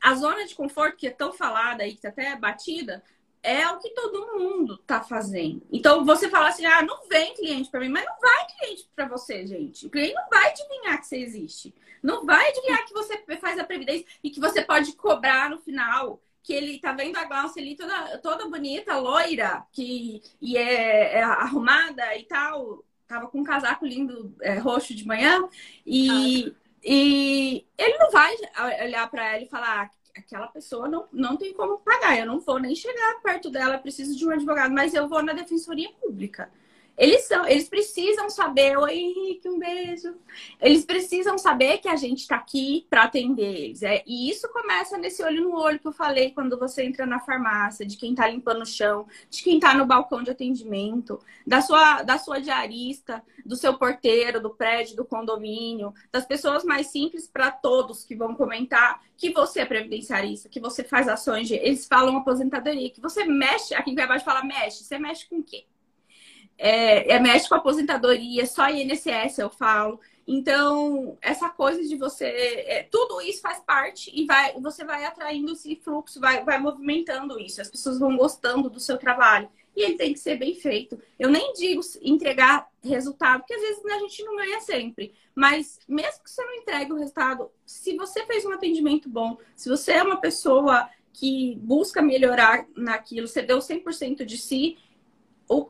a 0.02 0.14
zona 0.14 0.44
de 0.44 0.54
conforto 0.54 0.98
que 0.98 1.06
é 1.06 1.10
tão 1.10 1.32
falada 1.32 1.82
aí, 1.82 1.94
que 1.94 2.02
tá 2.02 2.10
até 2.10 2.36
batida, 2.36 3.02
é 3.42 3.68
o 3.68 3.78
que 3.78 3.90
todo 3.90 4.38
mundo 4.38 4.74
está 4.74 5.00
fazendo. 5.00 5.62
Então 5.70 6.04
você 6.04 6.28
fala 6.28 6.48
assim: 6.48 6.66
ah, 6.66 6.82
não 6.82 7.08
vem 7.08 7.34
cliente 7.34 7.70
para 7.70 7.80
mim, 7.80 7.88
mas 7.88 8.04
não 8.04 8.18
vai 8.20 8.46
cliente 8.46 8.88
para 8.94 9.08
você, 9.08 9.46
gente. 9.46 9.86
O 9.86 9.90
cliente 9.90 10.14
não 10.14 10.28
vai 10.28 10.50
adivinhar 10.50 11.00
que 11.00 11.06
você 11.06 11.16
existe. 11.16 11.74
Não 12.02 12.24
vai 12.24 12.48
adivinhar 12.48 12.84
que 12.84 12.92
você 12.92 13.18
faz 13.40 13.58
a 13.58 13.64
previdência 13.64 14.06
e 14.22 14.30
que 14.30 14.40
você 14.40 14.62
pode 14.62 14.92
cobrar 14.92 15.50
no 15.50 15.58
final. 15.58 16.20
Que 16.42 16.52
ele 16.54 16.78
tá 16.78 16.92
vendo 16.92 17.16
a 17.16 17.24
Glaucia 17.24 17.60
ali 17.60 17.76
toda, 17.76 18.18
toda 18.18 18.48
bonita, 18.48 18.96
loira, 18.96 19.66
que 19.72 20.22
e 20.40 20.56
é, 20.56 21.18
é 21.18 21.22
arrumada 21.22 22.16
e 22.16 22.24
tal. 22.24 22.84
Tava 23.06 23.26
com 23.26 23.40
um 23.40 23.44
casaco 23.44 23.86
lindo 23.86 24.34
é, 24.40 24.58
roxo 24.58 24.94
de 24.94 25.06
manhã. 25.06 25.46
E, 25.84 26.46
ah. 26.48 26.54
e 26.84 27.66
ele 27.76 27.98
não 27.98 28.10
vai 28.10 28.34
olhar 28.82 29.10
para 29.10 29.34
ela 29.34 29.42
e 29.42 29.48
falar: 29.48 29.90
aquela 30.18 30.46
pessoa 30.46 30.88
não, 30.88 31.06
não 31.12 31.36
tem 31.36 31.52
como 31.52 31.78
pagar. 31.78 32.18
Eu 32.18 32.26
não 32.26 32.40
vou 32.40 32.58
nem 32.58 32.74
chegar 32.74 33.20
perto 33.22 33.50
dela, 33.50 33.78
preciso 33.78 34.16
de 34.16 34.26
um 34.26 34.30
advogado, 34.30 34.72
mas 34.72 34.94
eu 34.94 35.08
vou 35.08 35.22
na 35.22 35.32
defensoria 35.32 35.90
pública. 36.00 36.50
Eles 36.98 37.28
são, 37.28 37.46
eles 37.46 37.68
precisam 37.68 38.28
saber, 38.28 38.76
oi 38.76 38.98
Henrique, 38.98 39.48
um 39.48 39.56
beijo. 39.56 40.16
Eles 40.60 40.84
precisam 40.84 41.38
saber 41.38 41.78
que 41.78 41.88
a 41.88 41.94
gente 41.94 42.22
está 42.22 42.34
aqui 42.34 42.84
para 42.90 43.04
atender 43.04 43.54
eles. 43.54 43.84
É, 43.84 44.02
e 44.04 44.28
isso 44.28 44.48
começa 44.48 44.98
nesse 44.98 45.22
olho 45.22 45.44
no 45.44 45.56
olho 45.56 45.78
que 45.78 45.86
eu 45.86 45.92
falei 45.92 46.32
quando 46.32 46.58
você 46.58 46.82
entra 46.82 47.06
na 47.06 47.20
farmácia, 47.20 47.86
de 47.86 47.96
quem 47.96 48.10
está 48.10 48.26
limpando 48.26 48.62
o 48.62 48.66
chão, 48.66 49.06
de 49.30 49.44
quem 49.44 49.54
está 49.58 49.74
no 49.74 49.86
balcão 49.86 50.24
de 50.24 50.32
atendimento, 50.32 51.20
da 51.46 51.60
sua, 51.60 52.02
da 52.02 52.18
sua 52.18 52.40
diarista, 52.40 53.22
do 53.46 53.54
seu 53.54 53.78
porteiro, 53.78 54.40
do 54.40 54.50
prédio, 54.50 54.96
do 54.96 55.04
condomínio, 55.04 55.94
das 56.10 56.26
pessoas 56.26 56.64
mais 56.64 56.88
simples 56.88 57.28
para 57.28 57.52
todos 57.52 58.02
que 58.02 58.16
vão 58.16 58.34
comentar 58.34 59.00
que 59.16 59.32
você 59.32 59.60
é 59.60 59.66
previdenciarista, 59.66 60.48
que 60.48 60.58
você 60.58 60.82
faz 60.82 61.08
ações 61.08 61.46
de. 61.46 61.54
Eles 61.54 61.86
falam 61.86 62.16
aposentadoria, 62.16 62.90
que 62.90 63.00
você 63.00 63.24
mexe, 63.24 63.72
aqui 63.74 63.94
vai 63.94 64.04
abaixo 64.04 64.24
fala 64.24 64.42
mexe, 64.42 64.82
você 64.82 64.98
mexe 64.98 65.28
com 65.28 65.38
o 65.38 65.42
quê? 65.44 65.64
É, 66.58 67.12
é 67.14 67.20
médico 67.20 67.54
aposentadoria, 67.54 68.44
só 68.44 68.68
INSS 68.68 69.38
eu 69.38 69.48
falo. 69.48 70.00
Então, 70.26 71.16
essa 71.22 71.48
coisa 71.48 71.82
de 71.82 71.96
você. 71.96 72.26
É, 72.26 72.88
tudo 72.90 73.22
isso 73.22 73.40
faz 73.40 73.60
parte 73.60 74.10
e 74.12 74.26
vai, 74.26 74.52
você 74.60 74.84
vai 74.84 75.04
atraindo 75.04 75.52
esse 75.52 75.74
fluxo, 75.76 76.20
vai, 76.20 76.44
vai 76.44 76.58
movimentando 76.58 77.40
isso. 77.40 77.62
As 77.62 77.70
pessoas 77.70 77.98
vão 77.98 78.14
gostando 78.16 78.68
do 78.68 78.78
seu 78.78 78.98
trabalho. 78.98 79.48
E 79.74 79.82
ele 79.82 79.94
tem 79.94 80.12
que 80.12 80.18
ser 80.18 80.36
bem 80.36 80.54
feito. 80.54 81.00
Eu 81.18 81.30
nem 81.30 81.52
digo 81.52 81.80
entregar 82.02 82.68
resultado, 82.82 83.40
porque 83.40 83.54
às 83.54 83.60
vezes 83.60 83.84
a 83.86 83.98
gente 84.00 84.24
não 84.24 84.36
ganha 84.36 84.60
sempre. 84.60 85.14
Mas 85.34 85.78
mesmo 85.88 86.24
que 86.24 86.30
você 86.30 86.44
não 86.44 86.54
entregue 86.56 86.92
o 86.92 86.98
resultado, 86.98 87.50
se 87.64 87.96
você 87.96 88.26
fez 88.26 88.44
um 88.44 88.52
atendimento 88.52 89.08
bom, 89.08 89.38
se 89.54 89.68
você 89.68 89.92
é 89.92 90.02
uma 90.02 90.20
pessoa 90.20 90.90
que 91.12 91.56
busca 91.62 92.02
melhorar 92.02 92.66
naquilo, 92.76 93.28
você 93.28 93.40
deu 93.40 93.58
100% 93.58 94.24
de 94.24 94.36
si, 94.36 94.76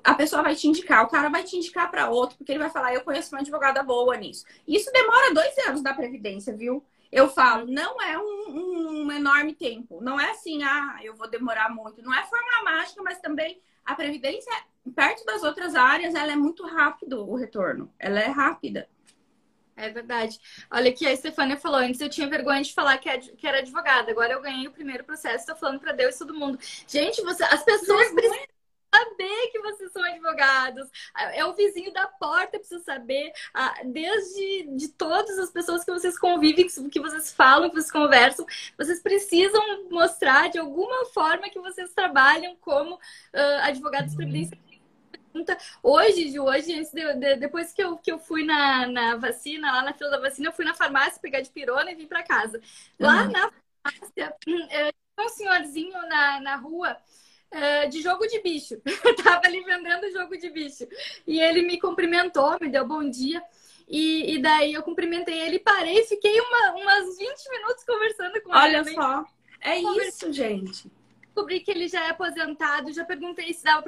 a 0.02 0.14
pessoa 0.14 0.42
vai 0.42 0.54
te 0.54 0.66
indicar, 0.66 1.04
o 1.04 1.08
cara 1.08 1.28
vai 1.28 1.44
te 1.44 1.56
indicar 1.56 1.90
para 1.90 2.10
outro, 2.10 2.36
porque 2.36 2.52
ele 2.52 2.58
vai 2.58 2.70
falar, 2.70 2.94
eu 2.94 3.02
conheço 3.02 3.34
uma 3.34 3.40
advogada 3.40 3.82
boa 3.82 4.16
nisso. 4.16 4.44
Isso 4.66 4.90
demora 4.92 5.32
dois 5.32 5.56
anos 5.66 5.82
da 5.82 5.94
Previdência, 5.94 6.54
viu? 6.54 6.84
Eu 7.10 7.28
falo, 7.28 7.66
não 7.66 8.00
é 8.02 8.18
um, 8.18 9.04
um, 9.06 9.12
enorme 9.12 9.54
tempo. 9.54 10.00
Não 10.02 10.20
é 10.20 10.30
assim, 10.30 10.62
ah, 10.62 10.98
eu 11.02 11.14
vou 11.14 11.28
demorar 11.28 11.70
muito. 11.70 12.02
Não 12.02 12.12
é 12.12 12.22
forma 12.26 12.62
mágica, 12.64 13.02
mas 13.02 13.18
também 13.20 13.60
a 13.84 13.94
Previdência, 13.94 14.52
perto 14.94 15.24
das 15.24 15.42
outras 15.42 15.74
áreas, 15.74 16.14
ela 16.14 16.32
é 16.32 16.36
muito 16.36 16.66
rápido 16.66 17.26
o 17.26 17.34
retorno. 17.34 17.90
Ela 17.98 18.20
é 18.20 18.26
rápida. 18.26 18.88
É 19.74 19.88
verdade. 19.88 20.38
Olha 20.70 20.92
que 20.92 21.06
a 21.06 21.16
Stefania 21.16 21.56
falou, 21.56 21.78
antes 21.78 22.00
eu 22.00 22.10
tinha 22.10 22.28
vergonha 22.28 22.62
de 22.62 22.74
falar 22.74 22.98
que, 22.98 23.08
era 23.08 23.58
advogada, 23.58 24.10
agora 24.10 24.32
eu 24.32 24.42
ganhei 24.42 24.66
o 24.66 24.72
primeiro 24.72 25.04
processo, 25.04 25.36
estou 25.36 25.56
falando 25.56 25.78
para 25.78 25.92
Deus 25.92 26.16
e 26.16 26.18
todo 26.18 26.34
mundo. 26.34 26.58
Gente, 26.86 27.22
você, 27.22 27.44
as 27.44 27.62
pessoas 27.62 28.10
precisam 28.10 28.57
saber 28.94 29.50
que 29.52 29.60
vocês 29.60 29.92
são 29.92 30.02
advogados. 30.02 30.88
É 31.34 31.44
o 31.44 31.54
vizinho 31.54 31.92
da 31.92 32.06
porta 32.06 32.58
precisa 32.58 32.82
saber. 32.82 33.32
Desde 33.86 34.76
de 34.76 34.88
todas 34.88 35.38
as 35.38 35.50
pessoas 35.50 35.84
que 35.84 35.92
vocês 35.92 36.18
convivem, 36.18 36.66
que 36.90 37.00
vocês 37.00 37.32
falam, 37.32 37.68
que 37.68 37.76
vocês 37.76 37.90
conversam, 37.90 38.46
vocês 38.76 39.00
precisam 39.02 39.88
mostrar 39.90 40.48
de 40.48 40.58
alguma 40.58 41.06
forma 41.06 41.50
que 41.50 41.58
vocês 41.58 41.92
trabalham 41.92 42.56
como 42.56 42.94
uh, 42.94 43.58
advogados 43.62 44.12
uhum. 44.12 44.18
previdenciários. 44.18 44.68
Hoje, 45.82 46.30
de 46.30 46.40
hoje, 46.40 46.82
depois 47.38 47.72
que 47.72 47.82
eu, 47.82 47.96
que 47.98 48.10
eu 48.10 48.18
fui 48.18 48.44
na, 48.44 48.86
na 48.86 49.16
vacina, 49.16 49.70
lá 49.70 49.82
na 49.82 49.92
fila 49.92 50.10
da 50.10 50.18
vacina, 50.18 50.48
eu 50.48 50.52
fui 50.52 50.64
na 50.64 50.74
farmácia 50.74 51.20
pegar 51.20 51.40
de 51.40 51.50
pirona 51.50 51.92
e 51.92 51.94
vim 51.94 52.06
para 52.06 52.24
casa. 52.24 52.60
Lá 52.98 53.22
uhum. 53.22 53.30
na 53.30 53.50
farmácia, 53.84 54.36
um 55.20 55.28
senhorzinho 55.28 55.92
na, 56.08 56.40
na 56.40 56.56
rua 56.56 56.96
uh, 57.52 57.88
de 57.88 58.02
jogo 58.02 58.26
de 58.26 58.40
bicho. 58.40 58.80
tava 59.22 59.42
ali 59.44 59.62
vendendo 59.62 60.10
jogo 60.10 60.36
de 60.36 60.50
bicho. 60.50 60.86
E 61.26 61.40
ele 61.40 61.62
me 61.62 61.80
cumprimentou, 61.80 62.56
me 62.60 62.68
deu 62.68 62.86
bom 62.86 63.08
dia. 63.08 63.42
E, 63.88 64.34
e 64.34 64.42
daí 64.42 64.74
eu 64.74 64.82
cumprimentei 64.82 65.38
ele, 65.40 65.58
parei, 65.58 66.04
fiquei 66.04 66.38
uma, 66.40 66.74
umas 66.74 67.16
20 67.16 67.50
minutos 67.50 67.84
conversando 67.84 68.42
com 68.42 68.50
Olha 68.50 68.78
ele. 68.78 68.90
Olha 68.90 68.94
só. 68.94 69.24
É 69.60 69.78
isso, 69.78 70.32
gente 70.32 70.97
descobri 71.38 71.60
que 71.60 71.70
ele 71.70 71.86
já 71.86 72.06
é 72.06 72.10
aposentado, 72.10 72.92
já 72.92 73.04
perguntei 73.04 73.52
se 73.52 73.62
dava 73.62 73.84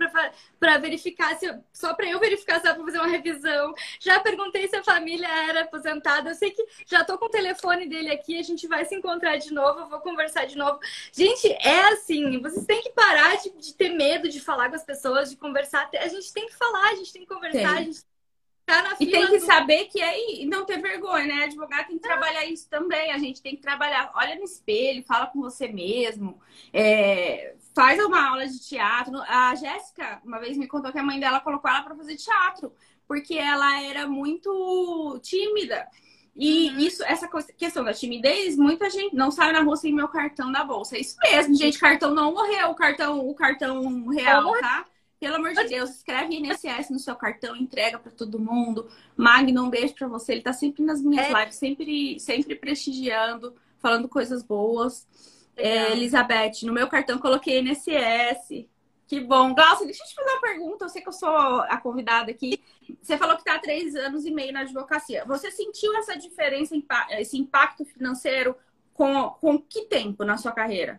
para 0.58 0.78
verificar, 0.78 1.36
se, 1.36 1.52
só 1.72 1.94
para 1.94 2.08
eu 2.08 2.20
verificar 2.20 2.58
se 2.58 2.64
dava 2.64 2.76
para 2.76 2.84
fazer 2.84 2.98
uma 2.98 3.08
revisão. 3.08 3.74
Já 3.98 4.20
perguntei 4.20 4.68
se 4.68 4.76
a 4.76 4.84
família 4.84 5.28
era 5.48 5.62
aposentada. 5.62 6.30
Eu 6.30 6.34
sei 6.34 6.50
que 6.50 6.64
já 6.86 7.04
tô 7.04 7.18
com 7.18 7.26
o 7.26 7.30
telefone 7.30 7.88
dele 7.88 8.10
aqui, 8.10 8.38
a 8.38 8.42
gente 8.42 8.66
vai 8.68 8.84
se 8.84 8.94
encontrar 8.94 9.36
de 9.36 9.52
novo, 9.52 9.80
eu 9.80 9.88
vou 9.88 10.00
conversar 10.00 10.46
de 10.46 10.56
novo. 10.56 10.78
Gente, 11.12 11.50
é 11.52 11.92
assim, 11.92 12.40
vocês 12.40 12.64
têm 12.66 12.82
que 12.82 12.90
parar 12.90 13.36
de, 13.36 13.50
de 13.50 13.74
ter 13.74 13.90
medo 13.90 14.28
de 14.28 14.40
falar 14.40 14.68
com 14.68 14.76
as 14.76 14.84
pessoas, 14.84 15.30
de 15.30 15.36
conversar. 15.36 15.90
A 15.98 16.08
gente 16.08 16.32
tem 16.32 16.46
que 16.46 16.56
falar, 16.56 16.90
a 16.90 16.94
gente 16.94 17.12
tem 17.12 17.22
que 17.22 17.28
conversar, 17.28 17.74
tem. 17.74 17.78
a 17.78 17.82
gente 17.82 18.10
Tá 18.70 18.96
e 19.00 19.06
tem 19.06 19.26
que 19.26 19.38
do... 19.38 19.44
saber 19.44 19.87
que 19.87 20.00
é 20.00 20.42
e 20.42 20.46
não 20.46 20.64
ter 20.64 20.80
vergonha, 20.80 21.26
né? 21.26 21.44
Advogado 21.44 21.88
tem 21.88 21.96
que 21.96 22.02
trabalhar 22.02 22.44
isso 22.46 22.68
também. 22.68 23.12
A 23.12 23.18
gente 23.18 23.42
tem 23.42 23.56
que 23.56 23.62
trabalhar. 23.62 24.11
Olha 24.14 24.37
no 24.37 24.44
espelho, 24.44 25.04
fala 25.04 25.26
com 25.26 25.40
você 25.40 25.68
mesmo. 25.68 26.40
É... 26.72 27.54
faz 27.74 28.02
uma 28.04 28.30
aula 28.30 28.46
de 28.46 28.61
teatro. 28.61 29.20
A 29.22 29.54
Jéssica, 29.54 30.20
uma 30.24 30.38
vez, 30.38 30.56
me 30.56 30.66
contou 30.66 30.92
que 30.92 30.98
a 30.98 31.02
mãe 31.02 31.18
dela 31.18 31.40
colocou 31.40 31.70
ela 31.70 31.83
para 31.83 31.96
fazer 31.96 32.16
teatro, 32.16 32.72
porque 33.06 33.35
ela 33.35 33.83
era 33.83 34.06
muito 34.06 35.18
tímida. 35.22 35.87
E 36.37 36.70
uhum. 36.70 36.78
isso, 36.78 37.04
essa 37.04 37.28
questão 37.56 37.85
da 37.85 37.92
timidez, 37.92 38.56
muita 38.56 38.88
gente 38.88 39.14
não 39.14 39.30
sai 39.30 39.52
na 39.52 39.62
rua 39.62 39.76
sem 39.76 39.92
meu 39.92 40.09
cartão 40.09 40.48
na 40.50 40.64
bolsa. 40.64 40.96
É 40.96 41.00
isso 41.00 41.16
mesmo, 41.22 41.54
gente. 41.54 41.78
Cartão 41.78 42.14
não 42.14 42.33
morreu, 42.33 42.70
o 42.70 42.74
cartão, 42.74 43.28
o 43.28 43.35
cartão 43.35 44.06
real, 44.09 44.52
tá? 44.61 44.87
Pelo 45.20 45.37
amor 45.37 45.52
de 45.52 45.68
Deus, 45.68 45.90
escreve 45.90 46.35
INSS 46.35 46.88
no 46.88 46.98
seu 46.98 47.14
cartão, 47.14 47.54
entrega 47.54 47.98
para 47.98 48.11
todo 48.11 48.38
mundo. 48.38 48.88
Magno, 49.14 49.64
um 49.64 49.68
beijo 49.68 49.94
para 49.94 50.09
você. 50.09 50.33
Ele 50.33 50.40
tá 50.40 50.54
sempre 50.54 50.83
nas 50.83 51.02
minhas 51.02 51.26
é. 51.26 51.40
lives, 51.40 51.56
sempre, 51.56 52.18
sempre 52.18 52.56
prestigiando, 52.56 53.54
falando 53.78 54.09
coisas 54.09 54.42
boas. 54.42 55.06
É, 55.54 55.92
Elizabeth, 55.92 56.64
no 56.64 56.72
meu 56.72 56.88
cartão 56.88 57.18
coloquei 57.18 57.61
INSS. 57.61 58.66
Que 59.06 59.20
bom. 59.20 59.52
Glaucia, 59.52 59.85
deixa 59.85 60.02
eu 60.02 60.09
te 60.09 60.14
fazer 60.14 60.30
uma 60.30 60.40
pergunta. 60.40 60.85
Eu 60.87 60.88
sei 60.88 61.02
que 61.02 61.09
eu 61.09 61.12
sou 61.12 61.28
a 61.28 61.76
convidada 61.76 62.30
aqui. 62.30 62.59
Você 63.02 63.18
falou 63.18 63.35
que 63.35 63.42
está 63.42 63.56
há 63.56 63.59
três 63.59 63.94
anos 63.94 64.24
e 64.24 64.30
meio 64.30 64.54
na 64.54 64.61
advocacia. 64.61 65.26
Você 65.26 65.50
sentiu 65.50 65.94
essa 65.98 66.16
diferença, 66.16 66.74
esse 67.11 67.37
impacto 67.37 67.85
financeiro 67.85 68.56
com, 68.94 69.28
com 69.38 69.61
que 69.61 69.85
tempo 69.85 70.24
na 70.24 70.38
sua 70.38 70.52
carreira? 70.52 70.98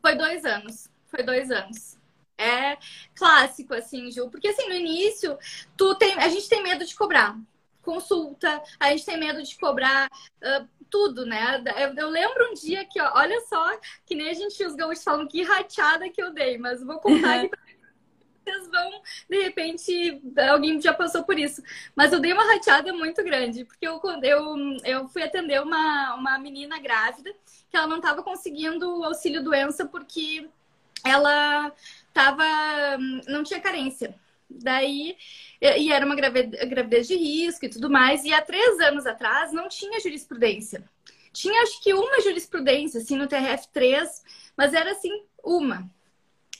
Foi 0.00 0.14
dois 0.16 0.46
anos. 0.46 0.88
Foi 1.08 1.22
dois 1.22 1.50
anos. 1.50 2.02
É 2.36 2.76
clássico, 3.14 3.74
assim, 3.74 4.10
Ju. 4.10 4.28
Porque, 4.28 4.48
assim, 4.48 4.68
no 4.68 4.74
início, 4.74 5.38
tu 5.76 5.94
tem, 5.94 6.14
a 6.14 6.28
gente 6.28 6.48
tem 6.48 6.62
medo 6.62 6.84
de 6.84 6.94
cobrar 6.94 7.36
consulta, 7.84 8.62
a 8.80 8.90
gente 8.90 9.04
tem 9.04 9.18
medo 9.18 9.42
de 9.42 9.56
cobrar 9.58 10.08
uh, 10.08 10.68
tudo, 10.90 11.26
né? 11.26 11.62
Eu, 11.76 11.94
eu, 11.94 12.08
lembro 12.08 12.50
um 12.50 12.54
dia 12.54 12.84
que, 12.84 13.00
ó, 13.00 13.12
olha 13.14 13.38
só, 13.42 13.78
que 14.06 14.14
nem 14.14 14.30
a 14.30 14.32
gente, 14.32 14.64
os 14.64 14.74
gaúchos 14.74 15.04
falam 15.04 15.28
que 15.28 15.42
rateada 15.42 16.08
que 16.08 16.22
eu 16.22 16.32
dei, 16.32 16.58
mas 16.58 16.82
vou 16.82 16.98
contar 16.98 17.40
aqui 17.40 17.48
pra 17.48 17.58
vocês 18.44 18.68
vão, 18.68 19.02
de 19.28 19.42
repente, 19.42 20.22
alguém 20.50 20.80
já 20.80 20.92
passou 20.92 21.24
por 21.24 21.38
isso. 21.38 21.62
Mas 21.96 22.12
eu 22.12 22.20
dei 22.20 22.32
uma 22.32 22.44
rateada 22.44 22.92
muito 22.92 23.22
grande, 23.24 23.64
porque 23.64 23.86
eu, 23.86 24.00
eu, 24.22 24.56
eu 24.84 25.08
fui 25.08 25.22
atender 25.22 25.62
uma, 25.62 26.14
uma 26.14 26.38
menina 26.38 26.78
grávida 26.78 27.34
que 27.70 27.76
ela 27.76 27.86
não 27.86 27.96
estava 27.96 28.22
conseguindo 28.22 28.98
o 28.98 29.04
auxílio 29.04 29.42
doença 29.42 29.86
porque 29.86 30.48
ela 31.04 31.72
tava, 32.14 32.44
não 33.28 33.42
tinha 33.42 33.60
carência. 33.60 34.14
Daí, 34.48 35.16
e 35.60 35.92
era 35.92 36.06
uma 36.06 36.14
gravidez 36.14 37.08
de 37.08 37.16
risco 37.16 37.64
e 37.64 37.68
tudo 37.68 37.90
mais. 37.90 38.24
E 38.24 38.32
há 38.32 38.40
três 38.40 38.78
anos 38.80 39.06
atrás 39.06 39.52
não 39.52 39.68
tinha 39.68 40.00
jurisprudência. 40.00 40.84
Tinha 41.32 41.62
acho 41.62 41.82
que 41.82 41.92
uma 41.92 42.20
jurisprudência, 42.20 43.00
assim, 43.00 43.16
no 43.16 43.26
TRF3, 43.26 44.22
mas 44.56 44.72
era 44.72 44.92
assim, 44.92 45.10
uma. 45.42 45.90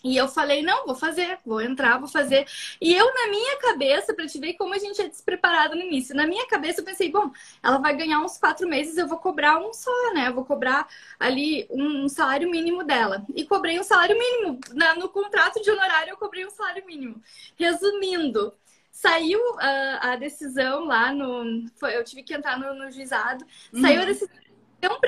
E 0.04 0.18
eu 0.18 0.28
falei, 0.28 0.62
não, 0.62 0.84
vou 0.84 0.94
fazer, 0.94 1.38
vou 1.46 1.62
entrar, 1.62 1.98
vou 1.98 2.06
fazer. 2.06 2.46
E 2.78 2.94
eu, 2.94 3.06
na 3.14 3.28
minha 3.28 3.56
cabeça, 3.56 4.12
para 4.12 4.26
te 4.26 4.38
ver 4.38 4.52
como 4.52 4.74
a 4.74 4.78
gente 4.78 5.00
é 5.00 5.08
despreparado 5.08 5.74
no 5.74 5.80
início, 5.80 6.14
na 6.14 6.26
minha 6.26 6.46
cabeça 6.46 6.82
eu 6.82 6.84
pensei, 6.84 7.10
bom, 7.10 7.32
ela 7.62 7.78
vai 7.78 7.96
ganhar 7.96 8.20
uns 8.20 8.36
quatro 8.36 8.68
meses, 8.68 8.98
eu 8.98 9.08
vou 9.08 9.16
cobrar 9.16 9.56
um 9.58 9.72
só, 9.72 10.12
né? 10.12 10.28
Eu 10.28 10.34
vou 10.34 10.44
cobrar 10.44 10.86
ali 11.18 11.66
um 11.70 12.06
salário 12.06 12.50
mínimo 12.50 12.84
dela. 12.84 13.24
E 13.34 13.46
cobrei 13.46 13.80
um 13.80 13.82
salário 13.82 14.18
mínimo. 14.18 14.60
Na, 14.74 14.94
no 14.94 15.08
contrato 15.08 15.62
de 15.62 15.70
honorário, 15.70 16.10
eu 16.10 16.18
cobrei 16.18 16.44
um 16.44 16.50
salário 16.50 16.84
mínimo. 16.84 17.22
Resumindo, 17.56 18.52
saiu 18.92 19.40
uh, 19.54 19.98
a 20.00 20.16
decisão 20.16 20.84
lá 20.84 21.14
no. 21.14 21.66
Foi, 21.76 21.96
eu 21.96 22.04
tive 22.04 22.22
que 22.22 22.34
entrar 22.34 22.58
no, 22.58 22.74
no 22.74 22.90
juizado. 22.90 23.42
Uhum. 23.72 23.80
Saiu 23.80 24.02
a 24.02 24.04
decisão. 24.04 24.36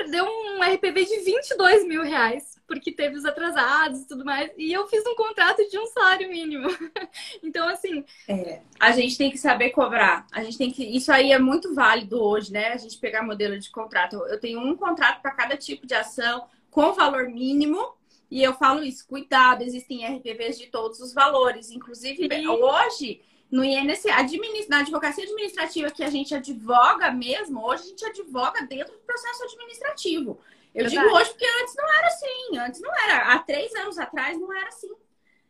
Deu 0.09 0.25
um 0.25 0.63
RPV 0.63 1.05
de 1.05 1.19
22 1.19 1.87
mil 1.87 2.01
reais 2.01 2.56
porque 2.67 2.91
teve 2.91 3.15
os 3.15 3.25
atrasados 3.25 4.01
e 4.01 4.07
tudo 4.07 4.25
mais. 4.25 4.51
E 4.57 4.73
eu 4.73 4.87
fiz 4.87 5.03
um 5.07 5.15
contrato 5.15 5.67
de 5.69 5.79
um 5.79 5.85
salário 5.87 6.29
mínimo. 6.29 6.67
então, 7.41 7.67
assim. 7.69 8.03
É, 8.27 8.61
a 8.79 8.91
gente 8.91 9.17
tem 9.17 9.31
que 9.31 9.37
saber 9.37 9.69
cobrar. 9.69 10.27
A 10.31 10.43
gente 10.43 10.57
tem 10.57 10.71
que. 10.71 10.83
Isso 10.83 11.11
aí 11.11 11.31
é 11.31 11.39
muito 11.39 11.73
válido 11.73 12.21
hoje, 12.21 12.51
né? 12.51 12.73
A 12.73 12.77
gente 12.77 12.97
pegar 12.97 13.23
modelo 13.23 13.57
de 13.57 13.71
contrato. 13.71 14.17
Eu 14.27 14.39
tenho 14.39 14.59
um 14.59 14.75
contrato 14.75 15.21
para 15.21 15.31
cada 15.31 15.55
tipo 15.55 15.87
de 15.87 15.93
ação 15.93 16.45
com 16.69 16.93
valor 16.93 17.29
mínimo. 17.29 17.95
E 18.29 18.43
eu 18.43 18.53
falo 18.53 18.83
isso, 18.83 19.07
cuidado, 19.07 19.63
existem 19.63 20.05
RPVs 20.05 20.59
de 20.59 20.67
todos 20.67 20.99
os 20.99 21.13
valores. 21.13 21.71
Inclusive, 21.71 22.27
hoje 22.49 23.21
no 23.49 23.63
INSS, 23.63 24.67
na 24.67 24.79
advocacia 24.79 25.23
administrativa 25.23 25.89
que 25.89 26.03
a 26.03 26.09
gente 26.09 26.35
advoga 26.35 27.09
mesmo, 27.11 27.65
hoje 27.65 27.83
a 27.83 27.87
gente 27.87 28.05
advoga 28.05 28.65
dentro 28.65 28.93
do 28.93 28.99
processo 28.99 29.43
administrativo. 29.45 30.37
Eu 30.77 30.83
Verdade. 30.83 31.07
digo 31.07 31.17
hoje 31.17 31.29
porque 31.31 31.47
antes 31.59 31.75
não 31.75 31.89
era 31.91 32.07
assim, 32.07 32.57
antes 32.59 32.81
não 32.81 32.95
era, 33.03 33.33
há 33.33 33.39
três 33.39 33.73
anos 33.73 33.97
atrás 33.97 34.39
não 34.39 34.55
era 34.55 34.67
assim. 34.67 34.91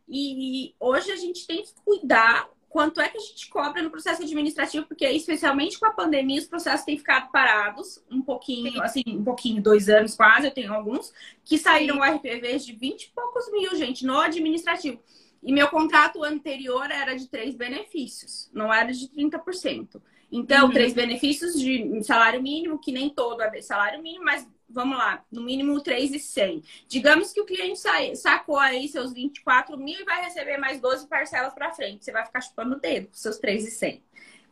E 0.07 0.73
hoje 0.79 1.11
a 1.11 1.17
gente 1.17 1.45
tem 1.45 1.61
que 1.61 1.73
cuidar 1.83 2.49
quanto 2.69 3.01
é 3.01 3.09
que 3.09 3.17
a 3.17 3.21
gente 3.21 3.49
cobra 3.49 3.81
no 3.81 3.91
processo 3.91 4.23
administrativo, 4.23 4.85
porque 4.85 5.05
especialmente 5.09 5.77
com 5.77 5.85
a 5.85 5.91
pandemia 5.91 6.39
os 6.39 6.47
processos 6.47 6.85
têm 6.85 6.97
ficado 6.97 7.29
parados 7.29 8.01
um 8.09 8.21
pouquinho, 8.21 8.71
Sim. 8.71 8.81
assim, 8.81 9.03
um 9.07 9.23
pouquinho, 9.23 9.61
dois 9.61 9.89
anos 9.89 10.15
quase, 10.15 10.47
eu 10.47 10.53
tenho 10.53 10.73
alguns, 10.73 11.11
que 11.43 11.57
saíram 11.57 12.01
RPVs 12.01 12.65
de 12.65 12.71
20 12.71 13.03
e 13.03 13.09
poucos 13.09 13.51
mil, 13.51 13.75
gente, 13.75 14.05
no 14.05 14.17
administrativo. 14.17 15.03
E 15.43 15.51
meu 15.51 15.67
contrato 15.67 16.23
anterior 16.23 16.89
era 16.89 17.15
de 17.15 17.27
três 17.27 17.53
benefícios, 17.53 18.49
não 18.53 18.73
era 18.73 18.93
de 18.93 19.09
30%. 19.09 20.01
Então, 20.31 20.67
uhum. 20.67 20.71
três 20.71 20.93
benefícios 20.93 21.59
de 21.59 22.01
salário 22.03 22.41
mínimo, 22.41 22.79
que 22.79 22.93
nem 22.93 23.09
todo 23.09 23.41
é 23.41 23.61
salário 23.61 24.01
mínimo, 24.01 24.23
mas 24.23 24.47
vamos 24.69 24.97
lá, 24.97 25.23
no 25.31 25.41
mínimo 25.41 25.81
3,100. 25.81 26.63
Digamos 26.87 27.31
que 27.31 27.41
o 27.41 27.45
cliente 27.45 27.79
sacou 28.15 28.57
aí 28.57 28.87
seus 28.87 29.13
24 29.13 29.77
mil 29.77 29.99
e 29.99 30.03
vai 30.03 30.23
receber 30.23 30.57
mais 30.57 30.79
12 30.79 31.07
parcelas 31.07 31.53
para 31.53 31.73
frente. 31.73 32.05
Você 32.05 32.11
vai 32.11 32.25
ficar 32.25 32.41
chupando 32.41 32.75
o 32.75 32.79
dedo 32.79 33.07
com 33.07 33.13
seus 33.13 33.37
3,100. 33.37 34.03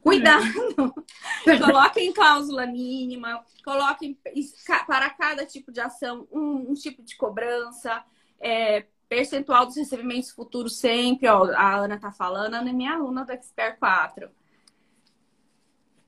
Cuidado! 0.02 0.46
Uhum. 1.48 1.60
coloquem 1.60 2.12
cláusula 2.12 2.66
mínima, 2.66 3.44
coloquem 3.64 4.18
para 4.86 5.10
cada 5.12 5.46
tipo 5.46 5.72
de 5.72 5.80
ação 5.80 6.28
um, 6.32 6.72
um 6.72 6.74
tipo 6.74 7.02
de 7.02 7.16
cobrança, 7.16 8.04
é, 8.40 8.86
percentual 9.08 9.66
dos 9.66 9.76
recebimentos 9.76 10.32
futuros 10.32 10.78
sempre. 10.78 11.28
Ó, 11.28 11.46
a 11.56 11.76
Ana 11.76 12.00
tá 12.00 12.12
falando, 12.12 12.56
a 12.56 12.60
Ana 12.60 12.70
é 12.70 12.74
minha 12.74 12.94
aluna 12.94 13.26
do 13.26 13.32
Expert 13.32 13.78
4. 13.80 14.30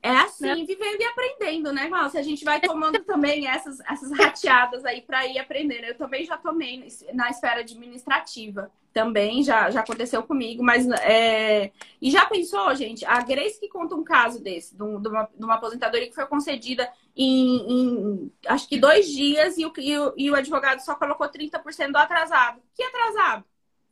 É 0.08 0.16
assim, 0.20 0.46
né? 0.46 0.64
vivendo 0.64 1.00
e 1.00 1.04
aprendendo, 1.04 1.70
né, 1.70 1.86
Glaucia? 1.86 2.18
A 2.18 2.22
gente 2.22 2.42
vai 2.42 2.58
tomando 2.58 2.98
também 3.04 3.46
essas, 3.46 3.78
essas 3.80 4.10
rateadas 4.10 4.82
aí 4.86 5.02
para 5.02 5.26
ir 5.26 5.38
aprendendo. 5.38 5.84
Eu 5.84 5.98
também 5.98 6.24
já 6.24 6.38
tomei 6.38 6.88
na 7.12 7.28
esfera 7.28 7.60
administrativa. 7.60 8.72
Também 8.90 9.42
já, 9.42 9.70
já 9.70 9.80
aconteceu 9.80 10.22
comigo, 10.22 10.62
mas. 10.62 10.88
É... 11.02 11.70
E 12.00 12.10
já 12.10 12.24
pensou, 12.24 12.74
gente? 12.74 13.04
A 13.04 13.20
Grace 13.20 13.60
que 13.60 13.68
conta 13.68 13.94
um 13.94 14.02
caso 14.02 14.42
desse, 14.42 14.74
de 14.74 14.82
uma, 14.82 15.28
de 15.36 15.44
uma 15.44 15.56
aposentadoria 15.56 16.08
que 16.08 16.14
foi 16.14 16.26
concedida 16.26 16.90
em, 17.14 17.56
em, 17.70 18.32
acho 18.46 18.66
que 18.66 18.78
dois 18.78 19.06
dias 19.10 19.58
e 19.58 19.66
o, 19.66 19.72
e 19.76 19.98
o, 19.98 20.14
e 20.16 20.30
o 20.30 20.34
advogado 20.34 20.80
só 20.80 20.94
colocou 20.94 21.28
30% 21.28 21.92
do 21.92 21.98
atrasado. 21.98 22.62
Que 22.74 22.82
atrasado? 22.82 23.44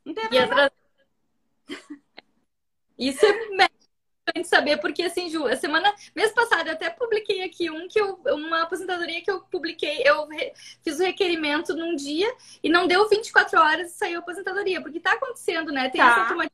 Não 0.03 0.15
tem 0.15 0.25
atrasado. 0.25 0.73
Isso 2.99 3.27
é 3.27 3.33
importante 4.27 4.49
saber, 4.49 4.79
porque 4.79 5.03
assim, 5.03 5.31
Ju, 5.31 5.47
a 5.47 5.57
semana, 5.57 5.95
mês 6.15 6.33
passado 6.33 6.67
eu 6.67 6.73
até 6.73 6.91
publiquei 6.91 7.43
aqui 7.43 7.71
um 7.71 7.87
que 7.87 8.01
eu, 8.01 8.21
uma 8.27 8.63
aposentadoria 8.63 9.23
que 9.23 9.31
eu 9.31 9.41
publiquei, 9.43 10.03
eu 10.05 10.27
re, 10.27 10.53
fiz 10.83 10.99
o 10.99 11.03
requerimento 11.03 11.75
num 11.75 11.95
dia 11.95 12.33
e 12.63 12.69
não 12.69 12.87
deu 12.87 13.09
24 13.09 13.59
horas 13.59 13.93
e 13.93 13.95
saiu 13.95 14.19
a 14.19 14.23
aposentadoria, 14.23 14.83
porque 14.83 15.01
tá 15.01 15.13
acontecendo, 15.13 15.71
né? 15.73 15.89
Tem 15.89 16.01
tá. 16.01 16.11
essa 16.11 16.21
automação 16.23 16.51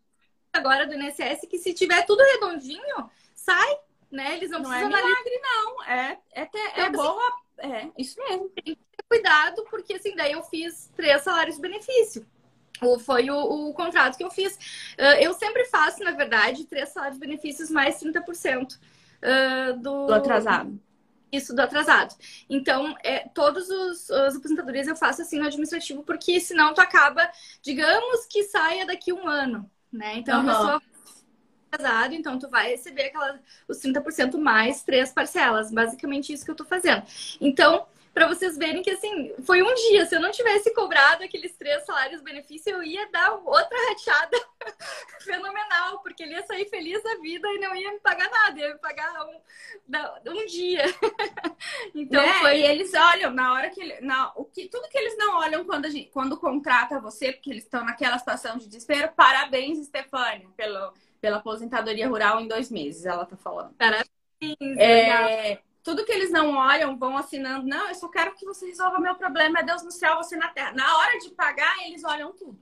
agora 0.53 0.87
do 0.87 0.95
INSS 0.95 1.47
que 1.49 1.59
se 1.59 1.73
tiver 1.73 2.05
tudo 2.05 2.23
redondinho, 2.23 3.11
sai, 3.35 3.79
né? 4.11 4.37
Eles 4.37 4.51
não, 4.51 4.61
não 4.61 4.69
precisam 4.69 4.99
é 4.99 5.03
milagre, 5.03 5.41
não. 5.41 5.85
É, 5.85 6.19
é, 6.33 6.47
te, 6.47 6.59
é 6.59 6.87
então, 6.87 6.93
boa. 6.93 7.43
Assim, 7.59 7.73
é, 7.73 7.91
isso 7.97 8.19
mesmo. 8.19 8.51
Tem 8.51 8.65
que 8.65 8.77
ter 8.77 9.05
cuidado, 9.09 9.65
porque 9.71 9.95
assim, 9.95 10.15
daí 10.15 10.33
eu 10.33 10.43
fiz 10.43 10.91
três 10.95 11.23
salários 11.23 11.57
de 11.57 11.63
benefício 11.63 12.27
foi 12.99 13.31
o, 13.31 13.69
o, 13.69 13.75
contrato 13.75 14.17
que 14.17 14.25
eu 14.25 14.31
fiz. 14.31 14.55
Uh, 14.99 15.21
eu 15.21 15.35
sempre 15.35 15.65
faço, 15.67 16.03
na 16.03 16.13
verdade, 16.13 16.65
três 16.65 16.91
salários 16.91 17.19
de 17.19 17.27
benefícios 17.27 17.71
mais 17.71 18.01
30% 18.01 18.75
uh, 18.75 19.79
do... 19.79 20.07
do 20.07 20.15
atrasado. 20.15 20.79
Isso, 21.33 21.55
do 21.55 21.61
atrasado. 21.61 22.15
Então, 22.49 22.95
é, 23.03 23.21
todos 23.29 23.71
os, 23.71 24.11
as 24.11 24.37
aposentadorias 24.37 24.87
eu 24.87 24.95
faço 24.95 25.23
assim 25.23 25.39
no 25.39 25.47
administrativo, 25.47 26.03
porque 26.03 26.39
senão 26.39 26.75
tu 26.75 26.81
acaba, 26.81 27.27
digamos 27.63 28.27
que 28.27 28.43
saia 28.45 28.85
daqui 28.85 29.15
um 29.15 29.27
ano, 29.27 29.71
né? 29.91 30.17
Então, 30.17 30.43
uhum. 30.43 30.51
a 30.51 30.53
pessoa 30.53 30.83
atrasado, 31.73 32.15
então 32.15 32.39
tu 32.39 32.51
vai 32.51 32.69
receber 32.69 33.05
aquela, 33.05 33.41
os 33.67 33.79
30% 33.79 34.37
mais 34.37 34.83
três 34.83 35.11
parcelas. 35.11 35.73
Basicamente 35.73 36.33
isso 36.33 36.45
que 36.45 36.51
eu 36.51 36.55
tô 36.55 36.65
fazendo. 36.65 37.03
Então, 37.41 37.87
para 38.13 38.27
vocês 38.29 38.57
verem 38.59 38.83
que 38.83 38.91
assim, 38.91 39.35
foi 39.45 39.63
um 39.63 39.75
dia. 39.75 40.07
Se 40.07 40.15
eu 40.15 40.21
não 40.21 40.31
tivesse 40.31 40.73
cobrado 40.75 41.25
aqueles 41.25 41.57
três 41.57 41.85
salários 41.85 42.23
benefício, 42.23 42.73
eu 42.73 42.83
ia 42.83 43.11
dar 43.11 43.33
outra 43.33 43.77
rateada 43.89 44.39
fenomenal, 45.25 46.01
porque 46.03 46.23
ele 46.23 46.35
ia 46.35 46.47
sair 46.47 46.69
feliz 46.69 47.03
da 47.03 47.17
vida 47.17 47.49
e 47.49 47.59
não 47.59 47.75
ia 47.75 47.93
me 47.93 48.01
pagar 48.01 48.31
nada, 48.31 48.61
ia 48.61 48.75
me 48.75 48.79
pagar 48.79 49.27
um, 49.27 49.41
um 50.31 50.47
dia. 50.47 50.85
então 51.95 52.23
né? 52.23 52.35
foi. 52.35 52.61
E 52.61 52.67
eles 52.67 52.93
olham 52.95 53.31
na 53.31 53.55
hora 53.55 53.71
que 53.71 53.81
ele, 53.81 54.01
na, 54.01 54.33
o 54.37 54.45
que 54.45 54.69
tudo 54.69 54.89
que 54.89 54.99
eles 54.99 55.17
não 55.17 55.39
olham 55.39 55.65
quando 55.65 55.87
a 55.87 55.91
gente, 55.91 56.11
quando 56.11 56.37
contrata 56.37 57.01
você, 57.01 57.33
porque 57.33 57.51
eles 57.51 57.65
estão 57.65 57.85
naquela 57.85 58.19
situação 58.19 58.59
de 58.59 58.67
desespero. 58.67 59.13
Parabéns, 59.17 59.87
Stefania, 59.87 60.49
pelo 60.57 60.93
pela 61.23 61.37
aposentadoria 61.37 62.09
rural 62.09 62.41
em 62.41 62.49
dois 62.49 62.69
meses, 62.69 63.07
ela 63.07 63.25
tá 63.25 63.37
falando. 63.37 63.73
Parabéns. 63.75 64.09
É, 64.77 65.61
tudo 65.83 66.05
que 66.05 66.13
eles 66.13 66.31
não 66.31 66.57
olham, 66.57 66.97
vão 66.97 67.17
assinando. 67.17 67.67
Não, 67.67 67.89
eu 67.89 67.95
só 67.95 68.09
quero 68.09 68.35
que 68.35 68.45
você 68.45 68.67
resolva 68.67 69.01
meu 69.01 69.15
problema. 69.15 69.59
É 69.59 69.63
Deus 69.63 69.83
no 69.83 69.91
céu, 69.91 70.17
você 70.17 70.37
na 70.37 70.49
terra. 70.49 70.73
Na 70.73 70.97
hora 70.99 71.19
de 71.19 71.31
pagar, 71.31 71.75
eles 71.87 72.05
olham 72.05 72.33
tudo. 72.33 72.59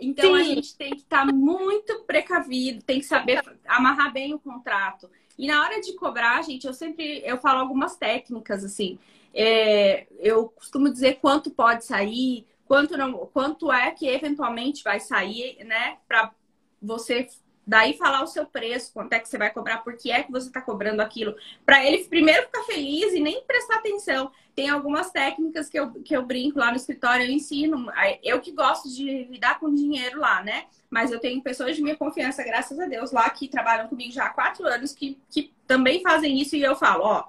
Então 0.00 0.34
Sim. 0.34 0.40
a 0.40 0.44
gente 0.44 0.76
tem 0.76 0.90
que 0.90 1.02
estar 1.02 1.26
tá 1.26 1.32
muito 1.32 2.04
precavido, 2.04 2.82
tem 2.82 3.00
que 3.00 3.06
saber 3.06 3.42
amarrar 3.66 4.12
bem 4.12 4.34
o 4.34 4.38
contrato. 4.38 5.10
E 5.38 5.46
na 5.46 5.62
hora 5.62 5.80
de 5.80 5.92
cobrar, 5.94 6.42
gente, 6.42 6.66
eu 6.66 6.74
sempre 6.74 7.22
eu 7.24 7.38
falo 7.38 7.60
algumas 7.60 7.96
técnicas 7.96 8.64
assim. 8.64 8.98
É, 9.34 10.06
eu 10.18 10.48
costumo 10.48 10.90
dizer 10.90 11.18
quanto 11.20 11.50
pode 11.50 11.84
sair, 11.84 12.46
quanto 12.66 12.96
não, 12.96 13.26
quanto 13.26 13.72
é 13.72 13.90
que 13.90 14.06
eventualmente 14.06 14.82
vai 14.82 15.00
sair, 15.00 15.64
né? 15.64 15.98
Para 16.06 16.32
você 16.80 17.28
Daí 17.64 17.96
falar 17.96 18.22
o 18.22 18.26
seu 18.26 18.44
preço, 18.44 18.92
quanto 18.92 19.12
é 19.12 19.20
que 19.20 19.28
você 19.28 19.38
vai 19.38 19.50
cobrar, 19.50 19.78
por 19.78 19.96
que 19.96 20.10
é 20.10 20.22
que 20.22 20.32
você 20.32 20.48
está 20.48 20.60
cobrando 20.60 21.00
aquilo. 21.00 21.36
Para 21.64 21.84
ele 21.84 22.04
primeiro 22.04 22.42
ficar 22.42 22.64
feliz 22.64 23.12
e 23.12 23.20
nem 23.20 23.42
prestar 23.44 23.76
atenção. 23.76 24.32
Tem 24.54 24.68
algumas 24.68 25.10
técnicas 25.10 25.68
que 25.68 25.78
eu, 25.78 25.90
que 25.92 26.14
eu 26.14 26.24
brinco 26.26 26.58
lá 26.58 26.70
no 26.70 26.76
escritório, 26.76 27.24
eu 27.24 27.30
ensino. 27.30 27.86
Eu 28.22 28.40
que 28.40 28.50
gosto 28.50 28.88
de 28.88 29.24
lidar 29.24 29.60
com 29.60 29.72
dinheiro 29.72 30.18
lá, 30.18 30.42
né? 30.42 30.66
Mas 30.90 31.12
eu 31.12 31.20
tenho 31.20 31.40
pessoas 31.40 31.76
de 31.76 31.82
minha 31.82 31.96
confiança, 31.96 32.42
graças 32.42 32.78
a 32.78 32.86
Deus, 32.86 33.12
lá 33.12 33.30
que 33.30 33.48
trabalham 33.48 33.88
comigo 33.88 34.12
já 34.12 34.26
há 34.26 34.30
quatro 34.30 34.66
anos, 34.66 34.92
que, 34.92 35.18
que 35.30 35.52
também 35.66 36.02
fazem 36.02 36.38
isso. 36.40 36.56
E 36.56 36.62
eu 36.62 36.74
falo, 36.74 37.04
ó, 37.04 37.24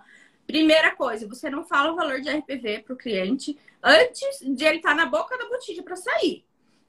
primeira 0.48 0.96
coisa, 0.96 1.28
você 1.28 1.50
não 1.50 1.64
fala 1.64 1.94
o 1.94 1.96
valor 1.96 2.20
de 2.20 2.30
RPV 2.30 2.80
para 2.80 2.94
o 2.94 2.98
cliente 2.98 3.58
antes 3.82 4.40
de 4.42 4.66
ele 4.66 4.78
estar 4.78 4.90
tá 4.90 4.96
na 4.96 5.06
boca 5.06 5.38
da 5.38 5.48
botija 5.48 5.84
para 5.84 5.96
sair. 5.96 6.44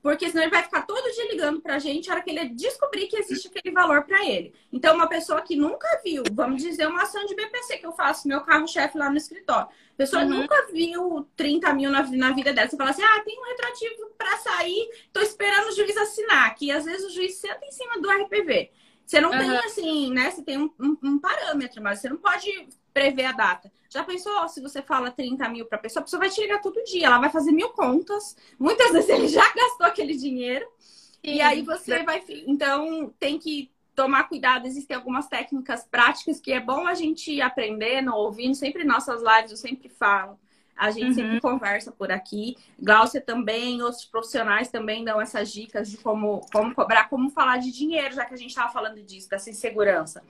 Porque 0.04 0.28
senão 0.28 0.42
ele 0.42 0.50
vai 0.50 0.62
ficar 0.62 0.82
todo 0.82 1.10
dia 1.14 1.32
ligando 1.32 1.62
pra 1.62 1.78
gente 1.78 2.10
a 2.10 2.12
hora 2.12 2.22
que 2.22 2.28
ele 2.28 2.50
descobrir 2.50 3.06
que 3.06 3.16
existe 3.16 3.48
aquele 3.48 3.74
valor 3.74 4.02
para 4.04 4.22
ele. 4.22 4.52
Então, 4.70 4.94
uma 4.94 5.06
pessoa 5.06 5.40
que 5.40 5.56
nunca 5.56 5.88
viu, 6.04 6.22
vamos 6.30 6.62
dizer, 6.62 6.86
uma 6.86 7.04
ação 7.04 7.24
de 7.24 7.34
BPC 7.34 7.78
que 7.78 7.86
eu 7.86 7.92
faço, 7.92 8.28
meu 8.28 8.42
carro-chefe 8.42 8.98
lá 8.98 9.08
no 9.08 9.16
escritório. 9.16 9.66
A 9.66 9.96
pessoa 9.96 10.22
uhum. 10.22 10.28
nunca 10.28 10.66
viu 10.70 11.26
30 11.34 11.72
mil 11.72 11.90
na, 11.90 12.02
na 12.02 12.32
vida 12.32 12.52
dela. 12.52 12.68
Você 12.68 12.76
fala 12.76 12.90
assim, 12.90 13.02
ah, 13.02 13.22
tem 13.24 13.40
um 13.40 13.46
retroativo 13.46 14.10
para 14.18 14.36
sair, 14.36 14.90
tô 15.10 15.20
esperando 15.20 15.68
o 15.68 15.74
juiz 15.74 15.96
assinar. 15.96 16.54
Que 16.54 16.70
às 16.70 16.84
vezes 16.84 17.06
o 17.06 17.14
juiz 17.14 17.36
senta 17.36 17.64
em 17.64 17.72
cima 17.72 17.98
do 17.98 18.10
RPV. 18.10 18.72
Você 19.06 19.20
não 19.20 19.30
uhum. 19.30 19.38
tem 19.38 19.56
assim, 19.58 20.12
né? 20.12 20.30
Você 20.30 20.42
tem 20.42 20.58
um, 20.58 20.70
um, 20.80 20.96
um 21.02 21.18
parâmetro, 21.18 21.82
mas 21.82 22.00
você 22.00 22.08
não 22.08 22.16
pode 22.16 22.50
prever 22.92 23.26
a 23.26 23.32
data. 23.32 23.70
Já 23.90 24.02
pensou 24.02 24.48
se 24.48 24.60
você 24.60 24.80
fala 24.80 25.10
30 25.10 25.48
mil 25.48 25.66
para 25.66 25.78
a 25.78 25.80
pessoa, 25.80 26.00
a 26.00 26.04
pessoa 26.04 26.20
vai 26.20 26.30
te 26.30 26.40
ligar 26.40 26.60
todo 26.60 26.82
dia, 26.84 27.06
ela 27.06 27.18
vai 27.18 27.30
fazer 27.30 27.52
mil 27.52 27.70
contas. 27.70 28.36
Muitas 28.58 28.92
vezes 28.92 29.10
ele 29.10 29.28
já 29.28 29.44
gastou 29.54 29.86
aquele 29.86 30.16
dinheiro. 30.16 30.66
Sim. 30.78 31.18
E 31.22 31.40
aí 31.40 31.62
você 31.62 32.02
vai. 32.02 32.22
Então 32.46 33.12
tem 33.18 33.38
que 33.38 33.70
tomar 33.94 34.24
cuidado. 34.24 34.66
Existem 34.66 34.96
algumas 34.96 35.28
técnicas 35.28 35.84
práticas 35.84 36.40
que 36.40 36.52
é 36.52 36.60
bom 36.60 36.86
a 36.86 36.94
gente 36.94 37.40
aprender, 37.40 38.00
no 38.00 38.14
ouvindo. 38.14 38.54
Sempre 38.54 38.84
nossas 38.84 39.22
lives 39.22 39.50
eu 39.50 39.56
sempre 39.56 39.88
falo. 39.88 40.38
A 40.76 40.90
gente 40.90 41.08
uhum. 41.08 41.14
sempre 41.14 41.40
conversa 41.40 41.92
por 41.92 42.10
aqui. 42.10 42.56
Glaucia 42.80 43.20
também, 43.20 43.80
outros 43.80 44.04
profissionais 44.04 44.68
também 44.68 45.04
dão 45.04 45.20
essas 45.20 45.52
dicas 45.52 45.90
de 45.90 45.96
como, 45.98 46.40
como 46.52 46.74
cobrar, 46.74 47.08
como 47.08 47.30
falar 47.30 47.58
de 47.58 47.70
dinheiro, 47.70 48.14
já 48.14 48.24
que 48.24 48.34
a 48.34 48.36
gente 48.36 48.50
estava 48.50 48.72
falando 48.72 49.00
disso, 49.02 49.28
dessa 49.28 49.50
insegurança. 49.50 50.22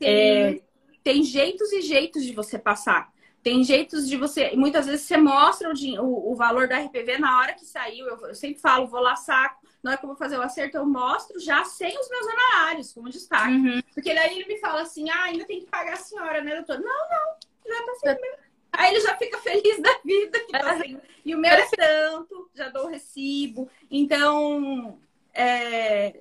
É, 0.00 0.60
tem 1.02 1.22
jeitos 1.22 1.72
e 1.72 1.80
jeitos 1.80 2.24
de 2.24 2.32
você 2.32 2.58
passar. 2.58 3.10
Tem 3.42 3.62
jeitos 3.62 4.08
de 4.08 4.16
você. 4.16 4.50
Muitas 4.56 4.86
vezes 4.86 5.06
você 5.06 5.16
mostra 5.16 5.70
o, 5.70 5.72
o, 6.00 6.32
o 6.32 6.34
valor 6.34 6.66
da 6.66 6.80
RPV 6.80 7.18
na 7.18 7.38
hora 7.38 7.54
que 7.54 7.64
saiu. 7.64 8.04
Eu, 8.06 8.18
eu, 8.26 8.34
sempre 8.34 8.60
falo, 8.60 8.88
vou 8.88 9.00
lá 9.00 9.14
saco. 9.14 9.64
Na 9.82 9.92
hora 9.92 9.98
que 9.98 10.04
eu 10.04 10.08
vou 10.08 10.16
fazer 10.16 10.36
o 10.36 10.42
acerto, 10.42 10.76
eu 10.76 10.84
mostro 10.84 11.38
já 11.38 11.64
sem 11.64 11.96
os 11.96 12.10
meus 12.10 12.26
honorários, 12.26 12.92
como 12.92 13.08
destaque. 13.08 13.52
Uhum. 13.52 13.80
Porque 13.94 14.12
daí 14.12 14.40
ele 14.40 14.52
me 14.52 14.58
fala 14.58 14.82
assim: 14.82 15.08
ah, 15.10 15.24
ainda 15.26 15.44
tem 15.44 15.60
que 15.60 15.66
pagar 15.66 15.92
a 15.92 15.96
senhora, 15.96 16.42
né, 16.42 16.56
doutor? 16.56 16.80
Não, 16.80 17.08
não, 17.08 17.36
já 17.68 17.86
tá 17.86 17.94
sendo. 18.00 18.45
Aí 18.72 18.92
ele 18.92 19.00
já 19.00 19.16
fica 19.16 19.38
feliz 19.38 19.80
da 19.80 19.98
vida. 20.04 20.38
Tipo 20.40 20.66
assim, 20.66 20.98
e 21.24 21.34
o 21.34 21.38
meu 21.38 21.50
é 21.50 21.66
tanto, 21.68 22.50
já 22.54 22.68
dou 22.68 22.86
o 22.86 22.88
recibo. 22.88 23.68
Então, 23.90 24.98
é, 25.32 26.20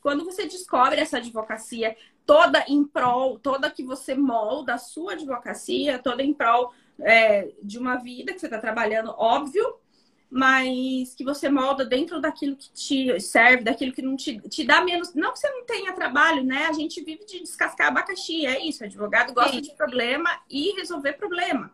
quando 0.00 0.24
você 0.24 0.44
descobre 0.46 1.00
essa 1.00 1.18
advocacia 1.18 1.96
toda 2.24 2.64
em 2.68 2.84
prol, 2.84 3.38
toda 3.38 3.70
que 3.70 3.84
você 3.84 4.14
molda 4.14 4.74
a 4.74 4.78
sua 4.78 5.12
advocacia, 5.12 5.98
toda 5.98 6.22
em 6.22 6.34
prol 6.34 6.72
é, 7.00 7.52
de 7.62 7.78
uma 7.78 7.96
vida 7.96 8.32
que 8.32 8.40
você 8.40 8.46
está 8.46 8.58
trabalhando, 8.58 9.14
óbvio, 9.16 9.76
mas 10.30 11.14
que 11.14 11.24
você 11.24 11.48
molda 11.48 11.84
dentro 11.84 12.20
daquilo 12.20 12.56
que 12.56 12.70
te 12.70 13.20
serve, 13.20 13.64
daquilo 13.64 13.92
que 13.92 14.02
não 14.02 14.16
te, 14.16 14.38
te 14.48 14.64
dá 14.64 14.82
menos. 14.82 15.14
Não 15.14 15.32
que 15.32 15.38
você 15.38 15.48
não 15.50 15.64
tenha 15.64 15.92
trabalho, 15.92 16.44
né? 16.44 16.66
A 16.66 16.72
gente 16.72 17.02
vive 17.02 17.24
de 17.24 17.40
descascar 17.40 17.88
abacaxi, 17.88 18.44
é 18.44 18.64
isso. 18.64 18.84
Advogado 18.84 19.32
gosta 19.32 19.52
Sim. 19.52 19.62
de 19.62 19.74
problema 19.74 20.28
e 20.50 20.72
resolver 20.72 21.14
problema. 21.14 21.70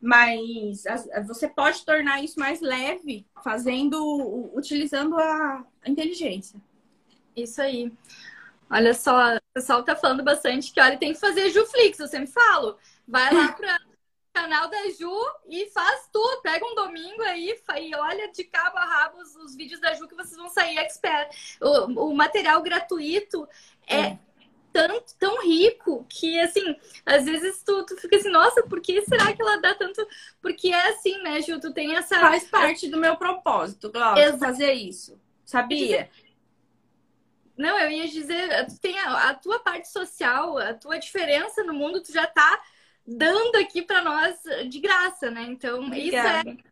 Mas 0.00 0.84
você 1.26 1.48
pode 1.48 1.84
tornar 1.84 2.22
isso 2.22 2.38
mais 2.38 2.60
leve 2.60 3.26
fazendo, 3.42 4.50
utilizando 4.54 5.18
a, 5.18 5.64
a 5.84 5.90
inteligência. 5.90 6.60
Isso 7.34 7.60
aí. 7.60 7.92
Olha 8.70 8.94
só, 8.94 9.36
o 9.36 9.40
pessoal 9.54 9.82
tá 9.82 9.96
falando 9.96 10.22
bastante 10.22 10.72
que 10.72 10.80
olha, 10.80 10.98
tem 10.98 11.12
que 11.12 11.20
fazer 11.20 11.50
Juflix, 11.50 11.98
eu 11.98 12.08
sempre 12.08 12.28
falo. 12.28 12.76
Vai 13.06 13.32
lá 13.32 13.52
para 13.52 13.78
canal 14.36 14.68
da 14.68 14.90
Ju 14.90 15.10
e 15.48 15.66
faz 15.70 16.08
tudo. 16.12 16.42
Pega 16.42 16.64
um 16.66 16.74
domingo 16.74 17.22
aí 17.22 17.54
e 17.80 17.94
olha 17.94 18.30
de 18.30 18.44
cabo 18.44 18.76
a 18.76 18.84
rabo 18.84 19.18
os, 19.18 19.34
os 19.36 19.56
vídeos 19.56 19.80
da 19.80 19.94
Ju 19.94 20.06
que 20.06 20.14
vocês 20.14 20.36
vão 20.36 20.50
sair 20.50 20.76
expert. 20.76 21.34
O, 21.58 22.08
o 22.10 22.14
material 22.14 22.60
gratuito 22.60 23.48
é, 23.86 23.98
é 23.98 24.18
tanto, 24.74 25.14
tão 25.18 25.42
rico 25.42 26.04
que, 26.06 26.38
assim, 26.38 26.76
às 27.06 27.24
vezes 27.24 27.62
tu, 27.62 27.86
tu 27.86 27.96
fica 27.96 28.16
assim, 28.16 28.28
nossa, 28.28 28.62
por 28.64 28.78
que 28.82 29.00
será 29.06 29.32
que 29.32 29.40
ela 29.40 29.56
dá 29.56 29.74
tanto? 29.74 30.06
Porque 30.42 30.68
é 30.68 30.88
assim, 30.90 31.16
né, 31.22 31.40
Ju? 31.40 31.58
Tu 31.58 31.72
tem 31.72 31.96
essa. 31.96 32.20
Faz 32.20 32.44
parte 32.44 32.88
do 32.88 32.98
meu 32.98 33.16
propósito, 33.16 33.90
Glaucia, 33.90 34.36
fazer 34.36 34.74
isso. 34.74 35.18
Sabia? 35.46 36.10
Não, 37.56 37.78
eu 37.78 37.90
ia 37.90 38.06
dizer, 38.06 38.66
tu 38.66 38.78
tem 38.78 38.98
a, 38.98 39.30
a, 39.30 39.34
tua 39.34 39.58
parte 39.60 39.88
social, 39.88 40.58
a 40.58 40.74
tua 40.74 40.98
diferença 40.98 41.64
no 41.64 41.72
mundo, 41.72 42.02
tu 42.02 42.12
já 42.12 42.26
tá 42.26 42.60
dando 43.06 43.56
aqui 43.56 43.82
para 43.82 44.02
nós 44.02 44.36
de 44.68 44.80
graça, 44.80 45.30
né? 45.30 45.46
Então, 45.48 45.84
Obrigada. 45.84 46.50
isso 46.50 46.58
é 46.58 46.70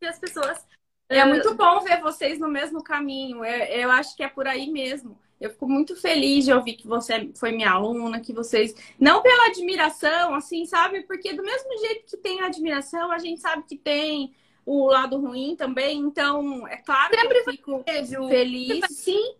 que 0.00 0.06
as 0.06 0.18
pessoas. 0.18 0.66
É 1.08 1.24
muito 1.24 1.54
bom 1.54 1.80
ver 1.80 2.00
vocês 2.00 2.38
no 2.38 2.48
mesmo 2.48 2.82
caminho. 2.82 3.44
Eu, 3.44 3.64
eu 3.82 3.90
acho 3.90 4.16
que 4.16 4.22
é 4.22 4.28
por 4.28 4.46
aí 4.46 4.70
mesmo. 4.70 5.18
Eu 5.38 5.50
fico 5.50 5.68
muito 5.68 5.94
feliz 5.96 6.44
de 6.44 6.52
ouvir 6.52 6.74
que 6.74 6.86
você 6.86 7.30
foi 7.34 7.52
minha 7.52 7.72
aluna, 7.72 8.20
que 8.20 8.32
vocês. 8.32 8.74
Não 8.98 9.20
pela 9.20 9.46
admiração, 9.46 10.34
assim, 10.34 10.64
sabe? 10.64 11.02
Porque 11.02 11.32
do 11.34 11.42
mesmo 11.42 11.78
jeito 11.78 12.06
que 12.06 12.16
tem 12.16 12.40
admiração, 12.40 13.10
a 13.10 13.18
gente 13.18 13.40
sabe 13.40 13.64
que 13.64 13.76
tem 13.76 14.34
o 14.64 14.86
lado 14.86 15.18
ruim 15.18 15.56
também. 15.56 15.98
Então, 15.98 16.66
é 16.68 16.76
claro 16.76 17.14
Sempre 17.14 17.42
que 17.42 17.50
eu 17.50 17.52
fico 17.52 17.84
feliz. 18.28 18.84
Sim, 18.90 19.34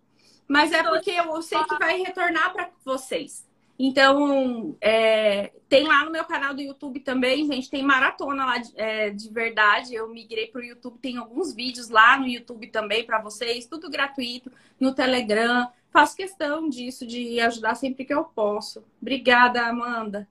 mas 0.47 0.73
é 0.73 0.83
porque 0.83 1.13
eu 1.13 1.41
sei 1.41 1.63
que 1.65 1.79
vai 1.79 2.03
retornar 2.03 2.53
para 2.53 2.71
vocês. 2.85 3.47
Então, 3.79 4.77
é, 4.81 5.53
tem 5.69 5.87
lá 5.87 6.05
no 6.05 6.11
meu 6.13 6.25
canal 6.25 6.55
do 6.55 6.61
YouTube 6.61 7.01
também, 7.01 7.47
gente, 7.47 7.71
tem 7.71 7.83
maratona 7.83 8.45
lá 8.45 8.59
de, 8.59 8.73
é, 8.77 9.11
de 9.11 9.29
verdade. 9.31 9.95
Eu 9.95 10.09
migrei 10.09 10.47
para 10.47 10.61
o 10.61 10.65
YouTube, 10.65 10.99
tem 10.99 11.17
alguns 11.17 11.53
vídeos 11.53 11.89
lá 11.89 12.19
no 12.19 12.27
YouTube 12.27 12.67
também 12.69 13.05
para 13.05 13.21
vocês, 13.21 13.67
tudo 13.67 13.91
gratuito, 13.91 14.53
no 14.79 14.95
Telegram 14.95 15.69
faço 15.93 16.17
questão 16.17 16.69
disso, 16.69 17.07
de 17.07 17.39
ajudar 17.39 17.75
sempre 17.75 18.05
que 18.05 18.15
eu 18.15 18.25
posso. 18.25 18.85
Obrigada, 19.01 19.67
Amanda. 19.67 20.27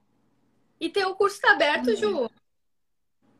E 0.80 0.90
tem 0.90 1.04
o 1.04 1.14
curso 1.14 1.40
tá 1.40 1.52
aberto, 1.52 1.90
uhum. 1.90 1.96
Ju? 1.96 2.30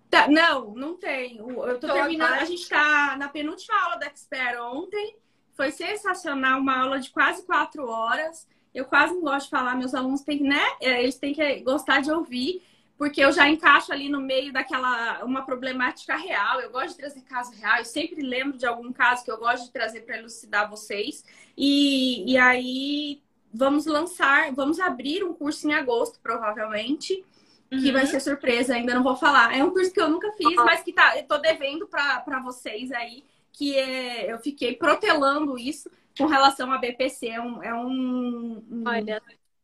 Tá, 0.09 0.29
não, 0.29 0.73
não 0.75 0.97
tem. 0.97 1.39
Eu 1.39 1.81
tô, 1.81 1.89
tô 1.89 1.93
terminando. 1.93 2.35
A 2.35 2.45
gente 2.45 2.69
tá 2.69 3.17
na 3.19 3.29
penúltima 3.29 3.77
aula 3.83 3.97
da 3.97 4.07
Expert 4.07 4.61
ontem. 4.61 5.17
Foi 5.55 5.73
sensacional, 5.73 6.61
uma 6.61 6.81
aula 6.81 7.01
de 7.01 7.11
quase 7.11 7.45
quatro 7.45 7.89
horas. 7.89 8.47
Eu 8.75 8.85
quase 8.85 9.15
não 9.15 9.23
gosto 9.23 9.45
de 9.45 9.51
falar, 9.51 9.75
meus 9.77 9.95
alunos 9.95 10.23
têm, 10.23 10.43
né? 10.43 10.63
É, 10.81 11.03
eles 11.03 11.17
têm 11.17 11.35
que 11.35 11.61
gostar 11.61 12.01
de 12.01 12.11
ouvir 12.11 12.63
porque 13.03 13.21
eu 13.21 13.33
já 13.33 13.49
encaixo 13.49 13.93
ali 13.93 14.09
no 14.09 14.21
meio 14.21 14.53
daquela 14.53 15.25
uma 15.25 15.43
problemática 15.45 16.15
real. 16.17 16.61
Eu 16.61 16.71
gosto 16.71 16.91
de 16.91 16.99
trazer 16.99 17.21
casos 17.23 17.59
reais, 17.59 17.89
sempre 17.89 18.23
lembro 18.23 18.57
de 18.57 18.65
algum 18.65 18.93
caso 18.93 19.25
que 19.25 19.31
eu 19.33 19.39
gosto 19.39 19.65
de 19.65 19.73
trazer 19.73 20.03
para 20.03 20.19
elucidar 20.19 20.71
vocês. 20.71 21.25
E, 21.59 22.33
e 22.33 22.39
aí 22.39 23.21
vamos 23.53 23.87
lançar, 23.87 24.53
vamos 24.53 24.79
abrir 24.79 25.25
um 25.25 25.35
curso 25.35 25.67
em 25.69 25.75
agosto, 25.75 26.21
provavelmente. 26.23 27.25
Que 27.69 27.89
uhum. 27.89 27.93
vai 27.93 28.07
ser 28.07 28.21
surpresa, 28.21 28.75
ainda 28.75 28.95
não 28.95 29.03
vou 29.03 29.17
falar. 29.17 29.53
É 29.53 29.65
um 29.65 29.71
curso 29.71 29.93
que 29.93 30.01
eu 30.01 30.09
nunca 30.09 30.31
fiz, 30.35 30.55
mas 30.55 30.83
que 30.83 30.93
tá, 30.93 31.19
eu 31.19 31.25
tô 31.25 31.39
devendo 31.39 31.89
para 31.89 32.41
vocês 32.45 32.93
aí, 32.93 33.25
que 33.51 33.75
é, 33.75 34.33
eu 34.33 34.39
fiquei 34.39 34.77
protelando 34.77 35.59
isso 35.59 35.91
com 36.17 36.27
relação 36.27 36.73
a 36.73 36.79
BPC. 36.79 37.29
É 37.29 37.41
um, 37.41 37.63
é 37.63 37.75
um, 37.75 38.65
um 38.71 38.85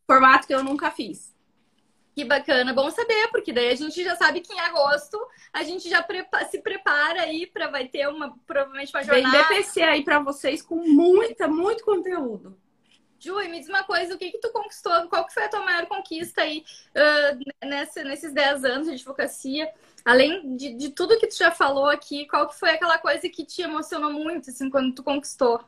formato 0.07 0.47
que 0.47 0.55
eu 0.55 0.65
nunca 0.65 0.91
fiz. 0.91 1.37
Que 2.15 2.25
bacana, 2.25 2.73
bom 2.73 2.91
saber, 2.91 3.29
porque 3.31 3.53
daí 3.53 3.71
a 3.71 3.77
gente 3.77 4.03
já 4.03 4.17
sabe 4.17 4.41
que 4.41 4.53
em 4.53 4.59
agosto 4.59 5.17
a 5.53 5.63
gente 5.63 5.89
já 5.89 6.05
se 6.51 6.61
prepara 6.61 7.23
aí 7.23 7.47
para 7.47 7.69
vai 7.69 7.87
ter 7.87 8.09
uma 8.09 8.37
provavelmente 8.45 8.93
uma 8.93 9.05
jornada. 9.05 9.39
Vem 9.39 9.59
DPC 9.59 9.83
aí 9.83 10.03
para 10.03 10.19
vocês 10.19 10.61
com 10.61 10.77
muita, 10.77 11.47
muito 11.47 11.85
conteúdo. 11.85 12.59
Ju, 13.21 13.41
e 13.41 13.49
me 13.49 13.59
diz 13.59 13.69
uma 13.69 13.83
coisa, 13.83 14.15
o 14.15 14.19
que 14.19 14.31
que 14.31 14.39
tu 14.39 14.51
conquistou? 14.51 15.09
Qual 15.09 15.27
que 15.27 15.35
foi 15.35 15.45
a 15.45 15.49
tua 15.49 15.61
maior 15.61 15.87
conquista 15.87 16.43
aí 16.43 16.65
uh, 16.91 17.67
nessa, 17.67 18.03
nesses 18.05 18.33
10 18.33 18.65
anos 18.65 18.87
de 18.87 18.95
advocacia? 18.95 19.73
Além 20.05 20.57
de, 20.57 20.75
de 20.75 20.91
tudo 20.91 21.19
que 21.19 21.27
tu 21.27 21.37
já 21.37 21.51
falou 21.51 21.87
aqui, 21.87 22.27
qual 22.27 22.49
que 22.49 22.59
foi 22.59 22.71
aquela 22.71 22.97
coisa 22.99 23.29
que 23.29 23.45
te 23.45 23.63
emocionou 23.63 24.13
muito, 24.13 24.51
assim, 24.51 24.71
quando 24.71 24.95
tu 24.95 25.03
conquistou? 25.03 25.61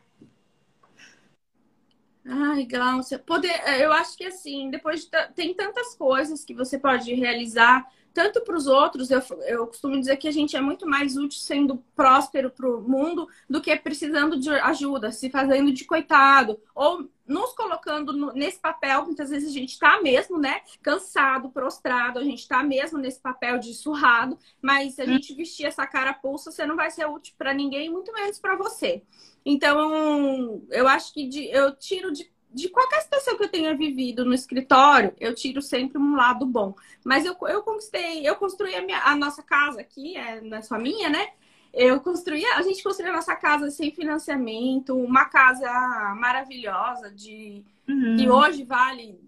Ai, 2.25 2.66
Glaucia, 2.66 3.18
poder, 3.18 3.49
é, 3.66 3.85
eu 3.85 3.93
acho 3.93 4.16
que 4.16 4.25
assim, 4.27 4.71
depois 4.71 5.07
de, 5.07 5.29
tem 5.35 5.55
tantas 5.55 5.95
coisas 5.95 6.45
que 6.45 6.55
você 6.55 6.79
pode 6.79 7.14
realizar, 7.14 7.91
tanto 8.12 8.40
para 8.42 8.56
os 8.56 8.66
outros, 8.66 9.11
eu, 9.11 9.22
eu 9.46 9.66
costumo 9.66 9.98
dizer 9.98 10.16
que 10.16 10.28
a 10.28 10.32
gente 10.32 10.56
é 10.56 10.61
muito 10.61 10.86
mais 10.86 11.16
útil 11.16 11.40
sendo 11.40 11.82
próspero 11.94 12.50
para 12.50 12.68
o 12.68 12.80
mundo 12.80 13.28
do 13.48 13.61
que 13.61 13.74
precisando 13.76 14.38
de 14.38 14.50
ajuda, 14.50 15.12
se 15.12 15.30
fazendo 15.30 15.72
de 15.72 15.84
coitado, 15.84 16.61
ou 16.74 17.08
nos 17.26 17.52
colocando 17.52 18.12
no, 18.12 18.32
nesse 18.32 18.58
papel, 18.58 19.06
muitas 19.06 19.30
vezes 19.30 19.48
a 19.48 19.52
gente 19.52 19.70
está 19.70 20.02
mesmo, 20.02 20.38
né, 20.38 20.62
cansado, 20.82 21.48
prostrado, 21.50 22.18
a 22.18 22.24
gente 22.24 22.40
está 22.40 22.62
mesmo 22.62 22.98
nesse 22.98 23.20
papel 23.20 23.58
de 23.58 23.72
surrado, 23.72 24.36
mas 24.61 24.94
se 24.94 25.02
a 25.02 25.06
gente 25.06 25.32
vestir 25.34 25.66
essa 25.66 25.86
cara 25.86 26.12
pulsa, 26.12 26.50
você 26.50 26.66
não 26.66 26.74
vai 26.74 26.90
ser 26.90 27.06
útil 27.06 27.34
para 27.38 27.54
ninguém, 27.54 27.88
muito 27.88 28.12
menos 28.12 28.38
para 28.40 28.56
você. 28.56 29.02
Então, 29.44 30.62
eu 30.70 30.88
acho 30.88 31.14
que 31.14 31.26
de, 31.28 31.46
eu 31.46 31.74
tiro 31.76 32.12
de, 32.12 32.30
de 32.53 32.68
qualquer 32.68 33.01
situação 33.03 33.36
que 33.36 33.44
eu 33.44 33.48
tenha 33.48 33.76
vivido 33.76 34.24
no 34.24 34.34
escritório, 34.34 35.14
eu 35.20 35.34
tiro 35.34 35.62
sempre 35.62 35.98
um 35.98 36.16
lado 36.16 36.44
bom. 36.44 36.74
Mas 37.05 37.24
eu, 37.24 37.36
eu 37.48 37.62
conquistei, 37.62 38.26
eu 38.26 38.36
construí 38.36 38.74
a, 38.74 38.82
minha, 38.82 39.03
a 39.05 39.14
nossa 39.14 39.42
casa 39.42 39.80
aqui, 39.80 40.16
é, 40.16 40.40
não 40.40 40.57
é 40.59 40.62
só 40.62 40.78
minha, 40.78 41.09
né? 41.09 41.28
Eu 41.72 42.01
construí, 42.01 42.44
a 42.44 42.62
gente 42.62 42.82
construiu 42.82 43.12
a 43.12 43.16
nossa 43.16 43.36
casa 43.36 43.70
sem 43.70 43.92
financiamento, 43.92 44.96
uma 44.96 45.26
casa 45.26 45.70
maravilhosa 46.18 47.11
de 47.11 47.64
uhum. 47.88 48.16
que 48.16 48.28
hoje 48.28 48.64
vale 48.64 49.20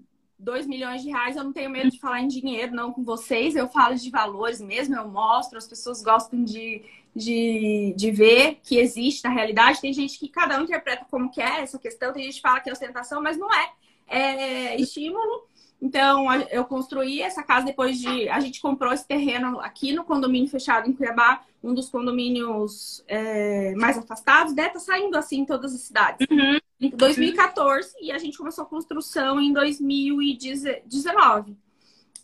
2 0.43 0.67
milhões 0.67 1.03
de 1.03 1.11
reais. 1.11 1.37
Eu 1.37 1.45
não 1.45 1.53
tenho 1.53 1.71
medo 1.71 1.91
de 1.91 2.01
falar 2.01 2.21
em 2.21 2.27
dinheiro, 2.27 2.75
não 2.75 2.93
com 2.93 3.05
vocês. 3.05 3.55
Eu 3.55 3.69
falo 3.69 3.95
de 3.95 4.11
valores 4.11 4.61
mesmo, 4.61 4.97
eu 4.97 5.07
mostro, 5.09 5.57
as 5.57 5.69
pessoas 5.69 6.03
gostam 6.03 6.43
de, 6.43 6.83
de, 7.15 7.95
de 7.97 8.11
ver 8.11 8.59
que 8.63 8.79
existe 8.79 9.25
na 9.25 9.31
realidade. 9.31 9.81
Tem 9.81 9.93
gente 9.93 10.19
que 10.19 10.29
cada 10.29 10.59
um 10.59 10.65
interpreta 10.65 11.07
como 11.11 11.31
quer 11.31 11.61
é 11.61 11.63
essa 11.63 11.79
questão, 11.79 12.13
tem 12.13 12.25
gente 12.25 12.37
que 12.37 12.41
fala 12.41 12.61
que 12.61 12.71
é 12.71 12.73
ostentação, 12.73 13.23
mas 13.23 13.37
não 13.37 13.53
é. 13.53 13.73
É 14.09 14.81
estímulo. 14.81 15.47
Então, 15.81 16.33
eu 16.51 16.65
construí 16.65 17.21
essa 17.21 17.43
casa 17.43 17.67
depois 17.67 17.99
de. 17.99 18.29
A 18.29 18.39
gente 18.39 18.61
comprou 18.61 18.93
esse 18.93 19.07
terreno 19.07 19.59
aqui 19.59 19.93
no 19.93 20.05
condomínio 20.05 20.49
fechado 20.49 20.89
em 20.89 20.93
Cuiabá, 20.93 21.43
um 21.63 21.75
dos 21.75 21.91
condomínios 21.91 23.03
é, 23.09 23.75
mais 23.75 23.99
afastados, 23.99 24.55
né? 24.55 24.69
Tá 24.69 24.79
saindo 24.79 25.17
assim 25.17 25.41
em 25.41 25.45
todas 25.45 25.75
as 25.75 25.81
cidades. 25.81 26.25
Uhum. 26.31 26.59
Em 26.81 26.91
2014, 26.91 27.95
e 28.01 28.13
a 28.13 28.19
gente 28.19 28.39
começou 28.39 28.63
a 28.63 28.67
construção 28.67 29.41
em 29.41 29.53
2019. 29.53 31.57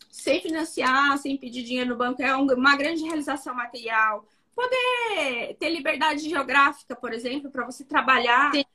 Sem 0.09 0.41
financiar, 0.41 1.17
sem 1.17 1.35
pedir 1.35 1.63
dinheiro 1.63 1.89
no 1.89 1.97
banco, 1.97 2.21
é 2.21 2.33
uma 2.35 2.77
grande 2.77 3.03
realização 3.03 3.53
material 3.53 4.25
poder 4.59 5.55
ter 5.55 5.69
liberdade 5.69 6.27
geográfica, 6.27 6.93
por 6.93 7.13
exemplo, 7.13 7.49
para 7.49 7.65
você 7.65 7.85
trabalhar 7.85 8.51
Sim. 8.51 8.65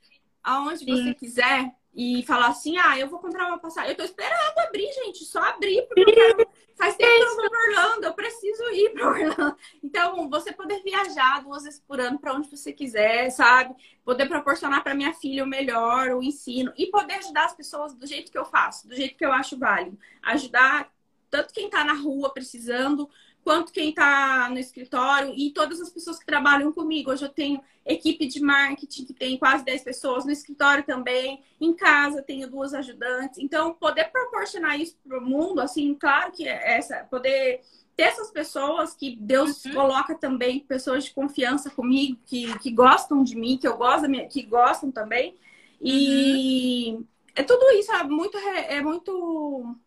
aonde 0.43 0.79
Sim. 0.79 0.85
você 0.85 1.13
quiser 1.13 1.71
e 1.93 2.23
falar 2.23 2.47
assim, 2.47 2.75
ah, 2.77 2.99
eu 2.99 3.07
vou 3.07 3.19
comprar 3.19 3.47
uma 3.47 3.59
passagem. 3.59 3.91
Eu 3.91 3.95
tô 3.95 4.03
esperando 4.03 4.57
abrir, 4.67 4.91
gente, 4.93 5.23
só 5.23 5.39
abrir, 5.39 5.83
porque 5.83 6.01
eu 6.01 6.13
quero... 6.13 6.49
faz 6.75 6.95
tempo 6.95 7.09
que 7.09 7.23
eu 7.23 7.35
vou 7.35 7.45
Orlando, 7.45 8.05
eu 8.05 8.13
preciso 8.13 8.63
ir 8.71 8.93
para 8.93 9.07
Orlando. 9.07 9.57
Então, 9.81 10.29
você 10.29 10.51
poder 10.51 10.81
viajar 10.83 11.41
duas 11.43 11.63
vezes 11.63 11.79
por 11.79 12.01
ano 12.01 12.19
para 12.19 12.33
onde 12.33 12.49
você 12.49 12.73
quiser, 12.73 13.29
sabe? 13.29 13.75
Poder 14.03 14.27
proporcionar 14.27 14.83
para 14.83 14.95
minha 14.95 15.13
filha 15.13 15.43
o 15.43 15.47
melhor, 15.47 16.09
o 16.09 16.23
ensino 16.23 16.73
e 16.75 16.87
poder 16.87 17.13
ajudar 17.13 17.45
as 17.45 17.55
pessoas 17.55 17.93
do 17.93 18.07
jeito 18.07 18.31
que 18.31 18.37
eu 18.37 18.45
faço, 18.45 18.87
do 18.87 18.95
jeito 18.95 19.15
que 19.15 19.25
eu 19.25 19.31
acho 19.31 19.57
válido. 19.57 19.97
Ajudar 20.23 20.91
tanto 21.29 21.53
quem 21.53 21.67
está 21.67 21.83
na 21.83 21.93
rua 21.93 22.33
precisando, 22.33 23.09
quanto 23.45 23.71
quem 23.71 23.89
está 23.89 24.49
no 24.49 24.57
escritório 24.57 25.31
e 25.37 25.51
todas 25.51 25.79
as 25.79 25.91
pessoas 25.91 26.17
que 26.17 26.25
trabalham 26.25 26.71
comigo. 26.71 27.11
Hoje 27.11 27.23
eu 27.23 27.29
tenho 27.29 27.61
equipe 27.85 28.25
de 28.25 28.41
marketing 28.41 29.05
que 29.05 29.13
tem 29.13 29.37
quase 29.37 29.63
10 29.63 29.83
pessoas, 29.83 30.25
no 30.25 30.31
escritório 30.31 30.83
também, 30.83 31.43
em 31.61 31.71
casa 31.71 32.23
tenho 32.23 32.49
duas 32.49 32.73
ajudantes. 32.73 33.37
Então, 33.37 33.75
poder 33.75 34.05
proporcionar 34.05 34.81
isso 34.81 34.97
para 35.07 35.19
o 35.19 35.21
mundo, 35.21 35.61
assim, 35.61 35.93
claro 35.93 36.31
que 36.31 36.47
é 36.47 36.75
essa, 36.75 37.03
poder 37.03 37.61
ter 37.95 38.03
essas 38.03 38.31
pessoas 38.31 38.95
que 38.95 39.15
Deus 39.15 39.63
uhum. 39.63 39.75
coloca 39.75 40.15
também, 40.15 40.61
pessoas 40.61 41.03
de 41.03 41.13
confiança 41.13 41.69
comigo, 41.69 42.17
que, 42.25 42.57
que 42.57 42.71
gostam 42.71 43.23
de 43.23 43.35
mim, 43.35 43.59
que 43.59 43.67
eu 43.67 43.77
gosto 43.77 44.07
que 44.27 44.41
gostam 44.41 44.89
também. 44.91 45.35
E 45.79 46.95
uhum. 46.95 47.05
é 47.35 47.43
tudo 47.43 47.69
isso, 47.73 47.91
é 47.91 48.03
muito, 48.03 48.37
é 48.39 48.81
muito 48.81 49.77